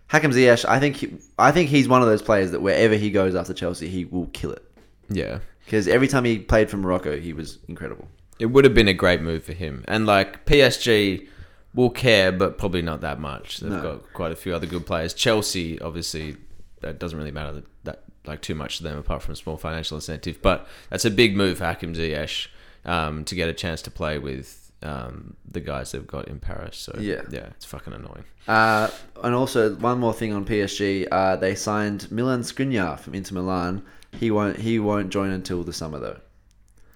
Hakim 0.09 0.31
Ziyech. 0.33 0.65
I 0.69 0.79
think 0.79 0.97
he, 0.97 1.15
I 1.39 1.53
think 1.53 1.69
he's 1.71 1.89
one 1.89 2.03
of 2.03 2.09
those 2.09 2.23
players 2.23 2.51
that 2.53 2.61
wherever 2.61 2.95
he 2.95 3.11
goes 3.11 3.35
after 3.35 3.55
Chelsea, 3.55 3.89
he 3.89 4.05
will 4.05 4.27
kill 4.27 4.53
it. 4.53 4.63
Yeah, 5.09 5.39
Because 5.65 5.89
every 5.89 6.09
time 6.09 6.25
he 6.25 6.39
played 6.39 6.69
for 6.71 6.77
Morocco, 6.77 7.19
he 7.19 7.33
was 7.33 7.59
incredible. 7.69 8.09
it 8.39 8.47
would 8.47 8.65
have 8.65 8.75
been 8.75 8.89
a 8.89 8.93
great 8.95 9.21
move 9.23 9.45
for 9.45 9.53
him. 9.55 9.83
And 9.89 10.05
like 10.07 10.45
PSG 10.47 11.27
will 11.75 11.91
care, 11.91 12.31
but 12.33 12.59
probably 12.59 12.83
not 12.83 13.01
that 13.03 13.19
much. 13.21 13.59
They've 13.59 13.71
No. 13.71 13.83
got 13.83 14.13
quite 14.13 14.33
a 14.33 14.37
few 14.37 14.55
other 14.55 14.67
good 14.67 14.85
players. 14.87 15.15
Chelsea, 15.15 15.81
obviously, 15.81 16.37
that 16.81 16.99
doesn't 16.99 17.19
really 17.19 17.31
matter 17.33 17.53
that, 17.53 17.65
that 17.85 18.03
like 18.27 18.43
too 18.43 18.55
much 18.55 18.79
to 18.79 18.83
them 18.83 18.99
apart 18.99 19.23
from 19.23 19.33
a 19.33 19.37
small 19.37 19.57
financial 19.57 19.97
incentive. 19.97 20.41
But 20.43 20.67
that's 20.91 21.05
a 21.05 21.11
big 21.11 21.37
move 21.37 21.59
for 21.59 21.65
Hakim 21.65 21.95
Ziyech 21.95 22.49
um, 22.85 23.25
to 23.25 23.35
get 23.35 23.49
a 23.49 23.53
chance 23.55 23.81
to 23.83 23.91
play 23.91 24.19
with 24.19 24.71
um, 24.83 25.35
the 25.51 25.61
guys 25.61 25.93
they've 25.93 26.07
got 26.07 26.29
in 26.29 26.39
Paris. 26.39 26.77
So 26.77 26.97
Yeah. 27.01 27.23
yeah, 27.31 27.47
it's 27.57 27.65
fucking 27.65 27.93
annoying. 27.95 28.25
Uh, 28.47 28.89
and 29.25 29.35
also 29.35 29.75
one 29.77 29.99
more 29.99 30.13
thing 30.13 30.33
on 30.35 30.45
PSG, 30.45 31.07
uh, 31.11 31.37
they 31.37 31.55
signed 31.55 32.11
Milan 32.13 32.43
Skriniar 32.43 32.99
from 33.01 33.15
Inter 33.15 33.35
Milan. 33.35 33.83
He 34.19 34.31
won't 34.31 34.57
he 34.59 34.79
won't 34.79 35.11
join 35.11 35.31
until 35.31 35.63
the 35.65 35.73
summer 35.73 35.99
though. 35.99 36.21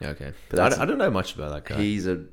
Okay, 0.03 0.33
But 0.49 0.61
I, 0.61 0.69
don't- 0.71 0.81
I 0.81 0.85
don't 0.87 0.99
know 0.99 1.11
much 1.11 1.35
about 1.35 1.53
that 1.53 1.65
guy. 1.67 1.81
He's 1.83 2.07
a 2.07 2.25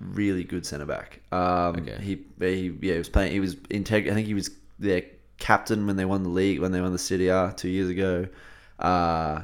really 0.00 0.44
good 0.44 0.66
centre 0.66 0.84
back. 0.86 1.20
Um, 1.32 1.76
Okay. 1.76 1.96
He 2.02 2.24
he 2.38 2.76
yeah 2.82 2.92
he 2.92 2.98
was 2.98 3.08
playing. 3.08 3.32
He 3.32 3.40
was 3.40 3.54
integ- 3.56 4.10
I 4.10 4.14
think 4.14 4.26
he 4.26 4.34
was 4.34 4.50
their 4.78 5.02
captain 5.38 5.86
when 5.86 5.96
they 5.96 6.04
won 6.04 6.22
the 6.22 6.28
league 6.28 6.60
when 6.60 6.72
they 6.72 6.80
won 6.80 6.92
the 6.92 6.98
Serie 6.98 7.28
A 7.28 7.52
two 7.56 7.68
years 7.68 7.88
ago. 7.88 8.26
Uh, 8.78 9.42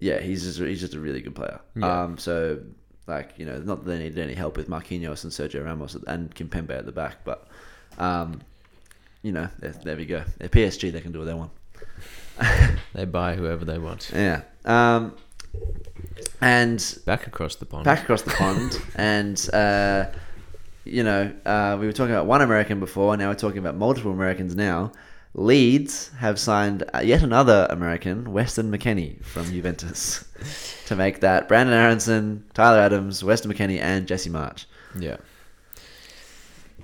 yeah, 0.00 0.20
he's 0.20 0.44
just 0.44 0.58
he's 0.60 0.80
just 0.80 0.94
a 0.94 1.00
really 1.00 1.20
good 1.22 1.34
player. 1.34 1.60
Yeah. 1.76 2.02
Um, 2.04 2.18
so 2.18 2.60
like 3.06 3.32
you 3.36 3.46
know 3.46 3.58
not 3.58 3.84
that 3.84 3.90
they 3.90 3.98
needed 3.98 4.18
any 4.18 4.34
help 4.34 4.56
with 4.56 4.68
Marquinhos 4.68 5.24
and 5.24 5.32
Sergio 5.32 5.64
Ramos 5.64 5.94
and 6.06 6.32
Kimpembe 6.34 6.70
at 6.78 6.86
the 6.86 6.92
back, 6.92 7.24
but 7.24 7.48
um, 7.98 8.40
you 9.22 9.32
know 9.32 9.48
there, 9.58 9.72
there 9.72 9.96
we 9.96 10.04
go. 10.06 10.22
They're 10.38 10.48
PSG. 10.48 10.92
They 10.92 11.00
can 11.00 11.12
do 11.12 11.18
what 11.20 11.24
they 11.24 11.34
want. 11.34 11.50
they 12.94 13.04
buy 13.04 13.34
whoever 13.36 13.64
they 13.64 13.78
want. 13.78 14.10
Yeah. 14.14 14.42
Um, 14.64 15.14
and 16.40 16.98
Back 17.06 17.26
across 17.26 17.56
the 17.56 17.66
pond. 17.66 17.84
back 17.84 18.02
across 18.02 18.22
the 18.22 18.30
pond, 18.32 18.80
and 18.96 19.48
uh, 19.52 20.06
you 20.84 21.02
know, 21.02 21.32
uh, 21.46 21.76
we 21.80 21.86
were 21.86 21.92
talking 21.92 22.12
about 22.14 22.26
one 22.26 22.42
American 22.42 22.80
before, 22.80 23.16
now 23.16 23.28
we're 23.28 23.34
talking 23.34 23.58
about 23.58 23.76
multiple 23.76 24.12
Americans 24.12 24.54
now. 24.54 24.92
Leeds 25.36 26.10
have 26.18 26.38
signed 26.38 26.84
uh, 26.94 27.00
yet 27.00 27.22
another 27.22 27.66
American, 27.70 28.32
Weston 28.32 28.70
McKennie 28.70 29.22
from 29.24 29.46
Juventus, 29.46 30.24
to 30.86 30.94
make 30.94 31.20
that 31.20 31.48
Brenden 31.48 31.72
Aaronson, 31.72 32.44
Tyler 32.54 32.78
Adams, 32.78 33.24
Weston 33.24 33.52
McKennie, 33.52 33.80
and 33.80 34.06
Jesse 34.06 34.30
Marsch. 34.30 34.66
Yeah. 34.98 35.16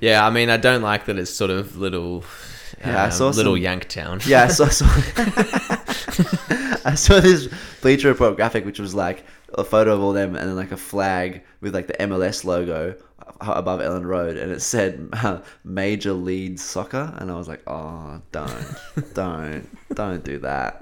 Yeah, 0.01 0.27
I 0.27 0.31
mean, 0.31 0.49
I 0.51 0.57
don't 0.57 0.83
like 0.83 1.05
that 1.05 1.19
it's 1.19 1.31
sort 1.31 1.51
of 1.51 1.77
little, 1.77 2.25
Yeah, 2.81 3.03
I 3.03 3.07
um, 3.07 3.13
saw 3.13 3.29
little 3.29 3.55
some- 3.55 3.63
Yanktown. 3.63 4.27
Yeah, 4.29 4.45
I 4.45 4.49
saw, 4.49 4.69
saw 4.69 4.87
I 6.85 6.95
saw 6.95 7.21
this 7.21 7.49
Bleacher 7.81 8.09
Report 8.09 8.37
graphic, 8.37 8.65
which 8.65 8.79
was 8.79 8.95
like 8.95 9.25
a 9.55 9.65
photo 9.65 9.93
of 9.95 10.01
all 10.01 10.13
them 10.13 10.37
and 10.37 10.49
then 10.49 10.57
like 10.57 10.73
a 10.73 10.77
flag 10.77 11.43
with 11.61 11.75
like 11.75 11.87
the 11.87 11.95
MLS 11.95 12.45
logo 12.45 12.97
above 13.41 13.81
Elland 13.81 14.05
Road, 14.07 14.37
and 14.37 14.53
it 14.53 14.61
said 14.61 15.09
uh, 15.13 15.41
Major 15.65 16.13
Leeds 16.13 16.63
Soccer, 16.63 17.15
and 17.19 17.31
I 17.31 17.35
was 17.35 17.49
like, 17.49 17.63
oh, 17.67 18.21
don't, 18.33 18.75
don't, 19.15 19.95
don't 19.95 20.25
do 20.25 20.39
that. 20.39 20.81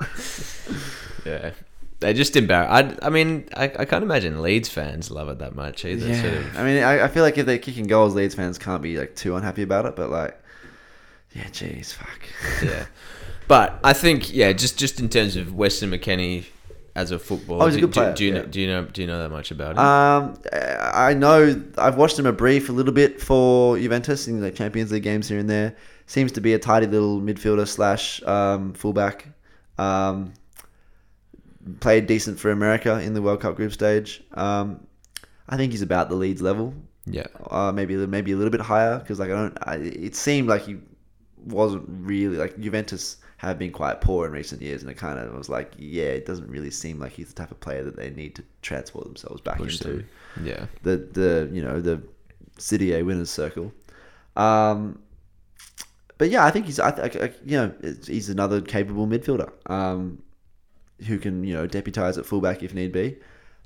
yeah. 1.25 1.53
They're 2.01 2.15
just 2.15 2.37
embarrassed. 2.37 3.01
I, 3.03 3.07
I 3.07 3.11
mean, 3.11 3.49
I, 3.57 3.65
I 3.65 3.85
can't 3.85 4.05
imagine 4.05 4.41
Leeds 4.41 4.69
fans 4.69 5.11
love 5.11 5.29
it 5.29 5.41
that 5.41 5.57
much 5.57 5.85
either. 5.85 6.07
Yeah, 6.07 6.23
Sort 6.23 6.35
of. 6.35 6.57
I 6.57 6.63
mean, 6.65 6.83
I, 6.83 7.05
I 7.05 7.09
feel 7.09 7.25
like 7.25 7.39
if 7.39 7.47
they're 7.47 7.59
kicking 7.59 7.89
goals, 7.89 8.15
Leeds 8.15 8.37
fans 8.37 8.57
can't 8.57 8.83
be 8.83 8.97
like 8.97 9.17
too 9.17 9.35
unhappy 9.35 9.63
about 9.63 9.85
it, 9.85 9.97
but 9.97 10.09
like, 10.09 10.41
yeah, 11.35 11.45
jeez, 11.45 11.93
fuck. 11.95 12.21
yeah. 12.63 12.87
But 13.47 13.79
I 13.83 13.93
think, 13.93 14.33
yeah, 14.35 14.53
just 14.53 14.79
just 14.79 15.01
in 15.01 15.09
terms 15.09 15.37
of 15.37 15.55
Weston 15.55 15.91
McKennie 15.91 16.45
as 16.95 17.11
a 17.13 17.19
footballer, 17.19 17.63
Oh, 17.63 17.67
he's 17.67 17.77
a 17.77 17.79
do, 17.81 17.87
good 17.87 17.93
do- 17.95 18.01
player, 18.01 18.13
do, 18.15 18.25
you 18.25 18.33
know, 18.35 18.45
do 18.45 18.61
you 18.61 18.67
know 18.67 18.85
do 18.85 19.01
you 19.01 19.07
know 19.07 19.19
that 19.23 19.31
much 19.31 19.51
about 19.51 19.73
him? 19.73 19.79
Um, 19.79 20.39
I 20.53 21.15
know 21.15 21.63
I've 21.79 21.97
watched 21.97 22.19
him 22.19 22.27
a 22.27 22.33
brief 22.33 22.69
a 22.69 22.73
little 22.73 22.93
bit 22.93 23.21
for 23.21 23.79
Juventus 23.79 24.29
in 24.29 24.41
the 24.41 24.51
Champions 24.51 24.93
League 24.93 25.03
games 25.03 25.29
here 25.29 25.39
and 25.39 25.49
there. 25.49 25.77
Seems 26.07 26.33
to 26.33 26.41
be 26.41 26.55
a 26.55 26.59
tidy 26.59 26.87
little 26.87 27.21
midfielder 27.21 27.67
slash 27.69 28.23
um, 28.25 28.73
fullback. 28.75 29.27
Um, 29.79 30.33
played 31.81 32.07
decent 32.07 32.39
for 32.39 32.51
America 32.51 32.99
in 33.01 33.15
the 33.15 33.23
World 33.23 33.41
Cup 33.41 33.57
group 33.57 33.73
stage. 33.73 34.23
Um, 34.35 34.87
I 35.49 35.57
think 35.57 35.73
he's 35.73 35.83
about 35.83 36.09
the 36.09 36.15
Leeds 36.17 36.43
level, 36.43 36.75
yeah. 37.07 37.27
uh, 37.51 37.73
maybe 37.73 37.95
maybe 38.07 38.33
a 38.33 38.37
little 38.37 38.51
bit 38.51 38.61
higher 38.61 38.99
because 38.99 39.19
like 39.19 39.31
I 39.31 39.35
don't. 39.35 39.59
I, 39.63 39.77
it 39.77 40.15
seemed 40.17 40.49
like 40.49 40.63
he 40.67 40.77
wasn't 41.45 41.85
really 41.89 42.37
like 42.37 42.59
Juventus 42.59 43.17
have 43.39 43.59
been 43.59 43.71
quite 43.71 44.01
poor 44.01 44.27
in 44.27 44.33
recent 44.33 44.61
years, 44.61 44.83
and 44.83 44.91
it 44.91 44.97
kind 44.97 45.19
of 45.19 45.33
was 45.33 45.49
like, 45.49 45.73
yeah, 45.79 46.05
it 46.07 46.27
doesn't 46.27 46.49
really 46.51 46.71
seem 46.71 46.99
like 46.99 47.13
he's 47.13 47.29
the 47.29 47.35
type 47.35 47.51
of 47.53 47.61
player 47.61 47.85
that 47.85 47.97
they 47.97 48.11
need 48.11 48.35
to 48.35 48.43
transport 48.63 49.05
themselves 49.07 49.41
back 49.41 49.59
Push 49.59 49.81
into. 49.81 50.05
Yeah. 50.43 50.67
the 50.83 50.97
the 51.13 51.49
you 51.53 51.63
know 51.63 51.81
the 51.81 52.03
Serie 52.59 52.95
A 52.95 53.03
winners 53.03 53.31
circle. 53.31 53.73
Um, 54.37 55.01
but 56.19 56.31
yeah, 56.31 56.45
I 56.45 56.51
think 56.51 56.67
he's 56.67 56.81
I, 56.81 56.91
I, 56.91 57.05
I- 57.05 57.33
you 57.45 57.57
know 57.59 57.73
it's- 57.81 58.07
he's 58.07 58.29
another 58.29 58.61
capable 58.61 59.07
midfielder. 59.07 59.51
Um, 59.71 60.23
who 61.07 61.19
can 61.19 61.45
you 61.45 61.55
know 61.55 61.69
deputise 61.69 62.19
at 62.19 62.27
fullback 62.27 62.63
if 62.65 62.75
need 62.75 62.91
be. 62.93 63.17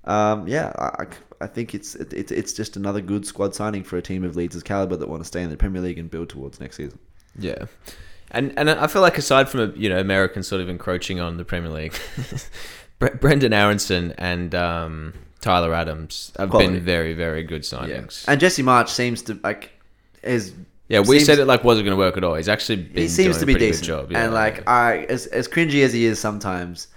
Um, 0.04 0.46
yeah, 0.48 0.72
I, 0.76 1.04
I- 1.04 1.06
I 1.42 1.46
think 1.48 1.74
it's 1.74 1.94
it, 1.96 2.12
it's 2.12 2.30
it's 2.30 2.52
just 2.52 2.76
another 2.76 3.00
good 3.00 3.26
squad 3.26 3.54
signing 3.54 3.82
for 3.82 3.96
a 3.96 4.02
team 4.02 4.22
of 4.22 4.36
Leeds' 4.36 4.62
caliber 4.62 4.96
that 4.96 5.08
want 5.08 5.22
to 5.22 5.26
stay 5.26 5.42
in 5.42 5.50
the 5.50 5.56
Premier 5.56 5.80
League 5.82 5.98
and 5.98 6.08
build 6.10 6.28
towards 6.28 6.60
next 6.60 6.76
season. 6.76 6.98
Yeah, 7.38 7.64
and 8.30 8.52
and 8.58 8.68
I 8.70 8.86
feel 8.86 9.02
like 9.02 9.18
aside 9.18 9.48
from 9.48 9.72
you 9.76 9.88
know 9.88 9.98
Americans 9.98 10.46
sort 10.48 10.60
of 10.60 10.68
encroaching 10.68 11.20
on 11.20 11.36
the 11.38 11.44
Premier 11.44 11.70
League, 11.70 11.94
Brenden 13.00 13.52
Aaronson 13.52 14.12
and 14.18 14.54
um, 14.54 15.14
Tyler 15.40 15.74
Adams 15.74 16.32
have 16.38 16.50
Quality. 16.50 16.74
been 16.74 16.84
very 16.84 17.14
very 17.14 17.42
good 17.42 17.62
signings. 17.62 18.24
and 18.28 18.40
Jesse 18.40 18.62
Marsch 18.62 18.90
seems 18.90 19.22
to 19.22 19.38
like 19.42 19.70
is 20.22 20.52
Yeah, 20.88 21.00
we 21.00 21.16
seems- 21.18 21.26
said 21.26 21.38
it 21.38 21.46
like 21.46 21.64
wasn't 21.64 21.86
going 21.86 21.96
to 21.96 21.98
work 21.98 22.16
at 22.16 22.24
all. 22.24 22.34
He's 22.34 22.48
actually 22.48 22.76
been 22.82 23.02
he 23.02 23.08
seems 23.08 23.36
doing 23.36 23.40
to 23.40 23.46
be 23.46 23.54
decent, 23.54 23.80
good 23.82 23.86
job. 23.86 24.12
Yeah. 24.12 24.24
and 24.24 24.34
like 24.34 24.68
I 24.68 24.98
as 25.08 25.26
as 25.28 25.48
cringy 25.48 25.82
as 25.84 25.92
he 25.92 26.04
is 26.04 26.18
sometimes, 26.20 26.88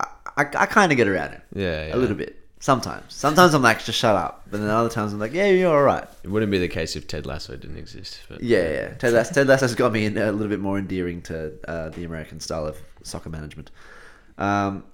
I 0.00 0.06
I, 0.36 0.42
I 0.42 0.66
kind 0.66 0.90
of 0.90 0.96
get 0.96 1.06
around 1.06 1.32
him 1.32 1.42
yeah, 1.54 1.88
yeah. 1.88 1.94
a 1.94 1.98
little 1.98 2.16
bit. 2.16 2.38
Sometimes, 2.62 3.12
sometimes 3.12 3.54
I'm 3.54 3.62
like, 3.62 3.84
just 3.84 3.98
shut 3.98 4.14
up, 4.14 4.44
but 4.48 4.60
then 4.60 4.70
other 4.70 4.88
times 4.88 5.12
I'm 5.12 5.18
like, 5.18 5.32
yeah, 5.32 5.48
you're 5.48 5.76
all 5.76 5.82
right. 5.82 6.06
It 6.22 6.30
wouldn't 6.30 6.52
be 6.52 6.58
the 6.58 6.68
case 6.68 6.94
if 6.94 7.08
Ted 7.08 7.26
Lasso 7.26 7.56
didn't 7.56 7.76
exist. 7.76 8.20
But 8.28 8.40
Yeah, 8.40 8.70
yeah. 8.70 8.94
Ted 8.94 9.14
Lasso, 9.14 9.34
Ted 9.34 9.48
Lasso's 9.48 9.74
got 9.74 9.90
me 9.90 10.04
in 10.04 10.16
a 10.16 10.30
little 10.30 10.46
bit 10.46 10.60
more 10.60 10.78
endearing 10.78 11.22
to 11.22 11.54
uh, 11.66 11.88
the 11.88 12.04
American 12.04 12.38
style 12.38 12.64
of 12.64 12.78
soccer 13.02 13.30
management. 13.30 13.72
Um, 14.38 14.84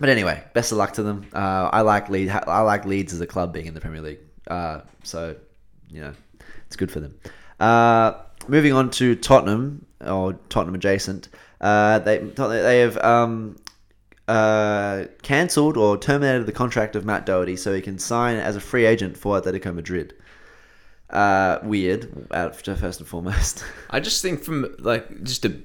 but 0.00 0.08
anyway, 0.08 0.42
best 0.54 0.72
of 0.72 0.78
luck 0.78 0.94
to 0.94 1.02
them. 1.02 1.26
Uh, 1.34 1.68
I 1.70 1.82
like 1.82 2.08
Leeds. 2.08 2.32
I 2.32 2.62
like 2.62 2.86
Leeds 2.86 3.12
as 3.12 3.20
a 3.20 3.26
club 3.26 3.52
being 3.52 3.66
in 3.66 3.74
the 3.74 3.80
Premier 3.82 4.00
League. 4.00 4.20
Uh, 4.46 4.80
so, 5.02 5.36
you 5.90 6.00
know, 6.00 6.14
it's 6.66 6.76
good 6.76 6.90
for 6.90 7.00
them. 7.00 7.14
Uh, 7.60 8.14
moving 8.48 8.72
on 8.72 8.88
to 8.92 9.14
Tottenham 9.16 9.84
or 10.00 10.32
Tottenham 10.48 10.74
adjacent. 10.74 11.28
Uh, 11.60 11.98
they 11.98 12.20
they 12.20 12.80
have 12.80 12.96
um, 13.04 13.56
uh, 14.28 15.04
cancelled 15.22 15.76
or 15.76 15.96
terminated 15.96 16.46
the 16.46 16.52
contract 16.52 16.96
of 16.96 17.04
Matt 17.04 17.26
Doherty 17.26 17.56
so 17.56 17.74
he 17.74 17.80
can 17.80 17.98
sign 17.98 18.36
as 18.36 18.56
a 18.56 18.60
free 18.60 18.86
agent 18.86 19.16
for 19.16 19.40
Atletico 19.40 19.74
Madrid. 19.74 20.14
Uh, 21.10 21.58
weird, 21.62 22.26
first 22.76 23.00
and 23.00 23.08
foremost. 23.08 23.64
I 23.90 24.00
just 24.00 24.22
think 24.22 24.42
from 24.42 24.74
like 24.80 25.22
just 25.22 25.44
a 25.44 25.56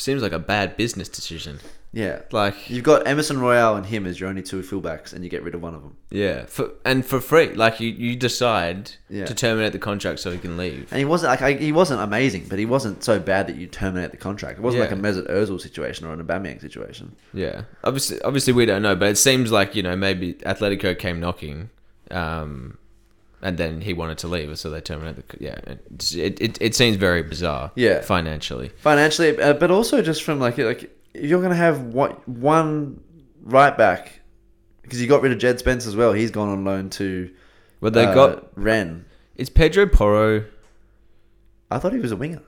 seems 0.00 0.22
like 0.22 0.32
a 0.32 0.38
bad 0.38 0.76
business 0.76 1.08
decision. 1.08 1.58
yeah, 1.92 2.20
Like 2.32 2.68
you've 2.70 2.84
got 2.84 3.06
Emerson 3.06 3.40
Royal 3.40 3.74
and 3.76 3.86
him 3.86 4.06
as 4.06 4.20
your 4.20 4.28
only 4.28 4.42
two 4.42 4.60
fullbacks, 4.62 5.12
and 5.12 5.24
you 5.24 5.30
get 5.30 5.42
rid 5.42 5.54
of 5.54 5.62
one 5.62 5.74
of 5.74 5.82
them. 5.82 5.96
yeah, 6.10 6.44
for 6.46 6.70
and 6.84 7.04
for 7.04 7.20
free. 7.20 7.54
Like 7.54 7.80
you 7.80 7.88
you 7.88 8.14
decide 8.14 8.92
Yeah. 9.08 9.24
to 9.24 9.34
terminate 9.34 9.72
the 9.72 9.78
contract 9.78 10.20
so 10.20 10.30
he 10.30 10.38
can 10.38 10.56
leave. 10.58 10.86
And 10.90 10.98
he 10.98 11.04
wasn't 11.04 11.30
like 11.30 11.42
I, 11.42 11.52
he 11.54 11.72
wasn't 11.72 12.00
amazing, 12.02 12.46
but 12.48 12.58
he 12.58 12.66
wasn't 12.66 13.02
so 13.02 13.18
bad 13.18 13.46
that 13.48 13.56
you 13.56 13.66
terminate 13.66 14.10
the 14.10 14.16
contract. 14.18 14.58
It 14.58 14.62
wasn't 14.62 14.82
Yeah. 14.84 14.88
like 14.90 14.98
a 14.98 15.00
Mesut 15.00 15.30
Ozil 15.30 15.60
situation 15.60 16.06
or 16.06 16.12
an 16.12 16.22
Aubameyang 16.22 16.60
situation. 16.60 17.16
Yeah, 17.32 17.62
obviously, 17.82 18.20
obviously 18.22 18.52
we 18.52 18.66
don't 18.66 18.82
know, 18.82 18.94
but 18.94 19.08
it 19.08 19.16
seems 19.18 19.50
like 19.50 19.74
you 19.74 19.82
know 19.82 19.96
maybe 19.96 20.34
Atletico 20.44 20.96
came 20.98 21.20
knocking, 21.20 21.70
um, 22.10 22.76
and 23.42 23.58
then 23.58 23.80
he 23.80 23.92
wanted 23.92 24.18
to 24.18 24.28
leave, 24.28 24.58
so 24.58 24.70
they 24.70 24.80
terminated. 24.80 25.24
The, 25.28 25.44
yeah, 25.44 25.60
it, 26.16 26.40
it 26.40 26.58
it 26.60 26.74
seems 26.74 26.96
very 26.96 27.22
bizarre. 27.22 27.72
Yeah. 27.74 28.00
financially. 28.02 28.70
financially, 28.78 29.40
uh, 29.40 29.54
but 29.54 29.70
also 29.70 30.02
just 30.02 30.22
from 30.22 30.40
like 30.40 30.58
like 30.58 30.94
you're 31.14 31.42
gonna 31.42 31.54
have 31.54 31.82
what 31.82 32.28
one 32.28 33.00
right 33.42 33.76
back 33.76 34.20
because 34.82 35.00
you 35.00 35.08
got 35.08 35.22
rid 35.22 35.32
of 35.32 35.38
Jed 35.38 35.58
Spence 35.58 35.86
as 35.86 35.94
well. 35.96 36.12
He's 36.12 36.30
gone 36.30 36.48
on 36.48 36.64
loan 36.64 36.90
to 36.90 37.30
Well, 37.80 37.90
they 37.90 38.06
uh, 38.06 38.14
got 38.14 38.48
Rennes. 38.56 39.04
is 39.36 39.50
Pedro 39.50 39.86
Porro. 39.86 40.44
I 41.70 41.78
thought 41.78 41.92
he 41.92 41.98
was 41.98 42.12
a 42.12 42.16
winger, 42.16 42.42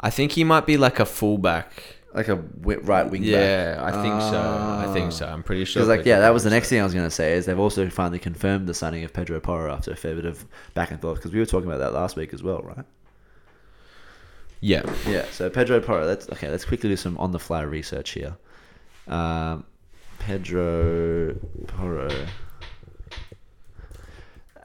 I 0.00 0.10
think 0.10 0.32
he 0.32 0.44
might 0.44 0.66
be 0.66 0.76
like 0.76 0.98
a 0.98 1.06
fullback. 1.06 1.97
Like 2.14 2.28
a 2.28 2.36
right 2.36 3.08
wing 3.10 3.22
Yeah, 3.22 3.76
back. 3.76 3.94
I 3.94 4.02
think 4.02 4.20
so. 4.22 4.40
I 4.88 4.92
think 4.94 5.12
so. 5.12 5.26
I'm 5.26 5.42
pretty 5.42 5.64
sure. 5.64 5.80
Because 5.82 5.88
like 5.96 6.06
yeah, 6.06 6.20
that 6.20 6.30
was 6.30 6.44
the 6.44 6.50
next 6.50 6.68
thing 6.68 6.80
I 6.80 6.84
was 6.84 6.94
going 6.94 7.06
to 7.06 7.10
say 7.10 7.34
is 7.34 7.46
they've 7.46 7.58
also 7.58 7.88
finally 7.90 8.18
confirmed 8.18 8.66
the 8.66 8.74
signing 8.74 9.04
of 9.04 9.12
Pedro 9.12 9.40
Porro 9.40 9.72
after 9.72 9.90
a 9.92 9.96
fair 9.96 10.14
bit 10.14 10.24
of 10.24 10.44
back 10.74 10.90
and 10.90 11.00
forth 11.00 11.16
because 11.18 11.32
we 11.32 11.38
were 11.38 11.46
talking 11.46 11.68
about 11.68 11.78
that 11.78 11.92
last 11.92 12.16
week 12.16 12.32
as 12.32 12.42
well, 12.42 12.60
right? 12.62 12.84
Yeah, 14.60 14.82
Yeah. 15.06 15.24
So 15.30 15.48
Pedro 15.50 15.80
Porro. 15.80 16.04
Let's 16.06 16.28
okay. 16.30 16.50
Let's 16.50 16.64
quickly 16.64 16.88
do 16.88 16.96
some 16.96 17.16
on 17.18 17.30
the 17.30 17.38
fly 17.38 17.62
research 17.62 18.10
here. 18.10 18.36
Um, 19.06 19.64
Pedro 20.18 21.34
Porro. 21.68 22.10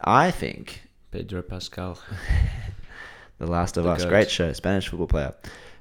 I 0.03 0.31
think 0.31 0.81
Pedro 1.11 1.41
Pascal. 1.41 1.99
the 3.37 3.47
Last 3.47 3.77
of 3.77 3.83
The 3.83 3.91
Us, 3.91 4.03
goat. 4.03 4.09
great 4.09 4.29
show, 4.31 4.51
Spanish 4.53 4.87
football 4.87 5.07
player. 5.07 5.33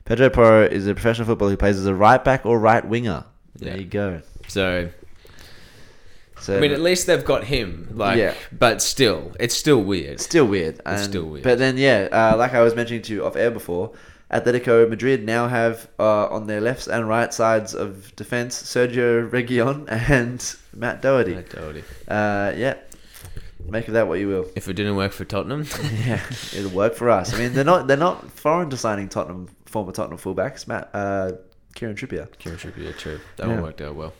Pedro 0.04 0.30
Porro 0.30 0.64
is 0.66 0.86
a 0.86 0.94
professional 0.94 1.26
footballer 1.26 1.52
who 1.52 1.56
plays 1.56 1.78
as 1.78 1.86
a 1.86 1.94
right 1.94 2.22
back 2.22 2.44
or 2.44 2.58
right 2.58 2.86
winger. 2.86 3.24
There 3.56 3.74
Yeah. 3.74 3.80
you 3.80 3.84
go. 3.86 4.22
So 4.48 4.88
So 6.40 6.56
I 6.56 6.60
mean, 6.60 6.72
at 6.72 6.80
least 6.80 7.06
they've 7.06 7.24
got 7.24 7.44
him. 7.44 7.88
Like, 7.94 8.18
Yeah. 8.18 8.34
but 8.50 8.82
still, 8.82 9.30
it's 9.38 9.56
still 9.56 9.80
weird. 9.80 10.18
Still 10.20 10.44
weird. 10.44 10.80
It's 10.84 11.04
still 11.04 11.22
weird. 11.24 11.44
But 11.44 11.58
then, 11.60 11.76
yeah, 11.76 12.08
uh, 12.10 12.36
like 12.36 12.52
I 12.52 12.62
was 12.62 12.74
mentioning 12.74 13.02
to 13.02 13.12
you 13.14 13.24
off 13.24 13.36
air 13.36 13.52
before, 13.52 13.92
Atletico 14.32 14.88
Madrid 14.90 15.24
now 15.24 15.46
have 15.46 15.88
uh, 16.00 16.26
on 16.26 16.48
their 16.48 16.60
left 16.60 16.88
and 16.88 17.06
right 17.08 17.32
sides 17.32 17.74
of 17.74 18.16
defense 18.16 18.60
Sergio 18.60 19.30
Reguilon 19.30 19.84
and 20.10 20.56
Matt 20.74 21.00
Doherty. 21.00 21.34
Doubt 21.34 21.76
it. 21.76 21.84
Uh, 22.08 22.52
yeah, 22.56 22.74
make 23.68 23.86
of 23.86 23.94
that 23.94 24.08
what 24.08 24.18
you 24.18 24.26
will. 24.26 24.46
If 24.56 24.66
it 24.68 24.72
didn't 24.74 24.96
work 24.96 25.12
for 25.12 25.24
Tottenham, 25.24 25.64
Yeah, 26.06 26.18
it'll 26.56 26.70
work 26.72 26.96
for 26.96 27.08
us. 27.08 27.32
I 27.32 27.38
mean, 27.38 27.52
they're 27.52 27.62
not 27.62 27.86
they're 27.86 27.96
not 27.96 28.28
foreign 28.32 28.68
to 28.70 28.76
signing 28.76 29.08
Tottenham 29.08 29.48
former 29.72 29.92
Tottenham 29.92 30.18
fullbacks. 30.18 30.66
Matt 30.68 30.90
uh, 30.94 31.32
Kieran 31.74 31.96
Trippier. 31.96 32.28
Kieran 32.38 32.58
Trippier, 32.58 32.96
true. 32.96 33.18
That 33.36 33.46
Yeah. 33.48 33.54
one 33.54 33.62
worked 33.62 33.80
out 33.80 33.94
well. 33.96 34.12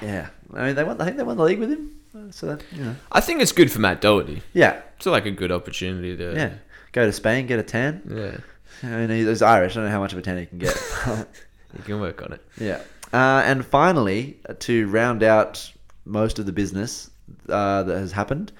Yeah, 0.00 0.28
I 0.54 0.66
mean 0.66 0.74
they 0.76 0.84
won. 0.84 1.00
I 1.00 1.04
think 1.04 1.16
they 1.18 1.22
won 1.22 1.36
the 1.36 1.44
league 1.44 1.58
with 1.58 1.70
him. 1.70 1.90
Uh, 2.16 2.30
So 2.30 2.46
that, 2.46 2.62
you 2.72 2.82
know, 2.84 2.96
I 3.12 3.20
think 3.20 3.40
it's 3.42 3.52
good 3.52 3.70
for 3.70 3.78
Matt 3.80 4.00
Doherty. 4.00 4.42
yeah, 4.54 4.80
It's 4.96 5.06
like 5.06 5.26
a 5.26 5.30
good 5.30 5.52
opportunity 5.52 6.16
to. 6.16 6.32
yeah. 6.34 6.52
Go 6.92 7.06
to 7.06 7.12
Spain, 7.12 7.46
get 7.46 7.58
a 7.60 7.62
tan. 7.62 8.02
Yeah. 8.08 8.38
I 8.82 9.06
mean, 9.06 9.10
he's 9.10 9.42
Irish. 9.42 9.72
I 9.72 9.74
don't 9.76 9.84
know 9.84 9.90
how 9.92 10.00
much 10.00 10.12
of 10.12 10.18
a 10.18 10.22
tan 10.22 10.38
he 10.38 10.46
can 10.46 10.58
get. 10.58 10.76
You 11.76 11.84
can 11.84 12.00
work 12.00 12.20
on 12.22 12.32
it. 12.32 12.44
Yeah. 12.58 12.80
Uh, 13.12 13.42
and 13.46 13.64
finally, 13.64 14.40
to 14.58 14.88
round 14.88 15.22
out 15.22 15.70
most 16.04 16.40
of 16.40 16.46
the 16.46 16.52
business 16.52 17.10
uh, 17.48 17.84
that 17.84 17.96
has 17.96 18.10
happened, 18.10 18.50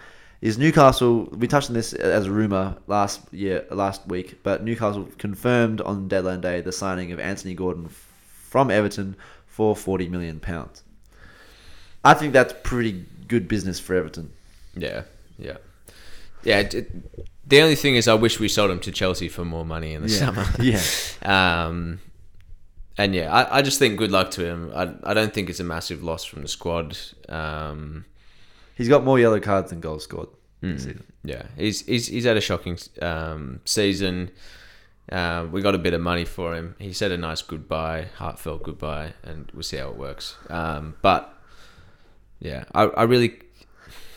is 0.40 0.58
Newcastle. 0.58 1.24
We 1.26 1.46
touched 1.46 1.70
on 1.70 1.74
this 1.74 1.92
as 1.92 2.26
a 2.26 2.30
rumor 2.30 2.76
last 2.86 3.20
year, 3.32 3.66
last 3.70 4.06
week, 4.06 4.42
but 4.42 4.64
Newcastle 4.64 5.08
confirmed 5.18 5.80
on 5.80 6.08
deadline 6.08 6.40
day 6.40 6.60
the 6.60 6.72
signing 6.72 7.12
of 7.12 7.20
Anthony 7.20 7.54
Gordon 7.54 7.88
from 7.88 8.70
Everton 8.70 9.16
for 9.46 9.76
forty 9.76 10.08
million 10.08 10.40
pounds. 10.40 10.82
I 12.04 12.14
think 12.14 12.32
that's 12.32 12.54
pretty 12.62 13.04
good 13.28 13.48
business 13.48 13.78
for 13.78 13.94
Everton. 13.94 14.32
Yeah. 14.74 15.02
Yeah. 15.38 15.58
Yeah. 16.42 16.60
It, 16.60 16.90
the 17.48 17.60
only 17.60 17.74
thing 17.74 17.96
is, 17.96 18.08
I 18.08 18.14
wish 18.14 18.38
we 18.38 18.48
sold 18.48 18.70
him 18.70 18.80
to 18.80 18.92
Chelsea 18.92 19.28
for 19.28 19.44
more 19.44 19.64
money 19.64 19.94
in 19.94 20.02
the 20.02 20.08
summer. 20.08 20.46
yeah. 20.60 20.80
Um, 21.22 22.00
and 22.96 23.14
yeah, 23.14 23.32
I, 23.32 23.58
I 23.58 23.62
just 23.62 23.78
think 23.78 23.98
good 23.98 24.10
luck 24.10 24.30
to 24.32 24.44
him. 24.44 24.72
I, 24.74 24.90
I 25.04 25.14
don't 25.14 25.32
think 25.34 25.50
it's 25.50 25.60
a 25.60 25.64
massive 25.64 26.02
loss 26.02 26.24
from 26.24 26.42
the 26.42 26.48
squad. 26.48 26.96
Um, 27.28 28.04
He's 28.80 28.88
got 28.88 29.04
more 29.04 29.18
yellow 29.18 29.40
cards 29.40 29.70
than 29.70 29.80
goals 29.80 30.04
scored. 30.04 30.28
This 30.62 30.84
season. 30.84 31.04
yeah, 31.24 31.44
he's 31.56 31.86
he's 31.86 32.06
he's 32.06 32.24
had 32.24 32.36
a 32.36 32.40
shocking 32.40 32.78
um, 33.00 33.60
season. 33.64 34.30
Uh, 35.10 35.46
we 35.50 35.60
got 35.60 35.74
a 35.74 35.78
bit 35.78 35.92
of 35.92 36.00
money 36.00 36.24
for 36.24 36.54
him. 36.54 36.76
He 36.78 36.92
said 36.92 37.12
a 37.12 37.18
nice 37.18 37.42
goodbye, 37.42 38.08
heartfelt 38.16 38.62
goodbye, 38.62 39.14
and 39.22 39.50
we'll 39.52 39.62
see 39.62 39.78
how 39.78 39.88
it 39.88 39.96
works. 39.96 40.36
Um, 40.48 40.96
but 41.02 41.34
yeah, 42.40 42.64
I, 42.74 42.84
I 42.84 43.02
really 43.04 43.38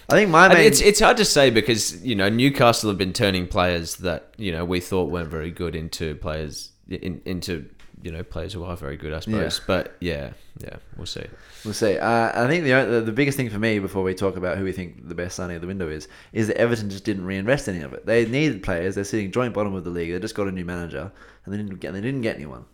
I 0.09 0.16
think 0.16 0.30
my 0.30 0.47
main 0.47 0.68
it's 0.68 0.82
it's 0.82 0.99
hard 0.99 1.18
to 1.18 1.26
say 1.26 1.49
because 1.49 2.03
you 2.05 2.16
know 2.16 2.30
Newcastle 2.30 2.89
have 2.89 2.97
been 2.97 3.14
turning 3.14 3.47
players 3.47 3.97
that 3.97 4.34
you 4.38 4.51
know 4.51 4.66
we 4.66 4.80
thought 4.80 5.09
weren't 5.09 5.30
very 5.30 5.51
good 5.51 5.76
into 5.76 6.16
players 6.16 6.72
in, 6.89 7.22
into 7.26 7.70
you 8.01 8.11
know 8.11 8.24
players 8.24 8.53
who 8.53 8.64
are 8.64 8.76
very 8.76 8.97
good, 8.97 9.14
I 9.14 9.20
suppose. 9.22 9.59
Yeah. 9.59 9.64
But 9.66 9.95
yeah, 9.99 10.32
yeah, 10.64 10.78
we'll 10.97 11.05
see. 11.05 11.26
We'll 11.66 11.74
see. 11.74 11.97
Uh, 11.97 12.43
I 12.43 12.47
think 12.47 12.64
the, 12.64 12.72
the 12.72 13.01
the 13.01 13.11
biggest 13.11 13.38
thing 13.38 13.49
for 13.49 13.59
me 13.59 13.80
before 13.80 14.03
we 14.03 14.14
talk 14.14 14.38
about 14.38 14.57
who 14.57 14.64
we 14.64 14.72
think 14.72 15.07
the 15.07 15.16
best 15.16 15.36
signing 15.36 15.55
of 15.55 15.61
the 15.61 15.68
window 15.68 15.89
is 15.89 16.07
is 16.32 16.47
that 16.47 16.57
Everton 16.57 16.89
just 16.89 17.03
didn't 17.03 17.26
reinvest 17.26 17.68
any 17.68 17.82
of 17.82 17.93
it. 17.93 18.05
They 18.05 18.26
needed 18.26 18.64
players. 18.64 18.95
They're 18.95 19.03
sitting 19.03 19.32
joint 19.32 19.53
bottom 19.53 19.76
of 19.76 19.84
the 19.84 19.89
league. 19.89 20.11
They 20.11 20.20
just 20.20 20.36
got 20.36 20.47
a 20.47 20.51
new 20.51 20.66
manager, 20.66 21.11
and 21.45 21.53
they 21.53 21.57
didn't 21.57 21.80
get 21.80 21.93
they 21.93 22.01
didn't 22.01 22.22
get 22.22 22.36
anyone. 22.36 22.66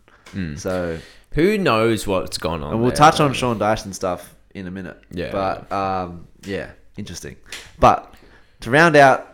So 0.56 0.98
Who 1.32 1.58
knows 1.58 2.06
what's 2.06 2.38
gone 2.38 2.62
on? 2.62 2.72
and 2.72 2.80
we'll 2.80 2.90
there, 2.90 2.96
touch 2.96 3.18
on. 3.18 3.32
Sean 3.32 3.58
Dyche 3.58 3.92
stuff 3.94 4.34
in 4.54 4.68
a 4.68 4.70
minute. 4.70 4.96
Yeah. 5.10 5.32
But 5.32 5.72
um, 5.72 6.28
yeah, 6.44 6.70
interesting. 6.96 7.36
But 7.80 8.14
to 8.60 8.70
round 8.70 8.94
out, 8.94 9.26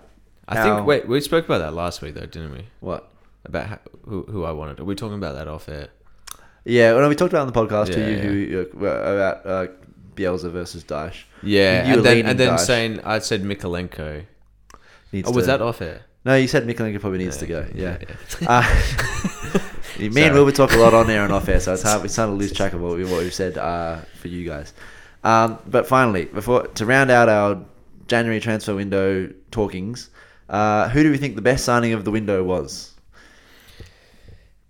I 0.48 0.56
how- 0.56 0.76
think 0.76 0.86
wait, 0.86 1.06
we 1.06 1.20
spoke 1.20 1.44
about 1.44 1.58
that 1.58 1.74
last 1.74 2.00
week 2.00 2.14
though, 2.14 2.24
didn't 2.26 2.52
we? 2.52 2.66
what? 2.80 3.10
About 3.44 3.66
how, 3.66 3.78
who 4.06 4.22
who 4.22 4.44
I 4.44 4.50
wanted. 4.52 4.80
Are 4.80 4.84
we 4.84 4.94
talking 4.94 5.16
about 5.18 5.34
that 5.36 5.46
off 5.48 5.68
air? 5.68 5.88
Yeah, 6.66 6.94
well, 6.94 7.08
we 7.08 7.14
talked 7.14 7.32
about 7.32 7.46
on 7.46 7.52
the 7.52 7.58
podcast 7.58 7.92
to 7.94 8.00
Yeah, 8.00 8.08
you 8.08 8.68
who 8.72 8.86
uh, 8.86 8.88
about 8.90 9.46
uh, 9.46 9.66
Bielsa 10.16 10.50
versus 10.50 10.82
Dyche. 10.82 11.22
Yeah, 11.42 11.86
You 11.88 11.94
and 11.94 12.04
then 12.04 12.26
and 12.26 12.40
then 12.40 12.54
Dyche. 12.54 12.60
saying 12.60 13.00
I 13.04 13.20
said 13.20 13.42
Mykolenko. 13.42 14.24
Needs 15.12 15.28
to 15.28 15.30
go. 15.30 15.30
Oh, 15.30 15.32
was 15.36 15.44
to- 15.44 15.52
that 15.52 15.62
off 15.62 15.80
air? 15.80 16.02
No, 16.24 16.34
you 16.34 16.48
said 16.48 16.66
Mykolenko 16.66 17.00
probably 17.00 17.18
needs 17.20 17.36
to 17.36 17.46
go. 17.46 17.64
Yeah. 17.72 17.98
yeah. 18.40 18.48
Uh, 18.48 18.62
me 20.00 20.10
Sorry. 20.10 20.24
and 20.26 20.34
Will 20.34 20.50
talk 20.50 20.72
a 20.72 20.76
lot 20.76 20.92
on 20.92 21.08
air 21.08 21.22
and 21.22 21.32
off 21.32 21.48
air, 21.48 21.60
so 21.60 21.72
it's 21.74 21.82
hard. 21.84 22.04
It's 22.04 22.16
hard 22.16 22.30
to 22.30 22.34
lose 22.34 22.52
track 22.52 22.72
of 22.72 22.80
what, 22.80 22.96
we, 22.96 23.04
what 23.04 23.20
we've 23.22 23.32
said 23.32 23.56
uh, 23.56 23.98
for 24.20 24.26
you 24.26 24.44
guys. 24.44 24.74
Um, 25.22 25.58
but 25.68 25.86
finally, 25.86 26.24
before 26.24 26.66
to 26.66 26.84
round 26.84 27.12
out 27.12 27.28
our 27.28 27.62
January 28.08 28.40
transfer 28.40 28.74
window 28.74 29.32
talkings, 29.52 30.10
uh, 30.48 30.88
who 30.88 31.04
do 31.04 31.12
we 31.12 31.16
think 31.18 31.36
the 31.36 31.42
best 31.42 31.64
signing 31.64 31.92
of 31.92 32.04
the 32.04 32.10
window 32.10 32.42
was? 32.42 32.92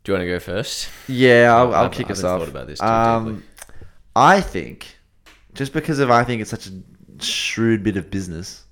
Do 0.07 0.13
you 0.13 0.19
want 0.19 0.23
to 0.29 0.33
go 0.33 0.39
first? 0.39 0.89
Yeah, 1.09 1.53
I'll, 1.53 1.75
I'll 1.75 1.91
kick 1.91 2.13
us 2.13 2.23
off. 2.23 2.39
thought 2.39 2.49
about 2.49 2.69
this 2.69 2.79
too 2.79 2.87
um, 2.87 3.43
I 4.15 4.41
think, 4.41 4.87
just 5.55 5.73
because 5.73 5.99
of 5.99 6.13
I 6.13 6.23
think 6.23 6.41
it's 6.41 6.51
such 6.51 6.69
a 6.69 6.73
shrewd 7.21 7.83
bit 7.83 7.97
of 7.97 8.09
business, 8.09 8.67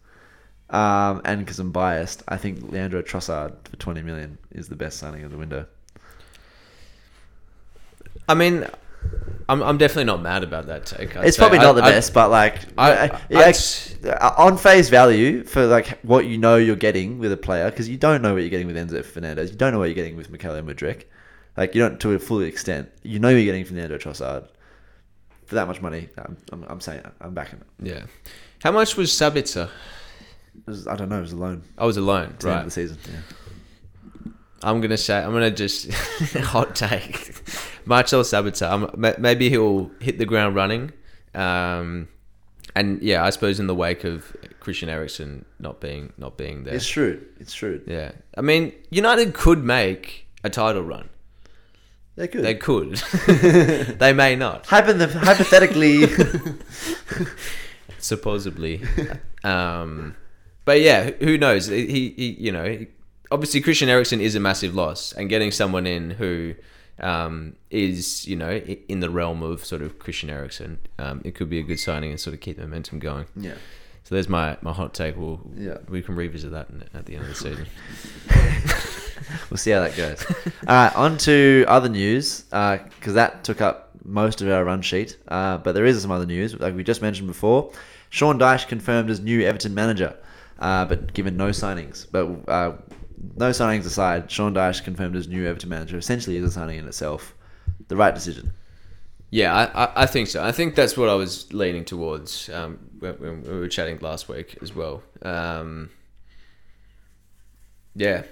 um, 0.71 1.23
and 1.25 1.41
because 1.41 1.59
I'm 1.59 1.73
biased, 1.73 2.23
I 2.29 2.37
think 2.37 2.71
Leandro 2.71 3.03
Trossard 3.03 3.53
for 3.67 3.75
20 3.79 4.03
million 4.03 4.39
is 4.53 4.69
the 4.69 4.77
best 4.77 4.99
signing 4.99 5.25
of 5.25 5.33
the 5.33 5.37
window. 5.37 5.67
I 8.29 8.35
mean, 8.35 8.65
I'm, 9.49 9.61
I'm 9.61 9.77
definitely 9.77 10.05
not 10.05 10.23
mad 10.23 10.45
about 10.45 10.67
that 10.69 10.87
take. 10.87 11.17
I'd 11.17 11.27
It's 11.27 11.37
say. 11.37 11.41
probably 11.41 11.59
not 11.59 11.71
I- 11.77 11.81
the 11.81 11.83
I- 11.87 11.91
best, 11.91 12.15
but 12.15 12.31
like, 12.31 12.59
I- 12.79 12.93
I, 12.93 13.03
I'd- 13.07 13.35
like, 14.05 14.39
on 14.39 14.57
face 14.57 14.89
value 14.89 15.43
for 15.43 15.67
like 15.67 15.99
what 16.03 16.27
you 16.27 16.39
know 16.39 16.57
you're 16.59 16.77
getting 16.77 17.19
with 17.19 17.33
a 17.33 17.37
player, 17.37 17.71
because 17.71 17.89
you 17.89 17.97
don't 17.97 18.23
know 18.23 18.35
what 18.35 18.43
you're 18.43 18.51
getting 18.51 18.69
with 18.69 18.77
Enzo 18.77 19.05
Fernandez, 19.05 19.51
you 19.51 19.57
don't 19.57 19.73
know 19.73 19.81
what 19.81 19.87
you're 19.87 19.95
getting 19.97 20.15
with 20.17 20.31
Mykhailo 20.31 20.63
Mudryk, 20.65 21.03
like 21.57 21.75
you 21.75 21.81
don't 21.81 22.01
to 22.01 22.13
a 22.13 22.19
full 22.19 22.41
extent. 22.41 22.91
You 23.03 23.19
know 23.19 23.29
you're 23.29 23.45
getting 23.45 23.65
Fernando 23.65 23.99
Trossard 23.99 24.49
for 25.47 25.55
that 25.55 25.69
much 25.69 25.81
money. 25.81 26.09
I'm, 26.19 26.37
I'm, 26.53 26.65
I'm 26.65 26.81
saying 26.81 27.03
I'm 27.21 27.35
backing 27.35 27.61
it. 27.61 27.87
Yeah. 27.87 28.03
How 28.63 28.73
much 28.73 28.97
was 28.97 29.11
Sabitzer? 29.11 29.69
It 30.57 30.67
was, 30.67 30.87
I 30.87 30.97
don't 30.97 31.09
know. 31.09 31.19
It 31.19 31.23
was 31.23 31.33
a 31.33 31.37
loan. 31.37 31.63
I 31.77 31.85
was 31.85 31.97
the 31.97 32.03
end 32.03 32.35
of 32.35 32.45
right? 32.45 32.65
the 32.65 32.71
season. 32.71 32.99
Yeah. 33.07 34.33
I'm 34.63 34.81
gonna 34.81 34.97
say 34.97 35.19
I'm 35.19 35.33
gonna 35.33 35.51
just 35.51 35.93
hot 36.39 36.75
take 36.75 37.35
Marcel 37.85 38.23
Sabitzer. 38.23 38.71
Um, 38.71 38.91
ma- 38.97 39.13
maybe 39.19 39.51
he'll 39.51 39.91
hit 40.01 40.17
the 40.19 40.25
ground 40.25 40.55
running, 40.55 40.91
um, 41.35 42.09
and 42.75 43.03
yeah, 43.03 43.23
I 43.23 43.31
suppose 43.31 43.61
in 43.61 43.67
the 43.67 43.75
wake 43.75 44.05
of 44.05 44.35
Christian 44.61 44.89
Eriksen 44.89 45.45
not 45.59 45.81
being 45.81 46.15
not 46.17 46.39
being 46.39 46.65
there. 46.65 46.75
It's 46.75 46.87
true. 46.87 47.23
It's 47.39 47.53
true. 47.53 47.83
Yeah, 47.87 48.13
I 48.39 48.41
mean 48.41 48.73
United 48.89 49.35
could 49.35 49.63
make 49.63 50.27
a 50.43 50.49
title 50.49 50.83
run. 50.83 51.11
They're 52.17 52.27
good. 52.29 52.45
They 52.45 52.55
could. 52.55 52.95
they 53.99 54.13
may 54.25 54.37
not. 54.37 54.65
Hypoth- 54.65 55.13
hypothetically, 55.15 56.07
supposedly. 57.99 58.83
um, 59.43 60.15
but 60.65 60.81
yeah, 60.81 61.05
who- 61.11 61.25
who 61.27 61.39
knows? 61.39 61.67
He, 61.67 62.11
he 62.17 62.37
you 62.39 62.53
know, 62.53 62.65
he- 62.65 62.87
obviously 63.31 63.61
Christian 63.61 63.89
Eriksen 63.89 64.21
is 64.21 64.35
a 64.35 64.41
massive 64.41 64.75
loss, 64.75 65.13
and 65.13 65.29
getting 65.29 65.51
someone 65.51 65.87
in 65.87 66.11
who 66.11 66.55
um, 67.01 67.57
is 67.71 68.27
you 68.29 68.37
know 68.37 68.53
in 68.89 69.01
the 69.01 69.11
realm 69.11 69.43
of 69.43 69.65
sort 69.65 69.83
of 69.83 69.99
Christian 69.99 70.31
Eriksen, 70.31 70.79
um, 70.99 71.21
it 71.25 71.35
could 71.35 71.51
be 71.51 71.59
a 71.59 71.63
good 71.63 71.81
signing 71.81 72.11
and 72.11 72.21
sort 72.21 72.35
of 72.35 72.41
keep 72.41 72.57
the 72.57 72.63
momentum 72.63 72.99
going. 73.01 73.27
yeah. 73.37 73.55
So 74.05 74.15
there's 74.15 74.29
my, 74.29 74.59
my 74.61 74.75
hot 74.75 74.93
take. 74.93 75.17
We'll 75.17 75.41
Yeah. 75.57 75.79
we 75.89 76.03
can 76.03 76.15
revisit 76.15 76.51
that 76.51 76.69
at 76.93 77.07
the 77.07 77.15
end 77.17 77.23
of 77.25 77.29
the 77.31 77.35
season. 77.35 77.67
We'll 79.51 79.59
see 79.59 79.71
how 79.71 79.81
that 79.81 79.97
goes. 79.97 80.25
All 80.67 80.75
right, 80.75 80.95
on 80.97 81.19
to 81.19 81.65
other 81.69 81.89
news 81.89 82.43
because 82.43 83.15
that 83.15 83.45
took 83.45 83.61
up 83.61 83.85
most 84.05 84.43
of 84.43 84.49
our 84.49 84.65
run 84.65 84.83
sheet. 84.83 85.17
Uh, 85.29 85.59
but 85.59 85.73
there 85.73 85.85
is 85.85 86.01
some 86.01 86.11
other 86.11 86.27
news, 86.27 86.59
like 86.59 86.75
we 86.75 86.85
just 86.85 87.03
mentioned 87.03 87.29
before. 87.29 87.73
Sean 88.11 88.39
Dyche 88.39 88.69
confirmed 88.69 89.11
as 89.11 89.21
new 89.21 89.43
Everton 89.43 89.75
manager, 89.75 90.17
uh, 90.59 90.85
but 90.85 91.13
given 91.15 91.37
no 91.37 91.49
signings. 91.49 92.07
But 92.11 92.27
uh, 92.49 92.77
no 93.37 93.51
signings 93.51 93.87
aside, 93.87 94.31
Sean 94.31 94.55
Dyche 94.55 94.85
confirmed 94.85 95.17
as 95.17 95.27
new 95.27 95.47
Everton 95.47 95.69
manager. 95.69 95.99
Essentially, 95.99 96.37
is 96.37 96.45
a 96.45 96.51
signing 96.51 96.79
in 96.79 96.87
itself. 96.87 97.35
The 97.89 97.97
right 97.97 98.15
decision. 98.15 98.53
Yeah, 99.31 99.53
I, 99.53 100.03
I, 100.03 100.07
think 100.07 100.29
so. 100.29 100.45
I 100.45 100.53
think 100.53 100.77
that's 100.77 100.97
what 100.97 101.09
I 101.09 101.15
was 101.15 101.53
leaning 101.53 101.85
towards 101.85 102.49
um, 102.51 102.79
when 103.01 103.43
we 103.43 103.59
were 103.59 103.67
chatting 103.67 103.99
last 103.99 104.29
week 104.29 104.57
as 104.63 104.77
well. 104.77 105.03
Um, 105.23 105.91
yeah, 107.97 108.23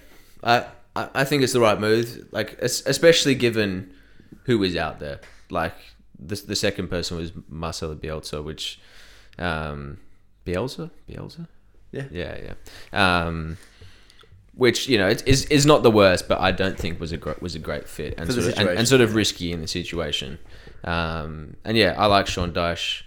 I, 0.43 0.67
I 0.95 1.25
think 1.25 1.43
it's 1.43 1.53
the 1.53 1.61
right 1.61 1.79
move. 1.79 2.29
Like 2.33 2.59
especially 2.61 3.35
given 3.35 3.93
who 4.45 4.63
is 4.63 4.77
out 4.77 5.01
there. 5.01 5.21
Like 5.51 5.75
the 6.19 6.37
the 6.37 6.57
second 6.57 6.89
person 6.89 7.17
was 7.17 7.33
Marcelo 7.49 7.95
Bielsa, 7.95 8.43
which 8.43 8.81
um, 9.39 9.99
Bielsa 10.47 10.91
Bielsa. 11.09 11.49
Yeah. 11.91 12.05
Yeah, 12.11 12.39
yeah. 12.93 13.25
Um, 13.27 13.59
which 14.55 14.89
you 14.89 14.99
know 14.99 15.09
is 15.09 15.45
is 15.47 15.65
not 15.65 15.83
the 15.83 15.91
worst, 15.91 16.29
but 16.29 16.41
I 16.41 16.53
don't 16.53 16.79
think 16.79 17.01
was 17.01 17.13
a 17.13 17.17
gr- 17.17 17.33
was 17.41 17.55
a 17.55 17.59
great 17.59 17.89
fit 17.89 18.15
and 18.19 18.31
sort 18.33 18.47
of, 18.47 18.59
and, 18.59 18.69
and 18.69 18.89
sort 18.89 19.01
of 19.01 19.15
risky 19.15 19.53
in 19.53 19.61
the 19.61 19.69
situation. 19.69 20.39
Um, 20.85 21.57
and 21.65 21.77
yeah, 21.77 21.95
I 21.97 22.07
like 22.07 22.27
Sean 22.27 22.53
Dyche. 22.53 23.03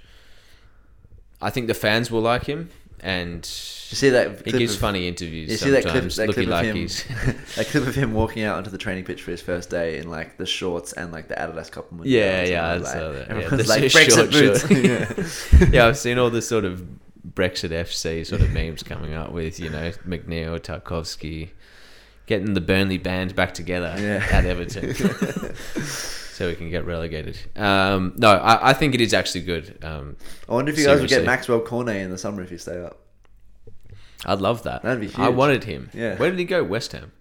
I 1.41 1.49
think 1.49 1.67
the 1.67 1.73
fans 1.75 2.09
will 2.09 2.21
like 2.21 2.45
him, 2.45 2.69
and 3.01 3.37
You 3.37 3.95
see 3.97 4.09
that? 4.09 4.41
he 4.45 4.51
gives 4.51 4.73
of- 4.75 4.79
funny 4.79 5.07
interviews. 5.07 5.49
You 5.51 5.57
see 5.57 5.69
that 5.71 5.81
clip? 5.83 5.93
sometimes, 5.93 6.15
That 6.15 6.27
looking 6.27 6.45
clip 6.45 6.47
of 6.47 6.51
like 6.53 6.65
him. 6.65 6.75
he's 6.75 7.03
that 7.55 7.67
clip 7.67 7.87
of 7.87 7.95
him 7.95 8.13
walking 8.13 8.43
out 8.43 8.57
onto 8.57 8.69
the 8.69 8.77
training 8.77 9.03
pitch 9.03 9.21
for 9.21 9.31
his 9.31 9.41
first 9.41 9.69
day 9.69 9.97
in 9.99 10.09
like 10.09 10.37
the 10.37 10.45
shorts 10.45 10.93
and 10.93 11.11
like 11.11 11.27
the 11.27 11.35
Adidas 11.35 11.69
Compliment. 11.71 12.07
Yeah, 12.09 12.43
yeah, 12.43 12.67
I 12.67 12.77
like, 12.77 12.85
saw 12.93 13.11
that. 13.11 13.27
Yeah, 13.27 13.35
Everyone's 13.35 13.67
like 13.69 13.83
Brexit 13.91 14.31
boots. 14.31 15.71
yeah, 15.73 15.87
I've 15.87 15.97
seen 15.97 16.17
all 16.17 16.29
the 16.29 16.41
sort 16.41 16.65
of 16.65 16.83
Brexit 17.33 17.71
FC 17.71 18.25
sort 18.25 18.41
of 18.41 18.51
memes 18.51 18.81
coming 18.83 19.13
up 19.13 19.31
with 19.31 19.59
you 19.59 19.69
know 19.69 19.91
McNeil, 20.07 20.59
Tarkowski, 20.59 21.49
getting 22.27 22.53
the 22.53 22.61
Burnley 22.61 22.97
band 22.97 23.35
back 23.35 23.53
together 23.53 23.93
Yeah. 23.97 24.25
at 24.31 24.45
Everton, 24.45 24.93
so 26.35 26.47
we 26.49 26.55
can 26.55 26.69
get 26.69 26.85
relegated. 26.85 27.37
Um, 27.55 28.13
no, 28.17 28.29
I, 28.29 28.71
I 28.71 28.73
think 28.73 28.93
it 28.93 28.99
is 28.99 29.13
actually 29.13 29.41
good. 29.45 29.79
Um, 29.81 30.17
I 30.49 30.53
wonder 30.53 30.69
if 30.71 30.77
you 30.77 30.85
guys 30.85 30.99
would 30.99 31.09
get 31.09 31.23
Maxwell 31.25 31.61
Cornet 31.61 31.95
in 31.95 32.11
the 32.11 32.17
summer 32.17 32.41
if 32.43 32.51
you 32.51 32.57
stay 32.57 32.77
up. 32.83 32.99
I'd 34.25 34.41
love 34.41 34.63
that. 34.63 34.81
That'd 34.83 34.99
be 34.99 35.11
I 35.15 35.29
wanted 35.29 35.63
him. 35.63 35.89
Yeah. 35.93 36.17
Where 36.17 36.29
did 36.29 36.37
he 36.39 36.45
go? 36.45 36.61
West 36.61 36.91
Ham. 36.91 37.13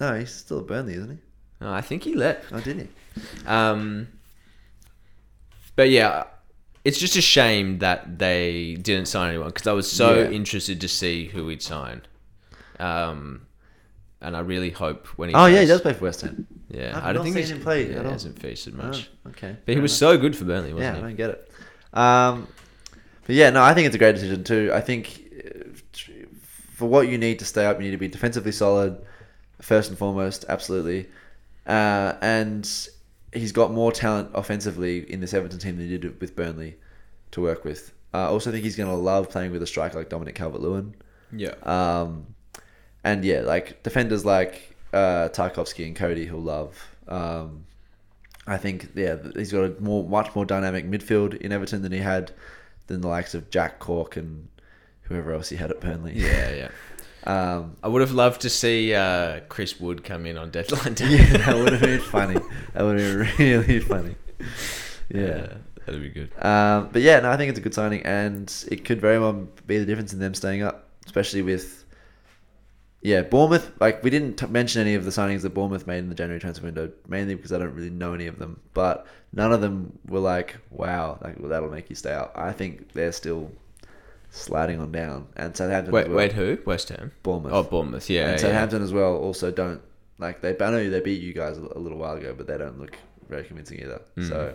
No, 0.00 0.18
he's 0.18 0.32
still 0.34 0.58
at 0.60 0.66
Burnley, 0.66 0.94
isn't 0.94 1.10
he? 1.10 1.18
No, 1.60 1.72
I 1.72 1.80
think 1.80 2.02
he 2.02 2.14
left. 2.14 2.46
Oh, 2.52 2.60
did 2.60 2.80
he? 2.80 3.46
Um, 3.46 4.08
but 5.76 5.90
yeah, 5.90 6.24
it's 6.84 6.98
just 6.98 7.14
a 7.14 7.20
shame 7.22 7.78
that 7.78 8.18
they 8.18 8.74
didn't 8.74 9.06
sign 9.06 9.28
anyone 9.30 9.48
because 9.48 9.68
I 9.68 9.72
was 9.72 9.90
so 9.90 10.18
Yeah. 10.24 10.30
interested 10.30 10.80
to 10.80 10.88
see 10.88 11.26
who 11.26 11.46
he'd 11.48 11.62
sign. 11.62 12.02
Um, 12.80 13.46
and 14.20 14.36
I 14.36 14.40
really 14.40 14.70
hope 14.70 15.06
when 15.18 15.28
he 15.28 15.34
Oh 15.36 15.46
yeah, 15.46 15.60
he 15.60 15.66
does 15.66 15.82
play 15.82 15.92
for 15.92 16.04
West 16.06 16.22
Ham. 16.22 16.46
Yeah, 16.74 16.96
I've 16.96 17.04
I 17.04 17.06
don't 17.12 17.16
not 17.16 17.22
think 17.24 17.34
seen 17.34 17.42
he's 17.42 17.50
him 17.52 17.60
play 17.60 17.82
Yeah, 17.90 17.96
at 17.96 18.00
he 18.02 18.06
all. 18.06 18.12
hasn't 18.12 18.38
featured 18.38 18.74
much. 18.74 19.08
Oh, 19.26 19.30
okay. 19.30 19.56
But 19.64 19.74
he 19.74 19.80
was 19.80 19.92
enough. 20.02 20.14
so 20.14 20.18
good 20.18 20.36
for 20.36 20.44
Burnley, 20.44 20.70
Yeah, 20.70 20.74
wasn't 20.74 20.94
he? 20.96 21.00
Yeah, 21.00 21.04
I 21.04 21.08
don't 21.08 21.16
get 21.16 21.30
it. 21.30 21.50
Um, 21.92 22.48
but 23.26 23.36
yeah, 23.36 23.50
no, 23.50 23.62
I 23.62 23.72
think 23.74 23.86
it's 23.86 23.94
a 23.94 23.98
great 23.98 24.14
decision 24.14 24.44
too. 24.44 24.70
I 24.74 24.80
think 24.80 25.20
uh, 25.46 25.98
for 26.74 26.88
what 26.88 27.08
you 27.08 27.18
need 27.18 27.38
to 27.38 27.44
stay 27.44 27.64
up, 27.66 27.78
you 27.78 27.84
need 27.84 27.92
to 27.92 27.96
be 27.98 28.08
defensively 28.08 28.52
solid, 28.52 29.00
first 29.60 29.88
and 29.90 29.98
foremost, 29.98 30.44
absolutely. 30.48 31.06
Uh, 31.66 32.14
and 32.20 32.68
he's 33.32 33.52
got 33.52 33.72
more 33.72 33.92
talent 33.92 34.30
offensively 34.34 35.10
in 35.10 35.20
this 35.20 35.32
Everton 35.32 35.58
team 35.58 35.76
than 35.76 35.88
he 35.88 35.96
did 35.96 36.20
with 36.20 36.36
Burnley 36.36 36.76
to 37.30 37.40
work 37.40 37.64
with. 37.64 37.92
I 38.12 38.24
also 38.26 38.50
think 38.52 38.62
he's 38.64 38.76
going 38.76 38.88
to 38.90 38.94
love 38.96 39.28
playing 39.30 39.50
with 39.50 39.62
a 39.62 39.66
striker 39.66 39.98
like 39.98 40.08
Dominic 40.08 40.34
Calvert-Lewin. 40.36 40.94
Yeah. 41.32 41.54
Um, 41.64 42.26
and 43.02 43.24
yeah, 43.24 43.40
like 43.40 43.82
defenders 43.82 44.24
like 44.24 44.73
uh, 44.94 45.28
Tarkowski 45.30 45.86
and 45.86 45.96
Coady, 45.96 46.24
he'll 46.26 46.38
love. 46.40 46.88
Um, 47.08 47.66
I 48.46 48.56
think 48.56 48.90
yeah, 48.94 49.16
he's 49.34 49.52
got 49.52 49.64
a 49.64 49.80
more 49.80 50.04
much 50.08 50.34
more 50.34 50.44
dynamic 50.44 50.86
midfield 50.88 51.34
in 51.36 51.52
Everton 51.52 51.82
than 51.82 51.92
he 51.92 51.98
had 51.98 52.32
than 52.86 53.00
the 53.00 53.08
likes 53.08 53.34
of 53.34 53.50
Jack 53.50 53.78
Cork 53.78 54.16
and 54.16 54.48
whoever 55.02 55.32
else 55.32 55.48
he 55.48 55.56
had 55.56 55.70
at 55.70 55.80
Burnley. 55.80 56.12
yeah, 56.14 56.54
yeah. 56.54 56.68
Um, 57.26 57.78
I 57.82 57.88
would 57.88 58.02
have 58.02 58.12
loved 58.12 58.42
to 58.42 58.50
see 58.50 58.92
uh, 58.92 59.40
Chris 59.48 59.80
Wood 59.80 60.04
come 60.04 60.26
in 60.26 60.36
on 60.36 60.50
deadline 60.50 60.92
day. 60.92 61.08
yeah, 61.08 61.38
that 61.38 61.56
would 61.62 61.72
have 61.72 61.80
been 61.80 61.98
funny. 62.00 62.38
That 62.74 62.82
would 62.82 63.00
have 63.00 63.38
been 63.38 63.56
really 63.62 63.80
funny. 63.80 64.14
Yeah. 65.08 65.20
Yeah, 65.20 65.46
that'd 65.86 66.02
be 66.02 66.08
good. 66.10 66.32
Um, 66.44 66.88
but 66.92 67.00
yeah, 67.02 67.20
no, 67.20 67.30
I 67.30 67.36
think 67.38 67.48
it's 67.50 67.58
a 67.58 67.62
good 67.62 67.72
signing, 67.74 68.02
and 68.02 68.52
it 68.70 68.84
could 68.84 69.00
very 69.00 69.18
well 69.18 69.46
be 69.66 69.78
the 69.78 69.86
difference 69.86 70.12
in 70.12 70.18
them 70.18 70.34
staying 70.34 70.62
up, 70.62 70.88
especially 71.06 71.40
with. 71.42 71.83
Yeah, 73.04 73.20
Bournemouth. 73.20 73.70
Like 73.80 74.02
we 74.02 74.08
didn't 74.08 74.38
t- 74.38 74.46
mention 74.46 74.80
any 74.80 74.94
of 74.94 75.04
the 75.04 75.10
signings 75.10 75.42
that 75.42 75.50
Bournemouth 75.50 75.86
made 75.86 75.98
in 75.98 76.08
the 76.08 76.14
January 76.14 76.40
transfer 76.40 76.64
window, 76.64 76.90
mainly 77.06 77.34
because 77.34 77.52
I 77.52 77.58
don't 77.58 77.74
really 77.74 77.90
know 77.90 78.14
any 78.14 78.26
of 78.26 78.38
them. 78.38 78.58
But 78.72 79.06
none 79.30 79.52
of 79.52 79.60
them 79.60 79.98
were 80.08 80.20
like, 80.20 80.56
"Wow, 80.70 81.18
like, 81.22 81.38
well, 81.38 81.50
that'll 81.50 81.70
make 81.70 81.90
you 81.90 81.96
stay 81.96 82.14
up." 82.14 82.32
I 82.34 82.52
think 82.52 82.94
they're 82.94 83.12
still 83.12 83.52
sliding 84.30 84.80
on 84.80 84.90
down, 84.90 85.28
and 85.36 85.54
Southampton. 85.54 85.92
Wait, 85.92 86.08
well. 86.08 86.16
wait, 86.16 86.32
who? 86.32 86.56
West 86.64 86.88
Ham. 86.88 87.12
Bournemouth. 87.22 87.52
Oh, 87.52 87.62
Bournemouth. 87.62 88.08
Yeah, 88.08 88.22
and 88.22 88.30
yeah. 88.32 88.36
Southampton 88.38 88.82
as 88.82 88.94
well. 88.94 89.16
Also, 89.16 89.50
don't 89.50 89.82
like 90.18 90.40
they. 90.40 90.56
I 90.58 90.70
know 90.70 90.88
they 90.88 91.00
beat 91.00 91.20
you 91.20 91.34
guys 91.34 91.58
a, 91.58 91.60
a 91.60 91.78
little 91.78 91.98
while 91.98 92.16
ago, 92.16 92.34
but 92.34 92.46
they 92.46 92.56
don't 92.56 92.80
look 92.80 92.96
very 93.28 93.44
convincing 93.44 93.80
either. 93.80 94.00
So 94.22 94.54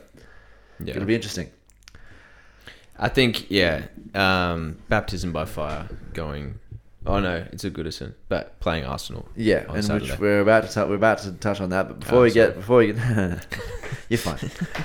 yeah. 0.84 0.95
it'll 0.95 1.06
be 1.06 1.14
interesting. 1.14 1.52
I 2.97 3.10
think 3.10 3.52
yeah, 3.52 3.84
um, 4.16 4.80
baptism 4.89 5.32
by 5.32 5.45
fire 5.45 5.88
going 6.14 6.60
Oh 7.10 7.20
no, 7.20 7.43
it's 7.51 7.64
a 7.64 7.72
Goodison, 7.72 8.14
but 8.28 8.60
playing 8.60 8.86
Arsenal. 8.86 9.28
Yeah, 9.36 9.66
and 9.74 9.84
Saturday. 9.84 10.12
which 10.12 10.20
we're 10.20 10.41
about 10.41 10.70
to 10.70 10.74
t- 10.74 10.88
we're 10.89 10.95
about 10.95 11.18
to 11.20 11.32
touch 11.34 11.60
on 11.60 11.70
that. 11.72 11.88
But 11.88 11.99
before 12.01 12.20
Oh, 12.20 12.22
we 12.24 12.32
get 12.32 12.55
before 12.55 12.78
we 12.78 12.93
get, 12.93 13.47
you're 14.10 14.18
fine. 14.18 14.38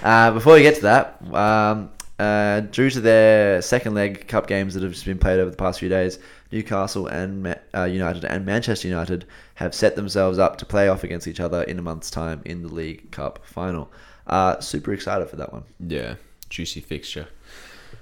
uh, 0.02 0.30
before 0.32 0.54
we 0.54 0.62
get 0.62 0.76
to 0.76 0.82
that, 0.82 1.22
um, 1.34 1.90
uh, 2.18 2.60
due 2.60 2.88
to 2.90 3.00
their 3.00 3.60
second 3.62 3.94
leg 3.94 4.26
cup 4.28 4.46
games 4.46 4.74
that 4.74 4.82
have 4.82 4.92
just 4.92 5.04
been 5.04 5.18
played 5.18 5.38
over 5.38 5.50
the 5.50 5.56
past 5.56 5.80
few 5.80 5.88
days, 5.88 6.18
Newcastle 6.52 7.06
and 7.08 7.42
Ma- 7.42 7.54
uh, 7.74 7.84
United 7.84 8.24
and 8.24 8.46
Manchester 8.46 8.88
United 8.88 9.26
have 9.56 9.74
set 9.74 9.94
themselves 9.96 10.38
up 10.38 10.56
to 10.58 10.64
play 10.66 10.88
off 10.88 11.04
against 11.04 11.26
each 11.26 11.40
other 11.40 11.62
in 11.64 11.78
a 11.78 11.82
month's 11.82 12.10
time 12.10 12.40
in 12.44 12.62
the 12.62 12.68
League 12.68 13.10
Cup 13.10 13.40
final. 13.44 13.90
Uh, 14.26 14.58
super 14.60 14.92
excited 14.94 15.28
for 15.28 15.36
that 15.36 15.52
one. 15.52 15.64
Yeah, 15.80 16.14
juicy 16.48 16.80
fixture. 16.80 17.26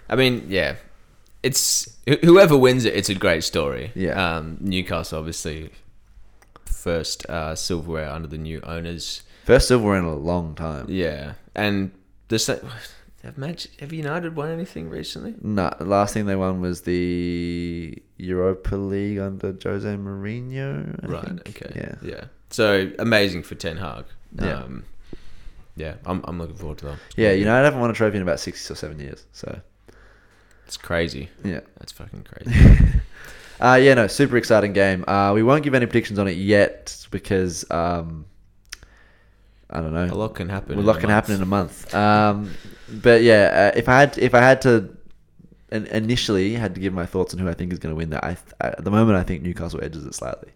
I 0.09 0.15
mean, 0.17 0.47
yeah, 0.49 0.77
it's 1.43 1.97
whoever 2.07 2.57
wins 2.57 2.85
it, 2.85 2.95
it's 2.95 3.09
a 3.09 3.15
great 3.15 3.45
story. 3.45 3.93
Yeah. 3.95 4.37
Um, 4.37 4.59
Newcastle 4.61 5.19
obviously 5.19 5.71
first 6.65 7.27
uh, 7.27 7.55
silverware 7.55 8.11
under 8.11 8.29
the 8.29 8.39
new 8.39 8.61
owners. 8.63 9.23
First 9.45 9.69
silverware 9.69 9.99
in 9.99 10.05
a 10.05 10.15
long 10.15 10.55
time. 10.55 10.87
Yeah, 10.89 11.35
and 11.55 11.91
the 12.29 12.39
sa- 12.39 12.57
have 13.25 13.37
Manch- 13.37 13.79
have 13.81 13.93
United 13.93 14.37
won 14.37 14.51
anything 14.51 14.89
recently? 14.89 15.35
No, 15.43 15.73
the 15.79 15.85
last 15.85 16.15
thing 16.15 16.27
they 16.27 16.37
won 16.37 16.61
was 16.61 16.83
the 16.83 17.97
Europa 18.17 18.77
League 18.77 19.19
under 19.19 19.57
Jose 19.63 19.89
Mourinho. 19.89 21.05
I 21.05 21.07
right. 21.07 21.25
think. 21.25 21.49
Okay. 21.49 21.73
Yeah. 21.75 21.95
Yeah. 22.03 22.25
So 22.51 22.91
amazing 22.99 23.43
for 23.45 23.55
Ten 23.55 23.77
Hag. 23.77 24.05
Yeah. 24.41 24.63
Um, 24.63 24.85
yeah, 25.77 25.95
I'm, 26.05 26.23
I'm 26.25 26.39
looking 26.39 26.57
forward 26.57 26.79
to 26.79 26.85
that. 26.87 26.99
Yeah, 27.17 27.33
United 27.33 27.65
haven't 27.65 27.81
won 27.81 27.91
a 27.91 27.95
trophy 27.95 28.17
in 28.17 28.23
about 28.23 28.41
six 28.41 28.71
or 28.71 28.75
seven 28.75 28.99
years. 28.99 29.25
So 29.33 29.61
It's 30.73 30.79
crazy. 30.79 31.29
yeah, 31.45 31.61
That's 31.79 31.93
fucking 31.93 32.25
crazy. 32.45 32.83
uh, 33.61 33.75
yeah, 33.75 33.93
no, 33.93 34.07
super 34.07 34.39
exciting 34.39 34.73
game. 34.73 35.05
Uh, 35.07 35.33
we 35.35 35.43
won't 35.43 35.63
give 35.65 35.75
any 35.75 35.85
predictions 35.85 36.19
on 36.19 36.27
it 36.29 36.39
yet 36.39 37.07
because 37.11 37.71
um, 37.71 38.25
I 39.69 39.83
don't 39.83 39.93
know. 39.93 40.07
a 40.07 40.15
lot 40.17 40.35
can 40.35 40.49
happen. 40.49 40.79
a 40.79 40.81
lot 40.81 40.99
can 40.99 41.11
happen 41.11 41.35
in 41.35 41.43
a 41.43 41.47
month. 41.47 41.95
Um, 41.95 42.53
but 42.89 43.23
yeah, 43.23 43.71
uh, 43.75 43.79
if 43.79 43.87
I 43.87 44.01
had 44.01 44.17
if 44.17 44.35
I 44.35 44.41
had 44.41 44.63
to 44.63 44.97
in- 45.71 45.87
initially 45.89 46.55
had 46.55 46.75
to 46.77 46.81
give 46.81 46.95
my 46.95 47.05
thoughts 47.05 47.35
on 47.35 47.41
who 47.41 47.51
I 47.51 47.53
think 47.53 47.71
is 47.75 47.79
going 47.79 47.93
to 47.93 47.97
win 47.97 48.09
that, 48.11 48.25
I, 48.25 48.39
I 48.63 48.69
at 48.69 48.83
the 48.83 48.91
moment 48.91 49.19
I 49.19 49.25
think 49.25 49.43
Newcastle 49.43 49.81
edges 49.83 50.07
it 50.07 50.15
slightly. 50.15 50.53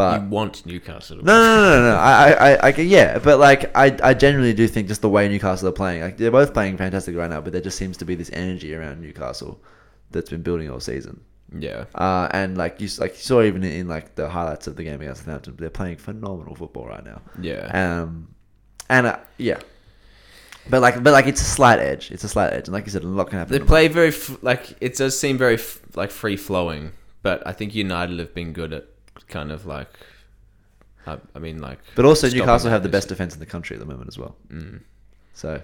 But 0.00 0.22
you 0.22 0.28
want 0.28 0.64
Newcastle 0.66 1.18
to 1.18 1.24
No, 1.24 1.32
no, 1.32 1.54
no, 1.56 1.80
no, 1.80 1.90
no. 1.90 1.96
I, 1.96 2.32
I, 2.32 2.68
I, 2.68 2.76
yeah, 2.76 3.18
but 3.18 3.38
like, 3.38 3.76
I, 3.76 3.96
I 4.02 4.14
genuinely 4.14 4.54
do 4.54 4.66
think 4.66 4.88
just 4.88 5.02
the 5.02 5.08
way 5.08 5.28
Newcastle 5.28 5.68
are 5.68 5.72
playing, 5.72 6.00
like 6.02 6.16
they're 6.16 6.30
both 6.30 6.54
playing 6.54 6.76
fantastic 6.76 7.14
right 7.16 7.28
now, 7.28 7.40
but 7.40 7.52
there 7.52 7.60
just 7.60 7.76
seems 7.76 7.96
to 7.98 8.04
be 8.04 8.14
this 8.14 8.30
energy 8.32 8.74
around 8.74 9.00
Newcastle 9.00 9.60
that's 10.10 10.30
been 10.30 10.42
building 10.42 10.70
all 10.70 10.80
season. 10.80 11.20
Yeah. 11.52 11.84
Uh, 11.94 12.28
and 12.32 12.56
like 12.56 12.80
you, 12.80 12.88
like 12.98 13.12
you 13.12 13.18
saw 13.18 13.42
even 13.42 13.62
in, 13.62 13.88
like 13.88 14.14
the 14.14 14.28
highlights 14.28 14.66
of 14.66 14.76
the 14.76 14.84
game 14.84 15.00
against 15.00 15.24
Southampton, 15.24 15.56
they're 15.58 15.70
playing 15.70 15.96
phenomenal 15.96 16.54
football 16.54 16.86
right 16.86 17.04
now. 17.04 17.20
Yeah. 17.40 17.66
Um, 18.02 18.34
and 18.88 19.06
uh, 19.06 19.18
yeah, 19.36 19.60
but 20.68 20.80
like, 20.80 21.02
but 21.02 21.12
like, 21.12 21.26
it's 21.26 21.40
a 21.40 21.44
slight 21.44 21.78
edge. 21.78 22.10
It's 22.10 22.24
a 22.24 22.28
slight 22.28 22.52
edge, 22.52 22.68
and 22.68 22.72
like 22.72 22.86
you 22.86 22.92
said, 22.92 23.04
a 23.04 23.06
lot 23.06 23.30
can 23.30 23.38
happen. 23.38 23.52
They 23.52 23.64
play 23.64 23.88
very 23.88 24.08
f- 24.08 24.42
like 24.42 24.76
it 24.80 24.96
does 24.96 25.18
seem 25.18 25.38
very 25.38 25.54
f- 25.54 25.80
like 25.94 26.10
free 26.10 26.36
flowing, 26.36 26.92
but 27.22 27.46
I 27.46 27.52
think 27.52 27.74
United 27.74 28.18
have 28.18 28.34
been 28.34 28.52
good 28.52 28.72
at 28.72 28.86
kind 29.28 29.50
of 29.50 29.66
like, 29.66 29.88
I, 31.06 31.18
I 31.34 31.38
mean 31.38 31.60
like. 31.60 31.78
But 31.94 32.04
also, 32.04 32.28
Newcastle 32.28 32.70
have 32.70 32.82
the 32.82 32.88
best 32.88 33.08
defense 33.08 33.34
in 33.34 33.40
the 33.40 33.46
country 33.46 33.76
at 33.76 33.80
the 33.80 33.86
moment 33.86 34.08
as 34.08 34.18
well. 34.18 34.36
Mm. 34.48 34.80
So, 35.34 35.60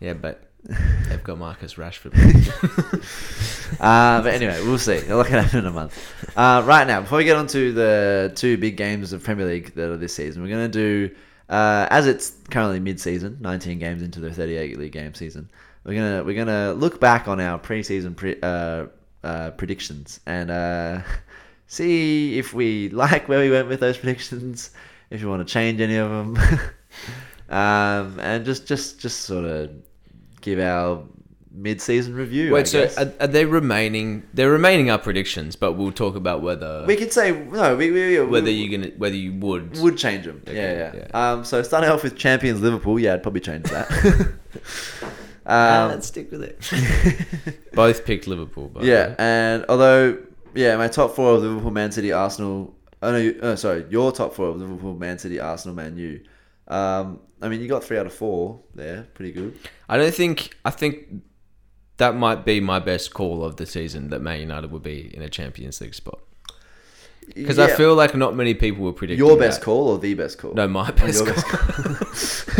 Yeah, 0.00 0.14
but 0.14 0.42
they've 1.08 1.22
got 1.22 1.38
Marcus 1.38 1.74
Rashford. 1.74 2.12
uh, 3.80 4.22
but 4.22 4.34
anyway, 4.34 4.60
we'll 4.62 4.78
see. 4.78 4.94
It'll 4.94 5.18
look 5.18 5.30
at 5.30 5.44
happen 5.44 5.60
in 5.60 5.66
a 5.66 5.70
month. 5.70 5.96
Uh, 6.36 6.62
right 6.66 6.86
now, 6.86 7.00
before 7.00 7.18
we 7.18 7.24
get 7.24 7.36
on 7.36 7.46
to 7.48 7.72
the 7.72 8.32
two 8.34 8.56
big 8.56 8.76
games 8.76 9.12
of 9.12 9.22
Premier 9.22 9.46
League 9.46 9.74
that 9.74 9.90
are 9.90 9.96
this 9.96 10.14
season, 10.14 10.42
we're 10.42 10.48
going 10.48 10.70
to 10.70 11.08
do, 11.08 11.14
uh, 11.48 11.86
as 11.90 12.06
it's 12.06 12.32
currently 12.50 12.80
mid-season, 12.80 13.38
19 13.40 13.78
games 13.78 14.02
into 14.02 14.20
the 14.20 14.32
38 14.32 14.78
league 14.78 14.92
game 14.92 15.14
season. 15.14 15.48
We're 15.84 15.94
gonna 15.94 16.24
we're 16.24 16.34
gonna 16.34 16.72
look 16.72 16.98
back 16.98 17.28
on 17.28 17.38
our 17.38 17.58
pre-season 17.60 18.16
pre, 18.16 18.34
uh, 18.42 18.86
uh, 19.22 19.50
predictions 19.52 20.18
and 20.26 20.50
uh, 20.50 21.00
see 21.66 22.38
if 22.38 22.54
we 22.54 22.88
like 22.92 23.28
where 23.28 23.40
we 23.40 23.50
went 23.50 23.68
with 23.68 23.80
those 23.80 23.96
predictions, 23.96 24.70
if 25.10 25.20
you 25.20 25.28
want 25.28 25.46
to 25.46 25.52
change 25.52 25.80
any 25.80 25.96
of 25.96 26.10
them, 26.10 26.38
um, 27.48 28.18
and 28.20 28.44
just 28.44 28.66
just 28.66 29.00
just 29.00 29.22
sort 29.22 29.44
of 29.44 29.70
give 30.40 30.58
our 30.58 31.02
mid-season 31.56 32.14
review. 32.14 32.52
Wait, 32.52 32.68
so 32.68 32.88
are, 32.98 33.12
are 33.20 33.26
they 33.26 33.44
remaining? 33.44 34.22
They're 34.34 34.50
remaining 34.50 34.90
our 34.90 34.98
predictions, 34.98 35.56
but 35.56 35.72
we'll 35.72 35.92
talk 35.92 36.14
about 36.14 36.42
whether 36.42 36.84
We 36.86 36.96
could 36.96 37.12
say 37.12 37.32
no. 37.32 37.76
We, 37.76 37.90
we, 37.90 38.18
we 38.18 38.24
whether 38.26 38.46
we 38.46 38.52
you 38.52 38.78
gonna 38.78 38.92
whether 38.96 39.16
you 39.16 39.32
would. 39.34 39.78
would 39.78 39.96
change 39.96 40.26
them. 40.26 40.42
Okay, 40.46 40.54
yeah, 40.54 40.92
yeah, 40.94 41.06
yeah. 41.10 41.32
Um, 41.32 41.44
so 41.44 41.62
starting 41.62 41.90
off 41.90 42.02
with 42.02 42.16
champions 42.16 42.60
Liverpool, 42.60 42.98
yeah, 42.98 43.14
I'd 43.14 43.22
probably 43.22 43.40
change 43.40 43.64
that. 43.70 44.32
Ah, 45.48 45.84
um, 45.84 45.90
let's 45.90 46.08
stick 46.08 46.32
with 46.32 46.42
it. 46.42 47.72
Both 47.72 48.04
picked 48.04 48.26
Liverpool. 48.26 48.68
The 48.68 48.84
yeah, 48.84 49.14
and 49.16 49.64
although 49.68 50.18
yeah, 50.56 50.76
my 50.76 50.88
top 50.88 51.14
four 51.14 51.34
of 51.34 51.42
Liverpool, 51.42 51.70
Man 51.70 51.92
City, 51.92 52.12
Arsenal. 52.12 52.74
Oh 53.02 53.12
no, 53.12 53.18
you- 53.18 53.38
oh, 53.42 53.54
sorry, 53.54 53.84
your 53.90 54.10
top 54.12 54.34
four 54.34 54.48
of 54.48 54.56
Liverpool, 54.56 54.94
Man 54.94 55.18
City, 55.18 55.38
Arsenal, 55.38 55.74
Man 55.76 55.96
U. 55.96 56.20
Um, 56.68 57.20
I 57.40 57.48
mean, 57.48 57.60
you 57.60 57.68
got 57.68 57.84
three 57.84 57.98
out 57.98 58.06
of 58.06 58.14
four 58.14 58.60
there, 58.74 59.06
pretty 59.14 59.32
good. 59.32 59.58
I 59.88 59.96
don't 59.98 60.14
think. 60.14 60.56
I 60.64 60.70
think 60.70 61.06
that 61.98 62.16
might 62.16 62.44
be 62.44 62.60
my 62.60 62.78
best 62.80 63.12
call 63.14 63.44
of 63.44 63.56
the 63.56 63.66
season. 63.66 64.10
That 64.10 64.20
Man 64.22 64.40
United 64.40 64.70
would 64.72 64.82
be 64.82 65.14
in 65.14 65.22
a 65.22 65.28
Champions 65.28 65.80
League 65.80 65.94
spot 65.94 66.18
because 67.34 67.58
I 67.58 67.68
feel 67.72 67.94
like 67.94 68.14
not 68.14 68.36
many 68.36 68.54
people 68.54 68.84
were 68.84 68.92
predicting 68.92 69.26
your 69.26 69.36
best 69.36 69.60
that. 69.60 69.64
call 69.64 69.88
or 69.88 69.98
the 69.98 70.14
best 70.14 70.38
call. 70.38 70.54
No, 70.54 70.66
my 70.68 70.88
Oh, 70.88 70.92
best 70.92 71.24
call. 71.24 71.34
best 71.34 72.46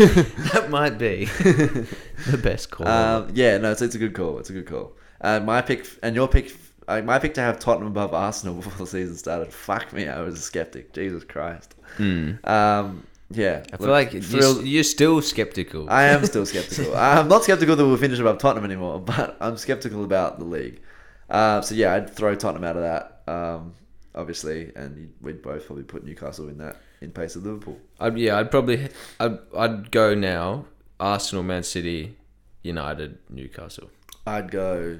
that 0.53 0.67
might 0.69 0.97
be 0.97 1.25
the 2.27 2.37
best 2.41 2.69
call. 2.69 2.87
Um, 2.87 3.29
yeah, 3.33 3.57
no, 3.57 3.71
it's, 3.71 3.81
it's 3.81 3.95
a 3.95 3.99
good 3.99 4.13
call. 4.13 4.39
It's 4.39 4.49
a 4.49 4.53
good 4.53 4.67
call. 4.67 4.93
Uh, 5.21 5.39
my 5.39 5.61
pick 5.61 5.87
and 6.03 6.15
your 6.15 6.27
pick, 6.27 6.53
uh, 6.87 7.01
my 7.01 7.19
pick 7.19 7.33
to 7.35 7.41
have 7.41 7.59
Tottenham 7.59 7.87
above 7.87 8.13
Arsenal 8.13 8.55
before 8.61 8.73
the 8.85 8.87
season 8.87 9.15
started. 9.17 9.51
Fuck 9.53 9.93
me, 9.93 10.07
I 10.07 10.21
was 10.21 10.35
a 10.35 10.41
skeptic. 10.41 10.93
Jesus 10.93 11.23
Christ. 11.23 11.75
Um, 11.99 13.05
yeah. 13.29 13.63
I 13.73 13.77
feel 13.77 13.87
like 13.89 14.13
you're, 14.13 14.21
thrilled- 14.21 14.65
you're 14.65 14.83
still 14.83 15.21
skeptical. 15.21 15.89
I 15.89 16.03
am 16.05 16.25
still 16.25 16.45
skeptical. 16.45 16.95
I'm 16.95 17.27
not 17.27 17.43
skeptical 17.43 17.75
that 17.75 17.85
we'll 17.85 17.97
finish 17.97 18.19
above 18.19 18.37
Tottenham 18.37 18.65
anymore, 18.65 18.99
but 18.99 19.35
I'm 19.41 19.57
skeptical 19.57 20.03
about 20.03 20.39
the 20.39 20.45
league. 20.45 20.81
Uh, 21.29 21.61
so 21.61 21.75
yeah, 21.75 21.93
I'd 21.93 22.09
throw 22.09 22.35
Tottenham 22.35 22.63
out 22.63 22.77
of 22.77 22.83
that, 22.83 23.21
um, 23.31 23.73
obviously, 24.15 24.71
and 24.75 25.13
we'd 25.21 25.41
both 25.41 25.65
probably 25.65 25.83
put 25.83 26.05
Newcastle 26.05 26.47
in 26.47 26.57
that 26.59 26.77
in 27.01 27.11
place 27.11 27.35
of 27.35 27.43
Liverpool. 27.45 27.77
I'd, 27.99 28.17
yeah, 28.17 28.37
I'd 28.39 28.49
probably 28.49 28.87
I'd, 29.19 29.37
I'd 29.57 29.91
go 29.91 30.13
now. 30.15 30.65
Arsenal, 30.99 31.43
Man 31.43 31.61
City, 31.63 32.15
United, 32.63 33.19
Newcastle. 33.29 33.89
I'd 34.25 34.49
go. 34.49 34.97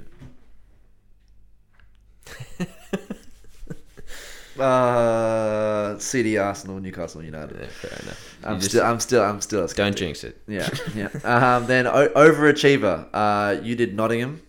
uh, 4.59 5.97
City, 5.99 6.38
Arsenal, 6.38 6.80
Newcastle, 6.80 7.23
United. 7.23 7.57
Yeah, 7.59 7.67
fair 7.67 7.91
enough. 8.03 8.38
You 8.41 8.47
I'm 8.49 8.57
just 8.59 8.69
still, 8.71 8.84
I'm 8.86 8.99
still, 8.99 9.23
I'm 9.23 9.41
still. 9.41 9.59
Don't 9.61 9.69
skeptic. 9.69 9.95
jinx 9.97 10.23
it. 10.23 10.41
Yeah, 10.47 10.69
yeah. 10.95 11.07
um, 11.57 11.67
then 11.67 11.88
o- 11.88 12.09
overachiever. 12.09 13.07
Uh, 13.13 13.57
you 13.61 13.75
did 13.75 13.95
Nottingham. 13.95 14.41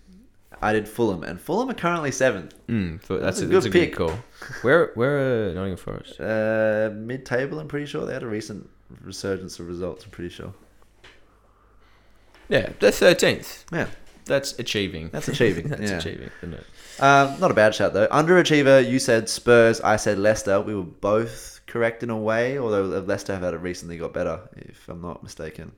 I 0.61 0.73
did 0.73 0.89
Fulham, 0.89 1.23
and 1.23 1.41
Fulham 1.41 1.71
are 1.71 1.75
currently 1.75 2.11
seventh. 2.11 2.53
Mm, 2.67 3.01
that's, 3.03 3.23
That's 3.23 3.41
a 3.43 3.47
good 3.47 3.55
that's 3.55 3.67
a 3.67 3.71
pick. 3.71 3.97
good 3.97 4.09
call. 4.09 4.19
Where 4.63 4.91
where 4.95 5.51
are 5.51 5.55
Nottingham 5.55 5.77
Forest? 5.77 6.21
Uh, 6.21 6.91
mid-table. 6.95 7.61
I'm 7.61 7.69
pretty 7.69 7.87
sure 7.87 8.05
they 8.07 8.13
had 8.15 8.25
a 8.25 8.29
recent 8.29 8.69
resurgence 9.03 9.61
of 9.61 9.69
results. 9.69 10.05
I'm 10.05 10.11
pretty 10.11 10.31
sure. 10.31 10.53
Yeah, 12.49 12.71
they're 12.81 12.91
thirteenth. 12.91 13.67
Yeah, 13.73 13.87
That's 14.29 14.59
achieving. 14.59 15.09
that's 15.11 15.29
achieving. 15.29 15.69
That's 15.69 15.91
yeah. 15.91 15.99
achieving, 15.99 16.31
isn't 16.43 16.55
it? 16.55 16.67
Um, 17.01 17.41
not 17.41 17.51
a 17.51 17.55
bad 17.55 17.75
shout 17.75 17.95
though. 17.95 18.07
Underachiever. 18.09 18.89
You 18.89 18.99
said 18.99 19.29
Spurs. 19.29 19.81
I 19.81 19.97
said 19.97 20.19
Leicester. 20.19 20.61
We 20.61 20.75
were 20.75 20.83
both 20.83 21.61
correct 21.67 22.03
in 22.03 22.11
a 22.11 22.17
way, 22.17 22.59
although 22.59 22.83
Leicester 22.83 23.33
have 23.33 23.43
had 23.43 23.55
it 23.55 23.59
recently 23.59 23.99
got 23.99 24.13
better, 24.13 24.41
if 24.57 24.89
I'm 24.89 25.03
not 25.03 25.23
mistaken. 25.23 25.73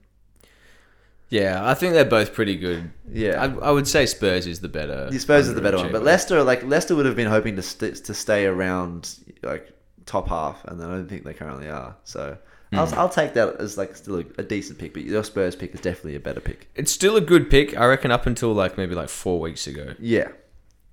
Yeah, 1.30 1.60
I 1.64 1.74
think 1.74 1.94
they're 1.94 2.04
both 2.04 2.34
pretty 2.34 2.56
good. 2.56 2.90
Yeah. 3.08 3.42
I, 3.42 3.68
I 3.68 3.70
would 3.70 3.86
say 3.86 4.04
Spurs 4.04 4.48
is 4.48 4.60
the 4.60 4.68
better. 4.68 5.08
The 5.10 5.18
Spurs 5.20 5.46
is 5.46 5.54
the 5.54 5.60
better 5.60 5.76
one, 5.76 5.92
but. 5.92 6.02
Leicester, 6.02 6.42
like 6.42 6.64
Leicester, 6.64 6.96
would 6.96 7.06
have 7.06 7.14
been 7.14 7.28
hoping 7.28 7.54
to 7.56 7.62
st- 7.62 7.96
to 8.04 8.14
stay 8.14 8.46
around 8.46 9.16
like 9.42 9.72
top 10.06 10.28
half, 10.28 10.64
and 10.64 10.82
I 10.82 10.88
don't 10.88 11.08
think 11.08 11.24
they 11.24 11.34
currently 11.34 11.68
are. 11.68 11.96
So 12.02 12.36
I'll, 12.72 12.94
I'll 12.94 13.08
take 13.08 13.34
that 13.34 13.56
as 13.56 13.76
like 13.76 13.96
still 13.96 14.20
a, 14.20 14.24
a 14.38 14.42
decent 14.42 14.78
pick, 14.78 14.92
but 14.94 15.02
your 15.02 15.24
Spurs 15.24 15.56
pick 15.56 15.74
is 15.74 15.80
definitely 15.80 16.14
a 16.14 16.20
better 16.20 16.40
pick. 16.40 16.68
It's 16.76 16.92
still 16.92 17.16
a 17.16 17.20
good 17.20 17.50
pick, 17.50 17.76
I 17.76 17.86
reckon. 17.86 18.10
Up 18.12 18.26
until 18.26 18.52
like 18.52 18.76
maybe 18.78 18.94
like 18.94 19.08
four 19.08 19.40
weeks 19.40 19.66
ago. 19.66 19.94
Yeah, 19.98 20.28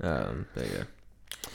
Um, 0.02 0.48
there 0.56 0.66
you 0.66 0.72
go. 0.72 0.84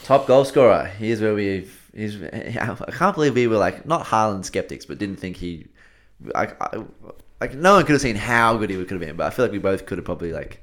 top 0.05 0.27
goal 0.27 0.45
scorer. 0.45 0.85
Here's 0.85 1.21
where 1.21 1.35
we've. 1.35 1.79
Here's, 1.95 2.23
I 2.23 2.75
can't 2.93 3.15
believe 3.15 3.35
we 3.35 3.47
were 3.49 3.59
like 3.59 3.85
not 3.85 4.07
Haaland 4.07 4.45
skeptics, 4.45 4.87
but 4.87 4.99
didn't 4.99 5.17
think 5.17 5.37
he. 5.37 5.67
I, 6.35 6.53
I, 6.61 6.85
like 7.41 7.55
no 7.55 7.75
one 7.75 7.85
could 7.85 7.93
have 7.95 8.01
seen 8.01 8.15
how 8.15 8.57
good 8.57 8.71
he 8.71 8.77
could 8.77 8.91
have 8.93 9.01
been, 9.01 9.17
but 9.17 9.27
I 9.27 9.31
feel 9.31 9.45
like 9.45 9.53
we 9.53 9.59
both 9.59 9.87
could 9.87 9.99
have 9.99 10.05
probably 10.05 10.33
like 10.33 10.63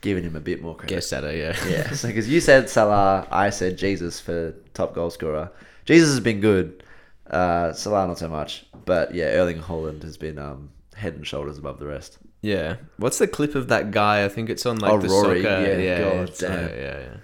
given 0.00 0.24
him 0.24 0.36
a 0.36 0.40
bit 0.40 0.62
more 0.62 0.74
credit. 0.74 0.94
Guess 0.94 1.10
that, 1.10 1.24
uh, 1.24 1.28
yeah. 1.28 1.54
Yeah, 1.68 1.90
so 1.92 2.08
because 2.08 2.28
you 2.28 2.40
said 2.40 2.70
Salah, 2.70 3.26
I 3.30 3.50
said 3.50 3.76
Jesus 3.76 4.18
for 4.20 4.54
top 4.72 4.94
goal 4.94 5.10
scorer. 5.10 5.50
Jesus 5.84 6.08
has 6.10 6.20
been 6.20 6.40
good. 6.40 6.82
Uh, 7.30 7.72
Salah 7.72 8.06
not 8.06 8.18
so 8.18 8.28
much, 8.28 8.66
but 8.84 9.14
yeah, 9.14 9.26
Erling 9.26 9.58
Haaland 9.60 10.02
has 10.02 10.16
been 10.16 10.38
um, 10.38 10.70
head 10.94 11.14
and 11.14 11.26
shoulders 11.26 11.58
above 11.58 11.78
the 11.78 11.86
rest. 11.86 12.18
Yeah. 12.42 12.76
What's 12.98 13.18
the 13.18 13.26
clip 13.26 13.54
of 13.54 13.68
that 13.68 13.90
guy? 13.90 14.24
I 14.24 14.28
think 14.28 14.48
it's 14.50 14.64
on 14.66 14.78
like 14.78 14.92
Oh, 14.92 14.98
the 14.98 15.08
Rory, 15.08 15.42
soccer. 15.42 15.60
yeah, 15.66 15.76
yeah, 15.78 15.98
God 16.00 16.32
damn. 16.38 16.52
uh, 16.64 16.68
yeah, 16.68 16.98
yeah. 17.00 17.16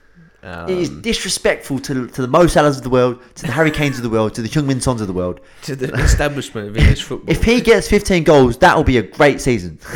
Um, 0.45 0.69
it 0.69 0.79
is 0.79 0.91
disrespectful 0.91 1.79
to 1.79 2.09
to 2.09 2.21
the 2.23 2.27
Mo 2.27 2.47
Salahs 2.47 2.77
of 2.77 2.83
the 2.83 2.91
world, 2.91 3.23
to 3.37 3.47
the 3.47 3.53
Harry 3.53 3.71
Kanes 3.71 3.97
of 3.99 4.03
the 4.03 4.11
world, 4.11 4.35
to 4.35 4.43
the 4.43 4.49
Heung 4.49 4.67
Min 4.67 4.81
Sons 4.81 5.01
of 5.01 5.07
the 5.07 5.13
world. 5.13 5.41
to 5.63 5.77
the 5.77 5.93
establishment 5.95 6.69
of 6.69 6.77
English 6.77 7.03
football. 7.09 7.31
If 7.33 7.45
he 7.45 7.61
gets 7.61 7.87
15 7.89 8.25
goals, 8.25 8.59
that 8.59 8.77
will 8.77 8.83
be 8.83 8.99
a 8.99 9.03
great 9.03 9.41
season. 9.41 9.79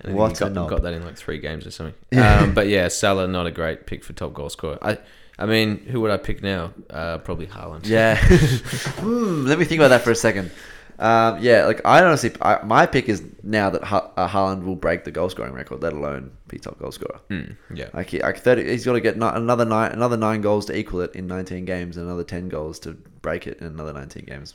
And 0.00 0.14
What 0.14 0.38
he 0.38 0.44
got, 0.48 0.54
got 0.70 0.82
that 0.82 0.94
in 0.94 1.04
like 1.04 1.16
three 1.16 1.38
games 1.38 1.66
or 1.66 1.72
something. 1.72 2.18
Um, 2.18 2.54
but 2.54 2.68
yeah, 2.68 2.86
Salah 2.86 3.26
not 3.26 3.46
a 3.46 3.50
great 3.50 3.84
pick 3.84 4.04
for 4.04 4.12
top 4.12 4.32
goal 4.32 4.48
scorer. 4.48 4.78
I, 4.80 4.98
I 5.38 5.46
mean, 5.46 5.78
who 5.86 6.00
would 6.00 6.10
I 6.10 6.16
pick 6.16 6.42
now? 6.42 6.72
Uh, 6.90 7.18
probably 7.18 7.46
Haaland. 7.46 7.86
Yeah. 7.86 8.16
hmm, 8.26 9.46
let 9.46 9.58
me 9.58 9.64
think 9.64 9.80
about 9.80 9.88
that 9.88 10.02
for 10.02 10.10
a 10.10 10.16
second. 10.16 10.50
Um, 10.98 11.38
yeah, 11.40 11.64
like 11.64 11.80
I 11.84 12.02
honestly, 12.02 12.32
I, 12.42 12.60
my 12.64 12.84
pick 12.84 13.08
is 13.08 13.22
now 13.44 13.70
that 13.70 13.84
ha- 13.84 14.10
uh, 14.16 14.26
Haaland 14.26 14.64
will 14.64 14.74
break 14.74 15.04
the 15.04 15.12
goal 15.12 15.30
scoring 15.30 15.52
record, 15.52 15.80
let 15.80 15.92
alone 15.92 16.32
be 16.48 16.58
top 16.58 16.78
goal 16.80 16.90
scorer. 16.90 17.20
Mm, 17.30 17.56
yeah. 17.72 17.88
Like, 17.94 18.10
he, 18.10 18.18
like 18.20 18.38
30, 18.38 18.68
he's 18.68 18.84
got 18.84 18.94
to 18.94 19.00
get 19.00 19.16
ni- 19.16 19.26
another 19.26 19.64
nine, 19.64 19.92
another 19.92 20.16
nine 20.16 20.40
goals 20.40 20.66
to 20.66 20.76
equal 20.76 21.00
it 21.02 21.14
in 21.14 21.28
19 21.28 21.64
games, 21.66 21.96
and 21.96 22.06
another 22.06 22.24
10 22.24 22.48
goals 22.48 22.80
to 22.80 22.94
break 23.22 23.46
it 23.46 23.60
in 23.60 23.68
another 23.68 23.92
19 23.92 24.24
games. 24.24 24.54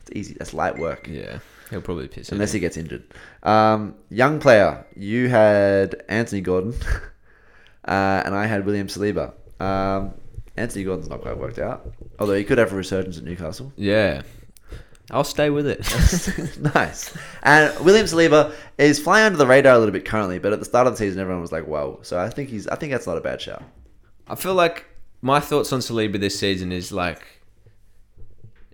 It's 0.00 0.10
easy. 0.12 0.34
That's 0.38 0.52
light 0.52 0.76
work. 0.76 1.06
Yeah. 1.08 1.38
He'll 1.70 1.80
probably 1.80 2.08
piss 2.08 2.32
Unless 2.32 2.50
he 2.50 2.58
gets 2.58 2.76
injured. 2.76 3.04
Um, 3.44 3.94
young 4.08 4.40
player, 4.40 4.84
you 4.96 5.28
had 5.28 6.02
Anthony 6.08 6.40
Gordon, 6.40 6.74
uh, 7.84 8.22
and 8.24 8.34
I 8.34 8.46
had 8.46 8.66
William 8.66 8.88
Saliba. 8.88 9.34
Um, 9.60 10.14
Anthony 10.56 10.84
Gordon's 10.84 11.08
not 11.08 11.20
quite 11.20 11.38
worked 11.38 11.58
out, 11.58 11.92
although 12.18 12.34
he 12.34 12.44
could 12.44 12.58
have 12.58 12.72
a 12.72 12.76
resurgence 12.76 13.18
at 13.18 13.24
Newcastle. 13.24 13.72
Yeah. 13.76 14.22
I'll 15.10 15.24
stay 15.24 15.50
with 15.50 15.66
it. 15.66 15.80
nice. 16.74 17.16
And 17.42 17.76
William 17.84 18.06
Saliba 18.06 18.54
is 18.78 19.00
flying 19.00 19.26
under 19.26 19.38
the 19.38 19.46
radar 19.46 19.74
a 19.74 19.78
little 19.78 19.92
bit 19.92 20.04
currently, 20.04 20.38
but 20.38 20.52
at 20.52 20.60
the 20.60 20.64
start 20.64 20.86
of 20.86 20.92
the 20.92 20.96
season, 20.98 21.20
everyone 21.20 21.40
was 21.40 21.50
like, 21.50 21.64
"Whoa!" 21.64 21.98
So 22.02 22.18
I 22.18 22.30
think 22.30 22.48
he's. 22.48 22.68
I 22.68 22.76
think 22.76 22.92
that's 22.92 23.06
not 23.06 23.18
a 23.18 23.20
bad 23.20 23.40
shout. 23.40 23.62
I 24.28 24.36
feel 24.36 24.54
like 24.54 24.86
my 25.20 25.40
thoughts 25.40 25.72
on 25.72 25.80
Saliba 25.80 26.20
this 26.20 26.38
season 26.38 26.70
is 26.70 26.92
like, 26.92 27.22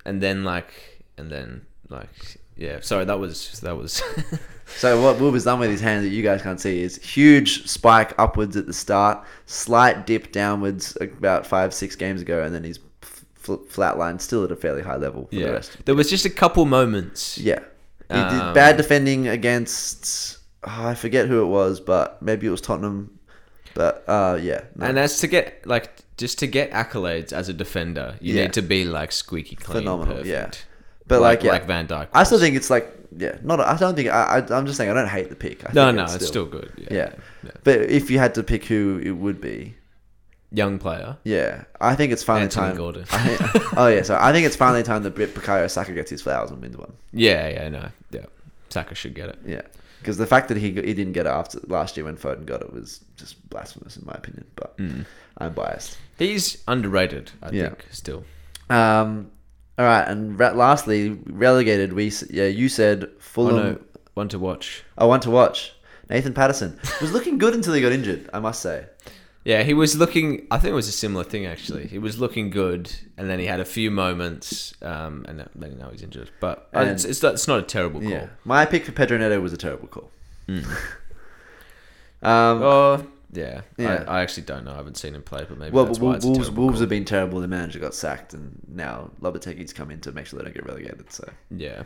and 0.04 0.22
then 0.22 0.44
like, 0.44 1.04
and 1.16 1.30
then 1.30 1.64
like, 1.88 2.38
yeah. 2.54 2.80
Sorry, 2.80 3.06
that 3.06 3.18
was 3.18 3.60
that 3.60 3.76
was. 3.76 4.02
So 4.66 5.00
what 5.00 5.20
Wilbur's 5.20 5.44
done 5.44 5.58
with 5.60 5.70
his 5.70 5.80
hands 5.80 6.02
that 6.04 6.10
you 6.10 6.22
guys 6.22 6.42
can't 6.42 6.60
see 6.60 6.82
is 6.82 6.96
huge 6.96 7.66
spike 7.68 8.12
upwards 8.18 8.56
at 8.56 8.66
the 8.66 8.72
start, 8.72 9.24
slight 9.46 10.06
dip 10.06 10.32
downwards 10.32 10.96
about 11.00 11.46
five 11.46 11.72
six 11.72 11.94
games 11.96 12.20
ago, 12.20 12.42
and 12.42 12.54
then 12.54 12.64
he's 12.64 12.80
fl- 13.00 13.54
flatlined 13.54 14.20
still 14.20 14.42
at 14.44 14.50
a 14.50 14.56
fairly 14.56 14.82
high 14.82 14.96
level 14.96 15.26
for 15.26 15.30
the 15.34 15.40
yeah. 15.42 15.48
rest. 15.50 15.76
There 15.84 15.94
was 15.94 16.10
just 16.10 16.24
a 16.24 16.30
couple 16.30 16.64
moments. 16.64 17.38
Yeah, 17.38 17.60
he 18.08 18.14
Um, 18.18 18.28
did 18.48 18.54
bad 18.54 18.76
defending 18.76 19.28
against. 19.28 20.38
oh, 20.64 20.88
I 20.88 20.94
forget 20.94 21.28
who 21.28 21.42
it 21.42 21.46
was, 21.46 21.78
but 21.80 22.20
maybe 22.20 22.46
it 22.46 22.50
was 22.50 22.60
Tottenham. 22.60 23.18
But 23.74 24.04
uh, 24.08 24.38
yeah, 24.42 24.62
no. 24.74 24.86
And 24.86 24.98
as 24.98 25.18
to 25.20 25.26
get 25.26 25.64
like 25.66 25.90
just 26.16 26.38
to 26.40 26.46
get 26.46 26.70
accolades 26.72 27.32
as 27.32 27.48
a 27.48 27.52
defender, 27.52 28.16
you 28.20 28.34
Yeah. 28.34 28.42
need 28.42 28.54
to 28.54 28.62
be 28.62 28.84
like 28.84 29.12
squeaky 29.12 29.54
clean, 29.54 29.82
Phenomenal, 29.82 30.16
perfect. 30.16 30.26
yeah. 30.28 30.50
But 31.06 31.20
like, 31.20 31.42
yeah, 31.44 31.52
like 31.52 31.66
Van 31.66 31.86
Dijk. 31.86 32.08
I 32.12 32.24
still 32.24 32.40
think 32.40 32.56
it's 32.56 32.68
like 32.70 32.92
yeah, 33.16 33.36
not. 33.42 33.60
I 33.60 33.76
don't 33.76 33.94
think 33.94 34.08
I. 34.08 34.38
I 34.38 34.56
I'm 34.56 34.66
just 34.66 34.76
saying 34.76 34.90
I 34.90 34.94
don't 34.94 35.08
hate 35.08 35.28
the 35.30 35.36
pick. 35.36 35.64
I 35.68 35.72
no, 35.72 35.86
think 35.86 35.96
no, 35.96 36.04
it's 36.14 36.26
still, 36.26 36.44
good. 36.46 36.72
Yeah, 36.76 36.86
Yeah. 36.90 37.12
yeah. 37.44 37.50
But 37.64 37.80
if 37.82 38.10
you 38.10 38.18
had 38.18 38.34
to 38.34 38.42
pick 38.42 38.64
who 38.64 39.00
it 39.02 39.12
would 39.12 39.40
be, 39.40 39.74
young 40.52 40.78
player. 40.78 41.16
yeah, 41.24 41.64
I 41.80 41.94
think 41.96 42.12
it's 42.12 42.22
finally 42.22 42.44
Anthony 42.44 42.68
time. 42.68 42.76
Gordon. 42.76 43.04
Think- 43.04 43.72
oh 43.76 43.86
yeah, 43.88 44.02
so 44.02 44.16
I 44.20 44.32
think 44.32 44.46
it's 44.46 44.56
finally 44.56 44.82
time 44.82 45.02
that 45.04 45.14
Bukayo 45.14 45.70
Saka 45.70 45.92
gets 45.92 46.10
his 46.10 46.22
flowers 46.22 46.50
and 46.50 46.60
wins 46.60 46.76
one. 46.76 46.92
Yeah, 47.12 47.48
yeah, 47.48 47.68
no, 47.68 47.88
yeah. 48.10 48.26
Saka 48.70 48.94
should 48.94 49.14
get 49.14 49.28
it. 49.30 49.38
Yeah, 49.46 49.62
because 50.00 50.16
the 50.18 50.26
fact 50.26 50.48
that 50.48 50.56
he 50.56 50.68
he 50.72 50.94
didn't 50.94 51.12
get 51.12 51.26
it 51.26 51.30
after 51.30 51.58
last 51.66 51.96
year 51.96 52.04
when 52.04 52.16
Foden 52.16 52.46
got 52.46 52.60
it 52.62 52.72
was 52.72 53.00
just 53.16 53.48
blasphemous 53.50 53.96
in 53.96 54.04
my 54.06 54.14
opinion. 54.14 54.44
But 54.56 54.78
I'm 55.38 55.52
biased. 55.52 55.98
He's 56.18 56.62
underrated, 56.66 57.30
I 57.42 57.50
Yeah. 57.50 57.62
think, 57.68 57.86
still. 57.90 58.24
Um, 58.70 59.30
all 59.78 59.84
right, 59.84 60.06
and 60.08 60.38
re- 60.38 60.52
lastly, 60.52 61.18
relegated. 61.26 61.92
We 61.92 62.12
yeah, 62.30 62.46
you 62.46 62.68
said 62.68 63.04
Oh 63.04 63.08
Fulham. 63.18 63.56
no, 63.56 63.78
one 64.14 64.28
to 64.30 64.38
watch. 64.38 64.82
I 64.96 65.04
want 65.04 65.22
to 65.24 65.30
watch. 65.30 65.72
Nathan 66.08 66.32
Patterson 66.34 66.78
was 67.00 67.12
looking 67.12 67.36
good 67.38 67.54
until 67.54 67.74
he 67.74 67.80
got 67.82 67.92
injured. 67.92 68.30
I 68.32 68.38
must 68.40 68.62
say. 68.62 68.86
Yeah, 69.44 69.62
he 69.62 69.74
was 69.74 69.96
looking. 69.96 70.46
I 70.50 70.58
think 70.58 70.72
it 70.72 70.74
was 70.74 70.88
a 70.88 70.92
similar 70.92 71.22
thing 71.24 71.46
actually. 71.46 71.86
He 71.86 71.98
was 71.98 72.18
looking 72.18 72.50
good, 72.50 72.92
and 73.16 73.28
then 73.30 73.38
he 73.38 73.46
had 73.46 73.60
a 73.60 73.64
few 73.64 73.90
moments, 73.90 74.74
um, 74.82 75.24
and 75.28 75.38
then 75.54 75.78
now 75.78 75.90
he's 75.90 76.02
injured. 76.02 76.30
But 76.40 76.68
uh, 76.74 76.80
it's, 76.80 77.04
it's 77.04 77.22
not, 77.22 77.34
it's 77.34 77.46
not 77.46 77.58
a 77.60 77.62
terrible 77.62 78.00
call. 78.00 78.10
Yeah, 78.10 78.26
my 78.44 78.66
pick 78.66 78.84
for 78.84 78.92
Pedro 78.92 79.18
Neto 79.18 79.40
was 79.40 79.52
a 79.52 79.56
terrible 79.56 79.86
call. 79.88 80.10
um, 80.48 80.64
Oh, 82.22 83.06
yeah. 83.36 83.60
Yeah. 83.76 84.04
I, 84.08 84.18
I 84.18 84.22
actually 84.22 84.44
don't 84.44 84.64
know. 84.64 84.72
I 84.72 84.76
haven't 84.76 84.96
seen 84.96 85.14
him 85.14 85.22
play, 85.22 85.44
but 85.48 85.58
maybe 85.58 85.72
well, 85.72 85.84
that's 85.84 85.98
why 85.98 86.14
it's 86.16 86.24
a 86.24 86.28
Wolves, 86.28 86.46
terrible 86.46 86.64
Wolves 86.64 86.80
have 86.80 86.88
been 86.88 87.04
terrible. 87.04 87.40
The 87.40 87.48
manager 87.48 87.78
got 87.78 87.94
sacked, 87.94 88.34
and 88.34 88.60
now 88.68 89.10
Lopetegui's 89.20 89.72
come 89.72 89.90
in 89.90 90.00
to 90.00 90.12
make 90.12 90.26
sure 90.26 90.38
they 90.38 90.44
don't 90.44 90.54
get 90.54 90.66
relegated. 90.66 91.12
So 91.12 91.28
Yeah. 91.50 91.82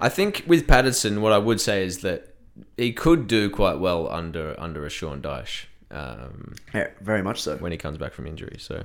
I 0.00 0.08
think 0.08 0.44
with 0.46 0.66
Patterson, 0.66 1.22
what 1.22 1.32
I 1.32 1.38
would 1.38 1.60
say 1.60 1.84
is 1.84 1.98
that 1.98 2.34
he 2.76 2.92
could 2.92 3.26
do 3.26 3.48
quite 3.50 3.78
well 3.78 4.08
under 4.08 4.54
under 4.58 4.84
a 4.84 4.90
Sean 4.90 5.20
Dyche 5.22 5.66
um, 5.90 6.54
yeah, 6.74 6.88
very 7.00 7.22
much 7.22 7.40
so. 7.42 7.56
when 7.56 7.72
he 7.72 7.78
comes 7.78 7.98
back 7.98 8.12
from 8.12 8.26
injury. 8.26 8.56
So 8.58 8.84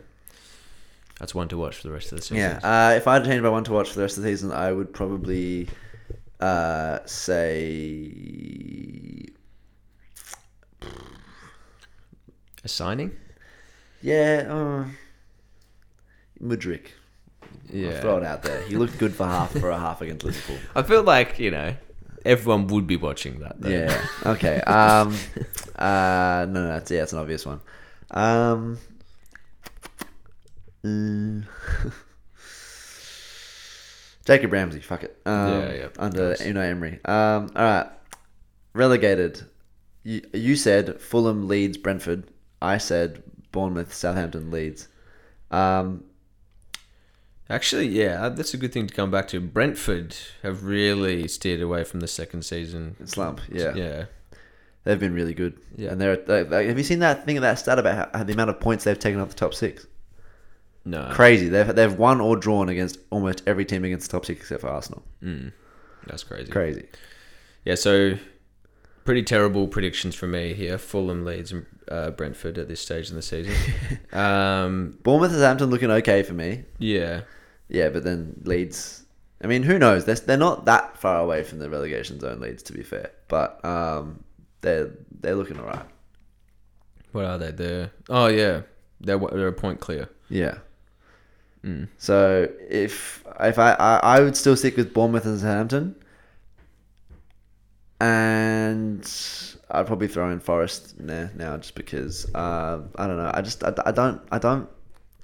that's 1.19 1.33
one 1.33 1.47
to 1.49 1.57
watch 1.57 1.77
for 1.77 1.87
the 1.87 1.93
rest 1.93 2.11
of 2.11 2.17
the 2.19 2.21
season. 2.21 2.37
Yeah, 2.37 2.59
uh, 2.63 2.93
if 2.95 3.07
I 3.07 3.15
had 3.15 3.23
to 3.23 3.29
change 3.29 3.41
my 3.41 3.49
one 3.49 3.63
to 3.65 3.73
watch 3.73 3.89
for 3.89 3.95
the 3.95 4.01
rest 4.03 4.17
of 4.17 4.23
the 4.23 4.29
season, 4.29 4.51
I 4.51 4.71
would 4.71 4.93
probably 4.93 5.67
uh, 6.39 6.99
say 7.05 8.11
a 12.69 12.73
signing. 12.73 13.11
yeah, 14.01 14.45
uh, 14.47 14.85
Mudryk. 16.41 16.87
Yeah. 17.71 17.89
I'll 17.89 18.01
throw 18.01 18.17
it 18.17 18.23
out 18.23 18.43
there. 18.43 18.61
He 18.63 18.75
looked 18.75 18.97
good 18.97 19.13
for 19.13 19.25
half 19.25 19.51
for 19.51 19.69
a 19.69 19.77
half 19.77 20.01
against 20.01 20.25
Liverpool. 20.25 20.57
I 20.75 20.83
feel 20.83 21.03
like 21.03 21.39
you 21.39 21.51
know 21.51 21.75
everyone 22.25 22.67
would 22.67 22.87
be 22.87 22.95
watching 22.95 23.39
that. 23.39 23.59
Though. 23.59 23.69
Yeah. 23.69 24.05
Okay. 24.25 24.61
Um. 24.61 25.15
Uh. 25.75 26.45
No. 26.49 26.67
No. 26.67 26.75
It's, 26.77 26.91
yeah. 26.91 27.03
It's 27.03 27.13
an 27.13 27.19
obvious 27.19 27.45
one. 27.45 27.61
Um. 28.11 28.77
mm. 30.83 31.45
Jacob 34.25 34.51
Ramsey. 34.51 34.81
Fuck 34.81 35.03
it. 35.03 35.17
Um, 35.25 35.61
Yeah, 35.61 35.73
yeah, 35.73 35.87
Under. 35.97 36.35
Unai 36.35 36.69
Emery. 36.69 36.99
Um. 37.05 37.51
All 37.55 37.63
right. 37.63 37.87
Relegated. 38.73 39.41
You, 40.03 40.21
you 40.33 40.55
said 40.55 41.01
Fulham, 41.01 41.47
Leeds, 41.47 41.77
Brentford. 41.77 42.25
I 42.61 42.77
said 42.77 43.23
Bournemouth, 43.51 43.93
Southampton, 43.93 44.51
Leeds. 44.51 44.87
Um. 45.51 46.03
Actually, 47.51 47.87
yeah, 47.87 48.29
that's 48.29 48.53
a 48.53 48.57
good 48.57 48.71
thing 48.71 48.85
to 48.85 48.93
come 48.93 49.09
back 49.09 49.27
to. 49.29 49.39
Brentford 49.39 50.15
have 50.43 50.63
really 50.65 51.27
steered 51.27 51.61
away 51.61 51.83
from 51.83 51.99
the 51.99 52.07
second 52.07 52.43
season. 52.43 52.95
Slump. 53.07 53.41
Yeah. 53.51 53.73
Yeah. 53.73 54.05
They've 54.83 54.99
been 54.99 55.15
really 55.15 55.33
good. 55.33 55.59
Yeah. 55.75 55.89
And 55.91 55.99
they're. 55.99 56.15
they 56.17 56.43
they- 56.43 56.67
have 56.67 56.77
you 56.77 56.83
seen 56.83 56.99
that 56.99 57.25
thing? 57.25 57.41
That 57.41 57.55
stat 57.57 57.79
about 57.79 58.15
how, 58.15 58.23
the 58.23 58.33
amount 58.33 58.51
of 58.51 58.59
points 58.59 58.83
they've 58.83 58.97
taken 58.99 59.19
off 59.19 59.29
the 59.29 59.35
top 59.35 59.55
six. 59.55 59.87
No. 60.85 61.09
crazy. 61.11 61.49
They've 61.49 61.75
they've 61.75 61.93
won 61.93 62.21
or 62.21 62.35
drawn 62.37 62.69
against 62.69 62.99
almost 63.09 63.43
every 63.47 63.65
team 63.65 63.83
against 63.83 64.09
the 64.09 64.17
top 64.17 64.25
six 64.25 64.41
except 64.41 64.61
for 64.61 64.69
Arsenal. 64.69 65.03
Mm, 65.23 65.51
that's 66.07 66.23
crazy. 66.23 66.51
Crazy. 66.51 66.87
Yeah, 67.65 67.75
so 67.75 68.13
pretty 69.09 69.23
terrible 69.23 69.67
predictions 69.67 70.13
for 70.13 70.27
me 70.27 70.53
here. 70.53 70.77
Fulham, 70.77 71.25
Leeds, 71.25 71.51
and 71.51 71.65
uh, 71.87 72.11
Brentford 72.11 72.59
at 72.59 72.67
this 72.67 72.79
stage 72.79 73.09
in 73.09 73.15
the 73.15 73.23
season. 73.23 73.55
um, 74.13 74.99
Bournemouth 75.01 75.31
and 75.31 75.39
Southampton 75.39 75.71
looking 75.71 75.89
okay 75.89 76.21
for 76.21 76.35
me. 76.35 76.63
yeah, 76.77 77.21
Yeah, 77.69 77.89
but 77.89 78.03
then 78.03 78.39
Leeds. 78.43 79.03
I 79.43 79.47
mean, 79.47 79.63
who 79.63 79.79
knows? 79.79 80.05
They're, 80.05 80.13
they're 80.13 80.37
not 80.37 80.65
that 80.65 80.95
far 80.95 81.21
away 81.21 81.41
from 81.41 81.57
the 81.57 81.71
relegation 81.71 82.19
zone. 82.19 82.39
Leeds, 82.39 82.61
to 82.61 82.73
be 82.73 82.83
fair, 82.83 83.09
but 83.29 83.65
um, 83.65 84.23
they're 84.61 84.91
they're 85.21 85.33
looking 85.33 85.59
alright. 85.59 85.87
what 87.11 87.25
are 87.25 87.39
they? 87.39 87.49
They're 87.49 87.91
oh 88.09 88.27
yeah, 88.27 88.61
they're 89.01 89.17
they're 89.17 89.47
a 89.47 89.53
point 89.53 89.79
clear. 89.79 90.07
Yeah. 90.29 90.59
Mm. 91.65 91.87
So 91.97 92.47
if 92.69 93.25
if 93.39 93.57
I, 93.57 93.71
I 93.71 93.99
I 94.03 94.19
would 94.19 94.37
still 94.37 94.55
stick 94.55 94.77
with 94.77 94.93
Bournemouth 94.93 95.25
and 95.25 95.39
Southampton, 95.39 95.95
and 97.99 99.09
I'd 99.71 99.87
probably 99.87 100.07
throw 100.07 100.29
in 100.31 100.39
Forest 100.39 100.99
now, 100.99 101.29
now 101.35 101.57
just 101.57 101.75
because 101.75 102.25
uh, 102.33 102.81
I 102.95 103.07
don't 103.07 103.17
know. 103.17 103.31
I 103.33 103.41
just 103.41 103.63
I, 103.63 103.73
I 103.85 103.91
don't 103.91 104.21
I 104.31 104.39
don't 104.39 104.69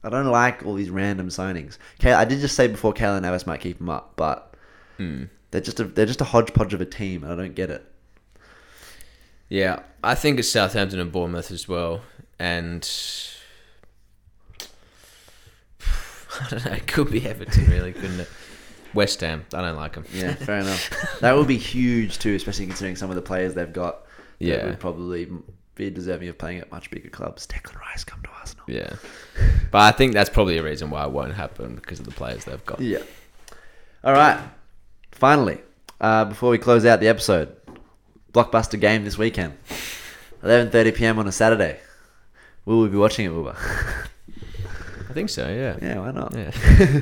I 0.03 0.09
don't 0.09 0.28
like 0.28 0.65
all 0.65 0.73
these 0.76 0.89
random 0.89 1.30
signings. 1.30 1.78
Okay, 1.99 2.13
I 2.13 2.26
did 2.26 2.39
just 2.39 2.55
say 2.55 2.67
before 2.67 2.93
Keylor 2.93 3.21
Navas 3.21 3.47
might 3.47 3.59
keep 3.61 3.80
him 3.80 3.89
up, 3.89 4.13
but 4.15 4.51
Mm. 4.99 5.28
they're 5.51 5.59
just 5.61 5.80
a 5.82 5.84
they're 5.84 6.05
just 6.05 6.21
a 6.21 6.26
hodgepodge 6.26 6.73
of 6.73 6.80
a 6.82 6.86
team, 6.86 7.23
and 7.23 7.34
I 7.34 7.36
don't 7.36 7.53
get 7.55 7.69
it. 7.69 7.86
Yeah, 9.49 9.82
I 10.03 10.15
think 10.15 10.39
it's 10.39 10.49
Southampton 10.49 10.99
and 10.99 11.11
Bournemouth 11.11 11.51
as 11.51 11.67
well, 11.67 12.01
and 12.39 12.89
I 16.41 16.49
don't 16.49 16.65
know. 16.65 16.71
It 16.71 16.88
could 16.88 17.11
be 17.11 17.26
Everton, 17.28 17.69
really, 17.69 17.93
couldn't 17.93 18.21
it? 18.21 18.30
West 18.96 19.22
Ham. 19.22 19.46
I 19.54 19.62
don't 19.62 19.76
like 19.76 19.93
them. 19.93 20.06
Yeah, 20.14 20.34
fair 20.34 20.60
enough. 20.62 21.20
That 21.20 21.36
would 21.38 21.48
be 21.48 21.58
huge 21.58 22.18
too, 22.18 22.34
especially 22.36 22.66
considering 22.68 22.96
some 22.96 23.10
of 23.12 23.16
the 23.16 23.22
players 23.22 23.54
they've 23.54 23.72
got. 23.72 24.06
that 24.39 24.46
Yeah. 24.46 24.66
would 24.66 24.80
probably 24.80 25.28
be 25.76 25.89
deserving 25.89 26.30
of 26.30 26.38
playing 26.38 26.60
at 26.60 26.72
much 26.72 26.89
bigger 26.89 27.10
clubs. 27.10 27.46
Declan 27.46 27.80
Rice 27.82 28.04
come 28.04 28.22
to 28.24 28.30
Arsenal. 28.39 28.64
Yeah, 28.68 28.93
but 29.72 29.80
I 29.80 29.91
think 29.91 30.14
that's 30.14 30.30
probably 30.30 30.58
a 30.58 30.64
reason 30.64 30.89
why 30.89 31.04
it 31.06 31.12
won't 31.12 31.34
happen 31.36 31.76
because 31.76 32.00
of 32.00 32.06
the 32.06 32.12
players 32.14 32.46
they've 32.46 32.66
got. 32.66 32.80
Yeah. 32.80 33.00
All 34.04 34.14
right. 34.14 34.39
Finally, 35.12 35.60
uh, 36.00 36.26
before 36.26 36.50
we 36.50 36.58
close 36.58 36.86
out 36.86 37.00
the 37.02 37.08
episode, 37.08 37.56
blockbuster 38.34 38.80
game 38.80 39.04
this 39.04 39.18
weekend, 39.18 39.58
11:30 40.43 40.96
p.m. 40.96 41.20
on 41.20 41.28
a 41.28 41.32
Saturday. 41.32 41.80
Will 42.66 42.82
we 42.82 42.89
be 42.89 42.98
watching 42.98 43.26
it, 43.26 43.30
Wilbur? 43.30 43.56
I 45.10 45.14
think 45.14 45.30
so. 45.30 45.48
Yeah. 45.48 45.78
yeah, 45.82 46.00
why 46.00 46.12
not? 46.12 46.34
Yeah. 46.36 47.02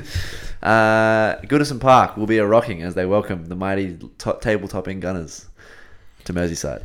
Uh, 0.64 1.36
Goodison 1.42 1.78
Park 1.78 2.16
will 2.16 2.26
be 2.26 2.38
a 2.38 2.46
rocking 2.46 2.82
as 2.82 2.94
they 2.94 3.04
welcome 3.06 3.46
the 3.46 3.54
mighty 3.56 3.98
top, 4.18 4.40
table-topping 4.40 4.98
Gunners 5.00 5.46
to 6.24 6.32
Merseyside. 6.32 6.82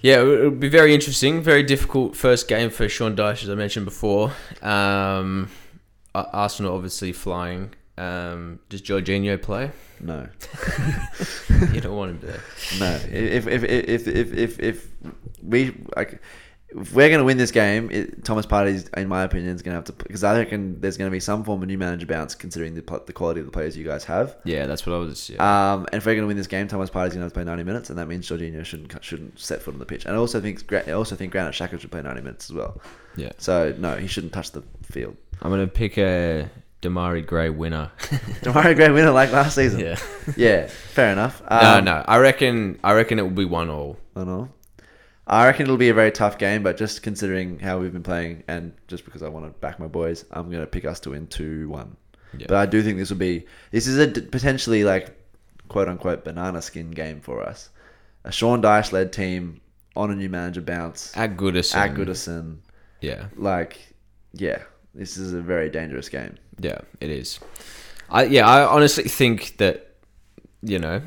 Yeah, 0.00 0.20
it 0.20 0.24
would 0.44 0.60
be 0.60 0.68
very 0.68 0.94
interesting. 0.94 1.42
Very 1.42 1.62
difficult 1.62 2.14
first 2.14 2.46
game 2.46 2.70
for 2.70 2.88
Sean 2.88 3.16
Dyche, 3.16 3.42
as 3.42 3.50
I 3.50 3.54
mentioned 3.54 3.84
before. 3.86 4.32
Um, 4.62 5.50
Arsenal 6.14 6.74
obviously 6.74 7.12
flying. 7.12 7.74
Um, 7.96 8.60
does 8.68 8.82
Jorginho 8.82 9.40
play? 9.40 9.70
No, 10.00 10.28
You 11.72 11.80
don't 11.80 11.96
want 11.96 12.10
him 12.10 12.20
there. 12.20 12.40
no. 12.80 12.94
If 13.10 13.46
if 13.46 13.64
if 13.64 14.06
if 14.08 14.32
if, 14.34 14.60
if 14.60 14.88
we 15.42 15.74
like. 15.96 16.20
If 16.76 16.92
we're 16.92 17.08
going 17.08 17.20
to 17.20 17.24
win 17.24 17.36
this 17.36 17.50
game, 17.52 17.90
it, 17.92 18.24
Thomas 18.24 18.46
Partey, 18.46 18.92
in 18.98 19.06
my 19.08 19.22
opinion, 19.22 19.54
is 19.54 19.62
going 19.62 19.72
to 19.74 19.76
have 19.76 19.84
to 19.84 19.92
because 19.92 20.24
I 20.24 20.36
reckon 20.38 20.80
there's 20.80 20.96
going 20.96 21.08
to 21.08 21.12
be 21.12 21.20
some 21.20 21.44
form 21.44 21.62
of 21.62 21.68
new 21.68 21.78
manager 21.78 22.06
bounce 22.06 22.34
considering 22.34 22.74
the 22.74 23.02
the 23.06 23.12
quality 23.12 23.40
of 23.40 23.46
the 23.46 23.52
players 23.52 23.76
you 23.76 23.84
guys 23.84 24.02
have. 24.04 24.36
Yeah, 24.44 24.66
that's 24.66 24.84
what 24.86 24.94
I 24.94 24.98
was. 24.98 25.30
Yeah. 25.30 25.38
Um, 25.74 25.86
and 25.92 25.94
if 25.98 26.06
we're 26.06 26.14
going 26.14 26.24
to 26.24 26.26
win 26.26 26.36
this 26.36 26.46
game, 26.48 26.66
Thomas 26.66 26.90
Partey's 26.90 27.10
going 27.14 27.20
to 27.20 27.24
have 27.24 27.32
to 27.32 27.36
play 27.36 27.44
90 27.44 27.62
minutes, 27.64 27.90
and 27.90 27.98
that 27.98 28.06
means 28.08 28.28
Jorginho 28.28 28.64
shouldn't 28.64 28.92
shouldn't 29.04 29.38
set 29.38 29.62
foot 29.62 29.74
on 29.74 29.78
the 29.80 29.86
pitch. 29.86 30.04
And 30.04 30.14
I 30.14 30.18
also 30.18 30.40
think 30.40 30.72
I 30.72 30.92
also 30.92 31.14
think 31.16 31.32
Granit 31.32 31.54
Xhaka 31.54 31.78
should 31.78 31.90
play 31.90 32.02
90 32.02 32.20
minutes 32.22 32.50
as 32.50 32.54
well. 32.56 32.80
yeah. 33.16 33.32
So 33.38 33.74
no, 33.78 33.96
he 33.96 34.06
shouldn't 34.08 34.32
touch 34.32 34.50
the 34.52 34.62
field. 34.82 35.16
I'm 35.42 35.50
gonna 35.50 35.66
pick 35.66 35.96
a 35.98 36.50
Demarai 36.82 37.24
Gray 37.24 37.50
winner. 37.50 37.90
Demarai 38.42 38.74
Gray 38.74 38.90
winner 38.90 39.10
like 39.12 39.30
last 39.32 39.54
season. 39.54 39.80
yeah. 39.80 39.98
yeah, 40.36 40.66
fair 40.66 41.12
enough. 41.12 41.40
no, 41.48 41.78
Um, 41.78 41.84
no. 41.84 42.04
I 42.06 42.18
reckon. 42.18 42.78
I 42.82 42.92
reckon 42.94 43.18
it 43.18 43.22
will 43.22 43.30
be 43.30 43.44
one 43.44 43.70
all. 43.70 43.96
I 44.16 44.24
know. 44.24 44.48
I 45.26 45.46
reckon 45.46 45.62
it'll 45.64 45.76
be 45.78 45.88
a 45.88 45.94
very 45.94 46.12
tough 46.12 46.36
game, 46.38 46.62
but 46.62 46.76
just 46.76 47.02
considering 47.02 47.58
how 47.58 47.78
we've 47.78 47.92
been 47.92 48.02
playing, 48.02 48.44
and 48.46 48.74
just 48.88 49.04
because 49.06 49.22
I 49.22 49.28
want 49.28 49.46
to 49.46 49.58
back 49.60 49.78
my 49.80 49.86
boys, 49.86 50.24
I'm 50.30 50.50
going 50.50 50.60
to 50.60 50.66
pick 50.66 50.84
us 50.84 51.00
to 51.00 51.10
win 51.10 51.26
two 51.28 51.68
one. 51.70 51.96
Yeah. 52.36 52.46
But 52.48 52.56
I 52.58 52.66
do 52.66 52.82
think 52.82 52.98
this 52.98 53.10
will 53.10 53.16
be 53.16 53.46
this 53.70 53.86
is 53.86 53.96
a 53.98 54.06
d- 54.06 54.20
potentially 54.22 54.84
like 54.84 55.16
quote 55.68 55.88
unquote 55.88 56.24
banana 56.24 56.60
skin 56.60 56.90
game 56.90 57.20
for 57.20 57.42
us. 57.42 57.70
A 58.24 58.32
Sean 58.32 58.60
Dyche 58.60 58.92
led 58.92 59.12
team 59.12 59.60
on 59.96 60.10
a 60.10 60.14
new 60.14 60.28
manager 60.28 60.60
bounce 60.60 61.16
At 61.16 61.36
Goodison. 61.36 61.76
at 61.76 61.94
Goodison. 61.94 62.58
Yeah. 63.00 63.26
Like, 63.36 63.78
yeah, 64.32 64.62
this 64.94 65.16
is 65.16 65.32
a 65.32 65.40
very 65.40 65.70
dangerous 65.70 66.08
game. 66.08 66.36
Yeah, 66.58 66.78
it 67.00 67.10
is. 67.10 67.38
I 68.10 68.24
yeah, 68.24 68.46
I 68.48 68.64
honestly 68.66 69.04
think 69.04 69.56
that 69.58 69.94
you 70.62 70.78
know 70.78 71.00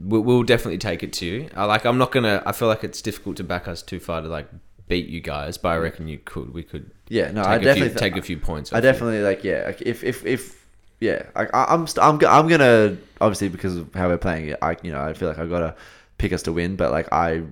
we'll, 0.00 0.22
we'll 0.22 0.42
definitely 0.42 0.78
take 0.78 1.02
it 1.02 1.12
to 1.14 1.26
you. 1.26 1.50
I 1.54 1.64
like. 1.64 1.84
I'm 1.84 1.98
not 1.98 2.12
gonna. 2.12 2.42
I 2.46 2.52
feel 2.52 2.68
like 2.68 2.84
it's 2.84 3.02
difficult 3.02 3.36
to 3.38 3.44
back 3.44 3.68
us 3.68 3.82
too 3.82 4.00
far 4.00 4.20
to 4.20 4.28
like 4.28 4.48
beat 4.88 5.08
you 5.08 5.20
guys, 5.20 5.58
but 5.58 5.70
I 5.70 5.76
reckon 5.76 6.08
you 6.08 6.18
could. 6.18 6.52
We 6.52 6.62
could. 6.62 6.90
Yeah, 7.08 7.30
no, 7.30 7.42
take 7.42 7.50
I 7.50 7.54
a 7.54 7.58
few, 7.58 7.64
definitely 7.64 8.00
take 8.00 8.16
a 8.16 8.22
few 8.22 8.38
points. 8.38 8.72
I 8.72 8.76
off 8.76 8.84
you. 8.84 8.90
definitely 8.90 9.22
like 9.22 9.44
yeah. 9.44 9.64
Like 9.66 9.82
if 9.82 10.04
if 10.04 10.24
if 10.26 10.66
yeah, 11.00 11.24
I, 11.34 11.46
I'm 11.52 11.86
st- 11.86 12.04
I'm 12.04 12.14
I'm 12.26 12.48
gonna 12.48 12.96
obviously 13.20 13.48
because 13.48 13.76
of 13.76 13.94
how 13.94 14.08
we're 14.08 14.18
playing 14.18 14.48
it. 14.48 14.58
I 14.62 14.76
you 14.82 14.92
know 14.92 15.00
I 15.00 15.14
feel 15.14 15.28
like 15.28 15.38
I 15.38 15.46
gotta 15.46 15.74
pick 16.18 16.32
us 16.32 16.42
to 16.42 16.52
win, 16.52 16.76
but 16.76 16.90
like 16.90 17.12
I 17.12 17.44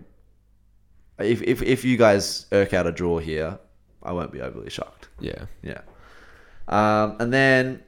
if 1.19 1.43
if 1.43 1.63
if 1.63 1.85
you 1.85 1.97
guys 1.97 2.47
irk 2.53 2.75
out 2.75 2.87
a 2.87 2.93
draw 2.93 3.19
here, 3.19 3.59
I 4.03 4.13
won't 4.13 4.33
be 4.33 4.41
overly 4.41 4.71
shocked. 4.71 5.09
Yeah. 5.21 5.47
Yeah. 5.63 5.81
Um, 6.69 7.17
and 7.19 7.33
then 7.33 7.83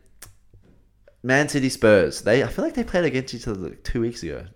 Man 1.22 1.48
City 1.48 1.68
Spurs. 1.68 2.22
They 2.22 2.42
I 2.42 2.48
feel 2.48 2.64
like 2.64 2.74
they 2.74 2.84
played 2.84 3.04
against 3.04 3.34
each 3.34 3.46
other 3.46 3.58
like 3.58 3.82
two 3.82 4.00
weeks 4.00 4.22
ago. 4.22 4.46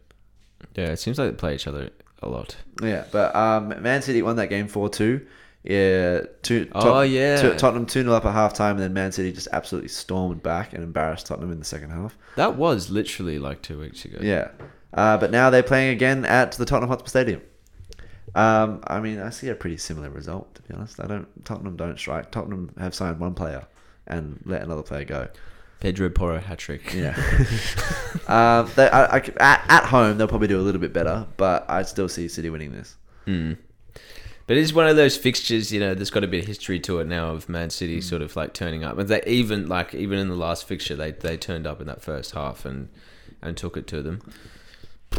Yeah. 0.75 0.91
It 0.91 0.99
seems 0.99 1.19
like 1.19 1.31
they 1.31 1.37
play 1.37 1.55
each 1.55 1.67
other 1.67 1.91
a 2.23 2.29
lot. 2.29 2.57
Yeah, 2.83 3.05
but 3.13 3.35
um, 3.37 3.83
Man 3.83 4.03
City 4.03 4.23
won 4.23 4.37
that 4.37 4.49
game 4.49 4.67
four 4.69 4.89
two. 4.89 5.27
Yeah, 5.63 6.23
two. 6.43 6.69
Oh, 6.75 7.01
yeah. 7.01 7.41
Tot- 7.41 7.59
Tottenham 7.59 7.87
two 7.87 8.03
0 8.03 8.15
up 8.15 8.27
at 8.27 8.35
half 8.35 8.53
time, 8.53 8.73
and 8.73 8.81
then 8.81 8.93
Man 8.93 9.13
City 9.13 9.33
just 9.33 9.49
absolutely 9.51 9.89
stormed 9.89 10.43
back 10.43 10.75
and 10.75 10.83
embarrassed 10.83 11.27
Tottenham 11.27 11.51
in 11.53 11.59
the 11.59 11.65
second 11.65 11.91
half. 11.91 12.17
That 12.37 12.57
was 12.57 12.91
literally 12.91 13.39
like 13.39 13.63
two 13.63 13.81
weeks 13.81 14.05
ago. 14.05 14.19
Yeah, 14.21 14.49
uh, 14.93 15.17
but 15.17 15.31
now 15.31 15.49
they're 15.49 15.63
playing 15.63 15.95
again 15.95 16.27
at 16.27 16.53
the 16.53 16.67
Tottenham 16.67 16.91
Hotspur 16.91 17.09
Stadium. 17.09 17.41
Um, 18.35 18.83
I 18.89 19.01
mean, 19.01 19.21
I 19.21 19.31
see 19.31 19.49
a 19.49 19.55
pretty 19.55 19.79
similar 19.79 20.11
result 20.11 20.55
to 20.57 20.63
be 20.63 20.75
honest. 20.75 21.01
I 21.01 21.07
don't. 21.07 21.45
Tottenham 21.47 21.77
don't 21.77 21.99
strike. 21.99 22.31
Tottenham 22.31 22.75
have 22.79 22.95
signed 22.95 23.19
one 23.19 23.35
player 23.35 23.67
and 24.07 24.41
let 24.45 24.61
another 24.63 24.83
player 24.83 25.05
go. 25.05 25.29
Pedro 25.85 26.09
Porro 26.09 26.41
hat 26.41 26.57
trick. 26.59 26.95
Yeah. 26.95 27.15
um, 28.27 28.71
they, 28.77 28.89
I, 28.89 29.05
I, 29.05 29.17
at, 29.39 29.65
at 29.69 29.85
home, 29.85 30.17
they'll 30.17 30.27
probably 30.27 30.49
do 30.49 30.59
a 30.59 30.63
little 30.63 30.81
bit 30.81 30.95
better, 30.95 31.27
but 31.37 31.67
I 31.69 31.83
still 31.83 32.09
see 32.09 32.27
City 32.27 32.49
winning 32.49 32.73
this. 32.73 32.97
Mm. 33.27 33.59
But 34.47 34.57
it's 34.57 34.73
one 34.73 34.87
of 34.87 34.97
those 34.97 35.15
fixtures, 35.19 35.71
you 35.71 35.81
know. 35.81 35.95
There's 35.95 36.09
got 36.09 36.25
a 36.25 36.27
bit 36.27 36.41
of 36.41 36.47
history 36.47 36.81
to 36.81 37.01
it 37.01 37.07
now 37.07 37.33
of 37.33 37.51
Man 37.51 37.69
Mm. 37.69 37.73
City 37.73 38.01
sort 38.01 38.23
of 38.23 38.35
like 38.35 38.55
turning 38.55 38.83
up, 38.83 38.97
and 38.97 39.11
they 39.11 39.23
even 39.27 39.69
like 39.69 39.95
even 39.95 40.19
in 40.19 40.29
the 40.29 40.37
last 40.37 40.67
fixture, 40.67 40.97
they 40.97 41.13
they 41.13 41.37
turned 41.37 41.67
up 41.67 41.83
in 41.83 41.87
that 41.87 42.01
first 42.03 42.33
half 42.33 42.65
and 42.65 42.89
and 43.43 43.55
took 43.57 43.77
it 43.77 43.87
to 43.89 44.01
them. 44.01 44.21
Are 45.13 45.19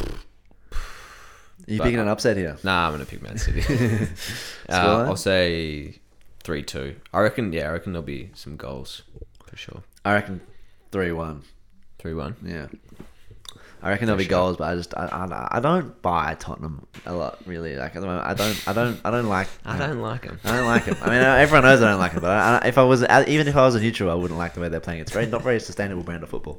you 1.67 1.77
But- 1.77 1.83
picking 1.85 1.99
an 1.99 2.07
upset 2.07 2.37
here? 2.37 2.57
Nah, 2.63 2.87
I'm 2.87 2.93
gonna 2.93 3.05
pick 3.05 3.21
Man 3.21 3.37
City. 3.37 3.61
uh, 4.69 5.05
I'll 5.07 5.15
say 5.15 5.99
three 6.43 6.63
two. 6.63 6.95
I 7.13 7.21
reckon. 7.21 7.53
Yeah, 7.53 7.69
I 7.69 7.71
reckon 7.73 7.93
there'll 7.93 8.03
be 8.03 8.31
some 8.33 8.57
goals 8.57 9.03
for 9.43 9.55
sure. 9.55 9.83
I 10.03 10.13
reckon 10.13 10.41
three 10.95 11.11
one. 11.11 11.41
Three 11.99 12.13
one. 12.13 12.37
Yeah. 12.41 12.67
I 13.81 13.89
reckon 13.89 14.07
there'll 14.07 14.17
be 14.17 14.25
goals, 14.25 14.55
but 14.55 14.63
I 14.63 14.75
just 14.75 14.95
I, 14.95 15.07
I, 15.07 15.57
I 15.57 15.59
don't 15.59 16.01
buy 16.01 16.37
Tottenham 16.39 16.87
a 17.05 17.13
lot 17.13 17.37
really. 17.45 17.75
Like 17.75 17.97
at 17.97 17.99
the 17.99 18.07
moment, 18.07 18.25
I 18.25 18.33
don't 18.33 18.65
I 18.65 18.71
don't 18.71 19.01
I 19.03 19.11
don't 19.11 19.27
like 19.27 19.49
I 19.65 19.77
don't 19.77 19.99
like 19.99 20.21
them. 20.21 20.39
I 20.45 20.55
don't 20.55 20.65
like 20.65 20.85
them. 20.85 20.95
I 21.01 21.09
mean, 21.09 21.21
uh, 21.21 21.35
everyone 21.35 21.65
knows 21.65 21.81
I 21.81 21.89
don't 21.91 21.99
like 21.99 22.13
them, 22.13 22.21
but 22.21 22.31
I, 22.31 22.59
I, 22.59 22.67
if 22.69 22.77
I 22.77 22.83
was 22.83 23.03
uh, 23.03 23.25
even 23.27 23.49
if 23.49 23.57
I 23.57 23.63
was 23.63 23.75
a 23.75 23.81
neutral, 23.81 24.09
I 24.09 24.13
wouldn't 24.13 24.39
like 24.39 24.53
the 24.53 24.61
way 24.61 24.69
they're 24.69 24.79
playing. 24.79 25.01
It's 25.01 25.11
very 25.11 25.25
not 25.25 25.41
very 25.41 25.59
sustainable 25.59 26.03
brand 26.03 26.23
of 26.23 26.29
football. 26.29 26.57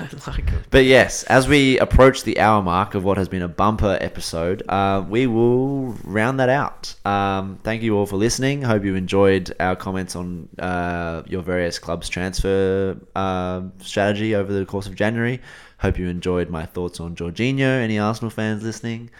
Like 0.00 0.46
them. 0.46 0.64
But 0.70 0.84
yes, 0.84 1.24
as 1.24 1.48
we 1.48 1.78
approach 1.78 2.22
the 2.22 2.38
hour 2.38 2.62
mark 2.62 2.94
of 2.94 3.04
what 3.04 3.16
has 3.16 3.28
been 3.28 3.42
a 3.42 3.48
bumper 3.48 3.98
episode, 4.00 4.62
uh, 4.68 5.04
we 5.08 5.26
will 5.26 5.92
round 6.04 6.40
that 6.40 6.48
out. 6.48 6.94
Um, 7.04 7.58
thank 7.62 7.82
you 7.82 7.96
all 7.96 8.06
for 8.06 8.16
listening. 8.16 8.62
Hope 8.62 8.84
you 8.84 8.94
enjoyed 8.94 9.54
our 9.60 9.76
comments 9.76 10.16
on 10.16 10.48
uh, 10.58 11.22
your 11.26 11.42
various 11.42 11.78
clubs' 11.78 12.08
transfer 12.08 12.96
uh, 13.14 13.62
strategy 13.78 14.34
over 14.34 14.52
the 14.52 14.66
course 14.66 14.86
of 14.86 14.94
January. 14.94 15.40
Hope 15.78 15.98
you 15.98 16.08
enjoyed 16.08 16.50
my 16.50 16.66
thoughts 16.66 17.00
on 17.00 17.16
Jorginho. 17.16 17.82
Any 17.82 17.98
Arsenal 17.98 18.30
fans 18.30 18.62
listening? 18.62 19.10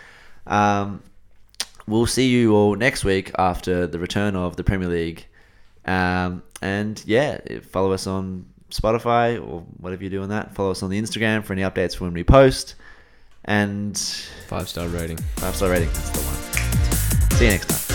Um, 0.46 1.02
we'll 1.86 2.06
see 2.06 2.28
you 2.28 2.54
all 2.54 2.74
next 2.74 3.04
week 3.04 3.32
after 3.38 3.86
the 3.86 3.98
return 3.98 4.36
of 4.36 4.56
the 4.56 4.64
Premier 4.64 4.88
League. 4.88 5.26
Um, 5.86 6.42
and 6.60 7.02
yeah, 7.06 7.40
follow 7.62 7.92
us 7.92 8.06
on 8.06 8.44
Spotify 8.70 9.36
or 9.40 9.60
whatever 9.78 10.02
you 10.04 10.10
do 10.10 10.22
on 10.22 10.28
that. 10.30 10.54
Follow 10.54 10.70
us 10.70 10.82
on 10.82 10.90
the 10.90 11.00
Instagram 11.00 11.44
for 11.44 11.52
any 11.52 11.62
updates 11.62 11.96
for 11.96 12.04
when 12.04 12.12
we 12.12 12.24
post. 12.24 12.74
And 13.44 13.96
Five 14.48 14.68
star 14.68 14.88
rating. 14.88 15.16
five 15.36 15.56
star 15.56 15.70
rating. 15.70 15.88
That's 15.88 16.10
the 16.10 16.20
one. 16.20 17.30
See 17.38 17.44
you 17.46 17.50
next 17.52 17.66
time. 17.68 17.89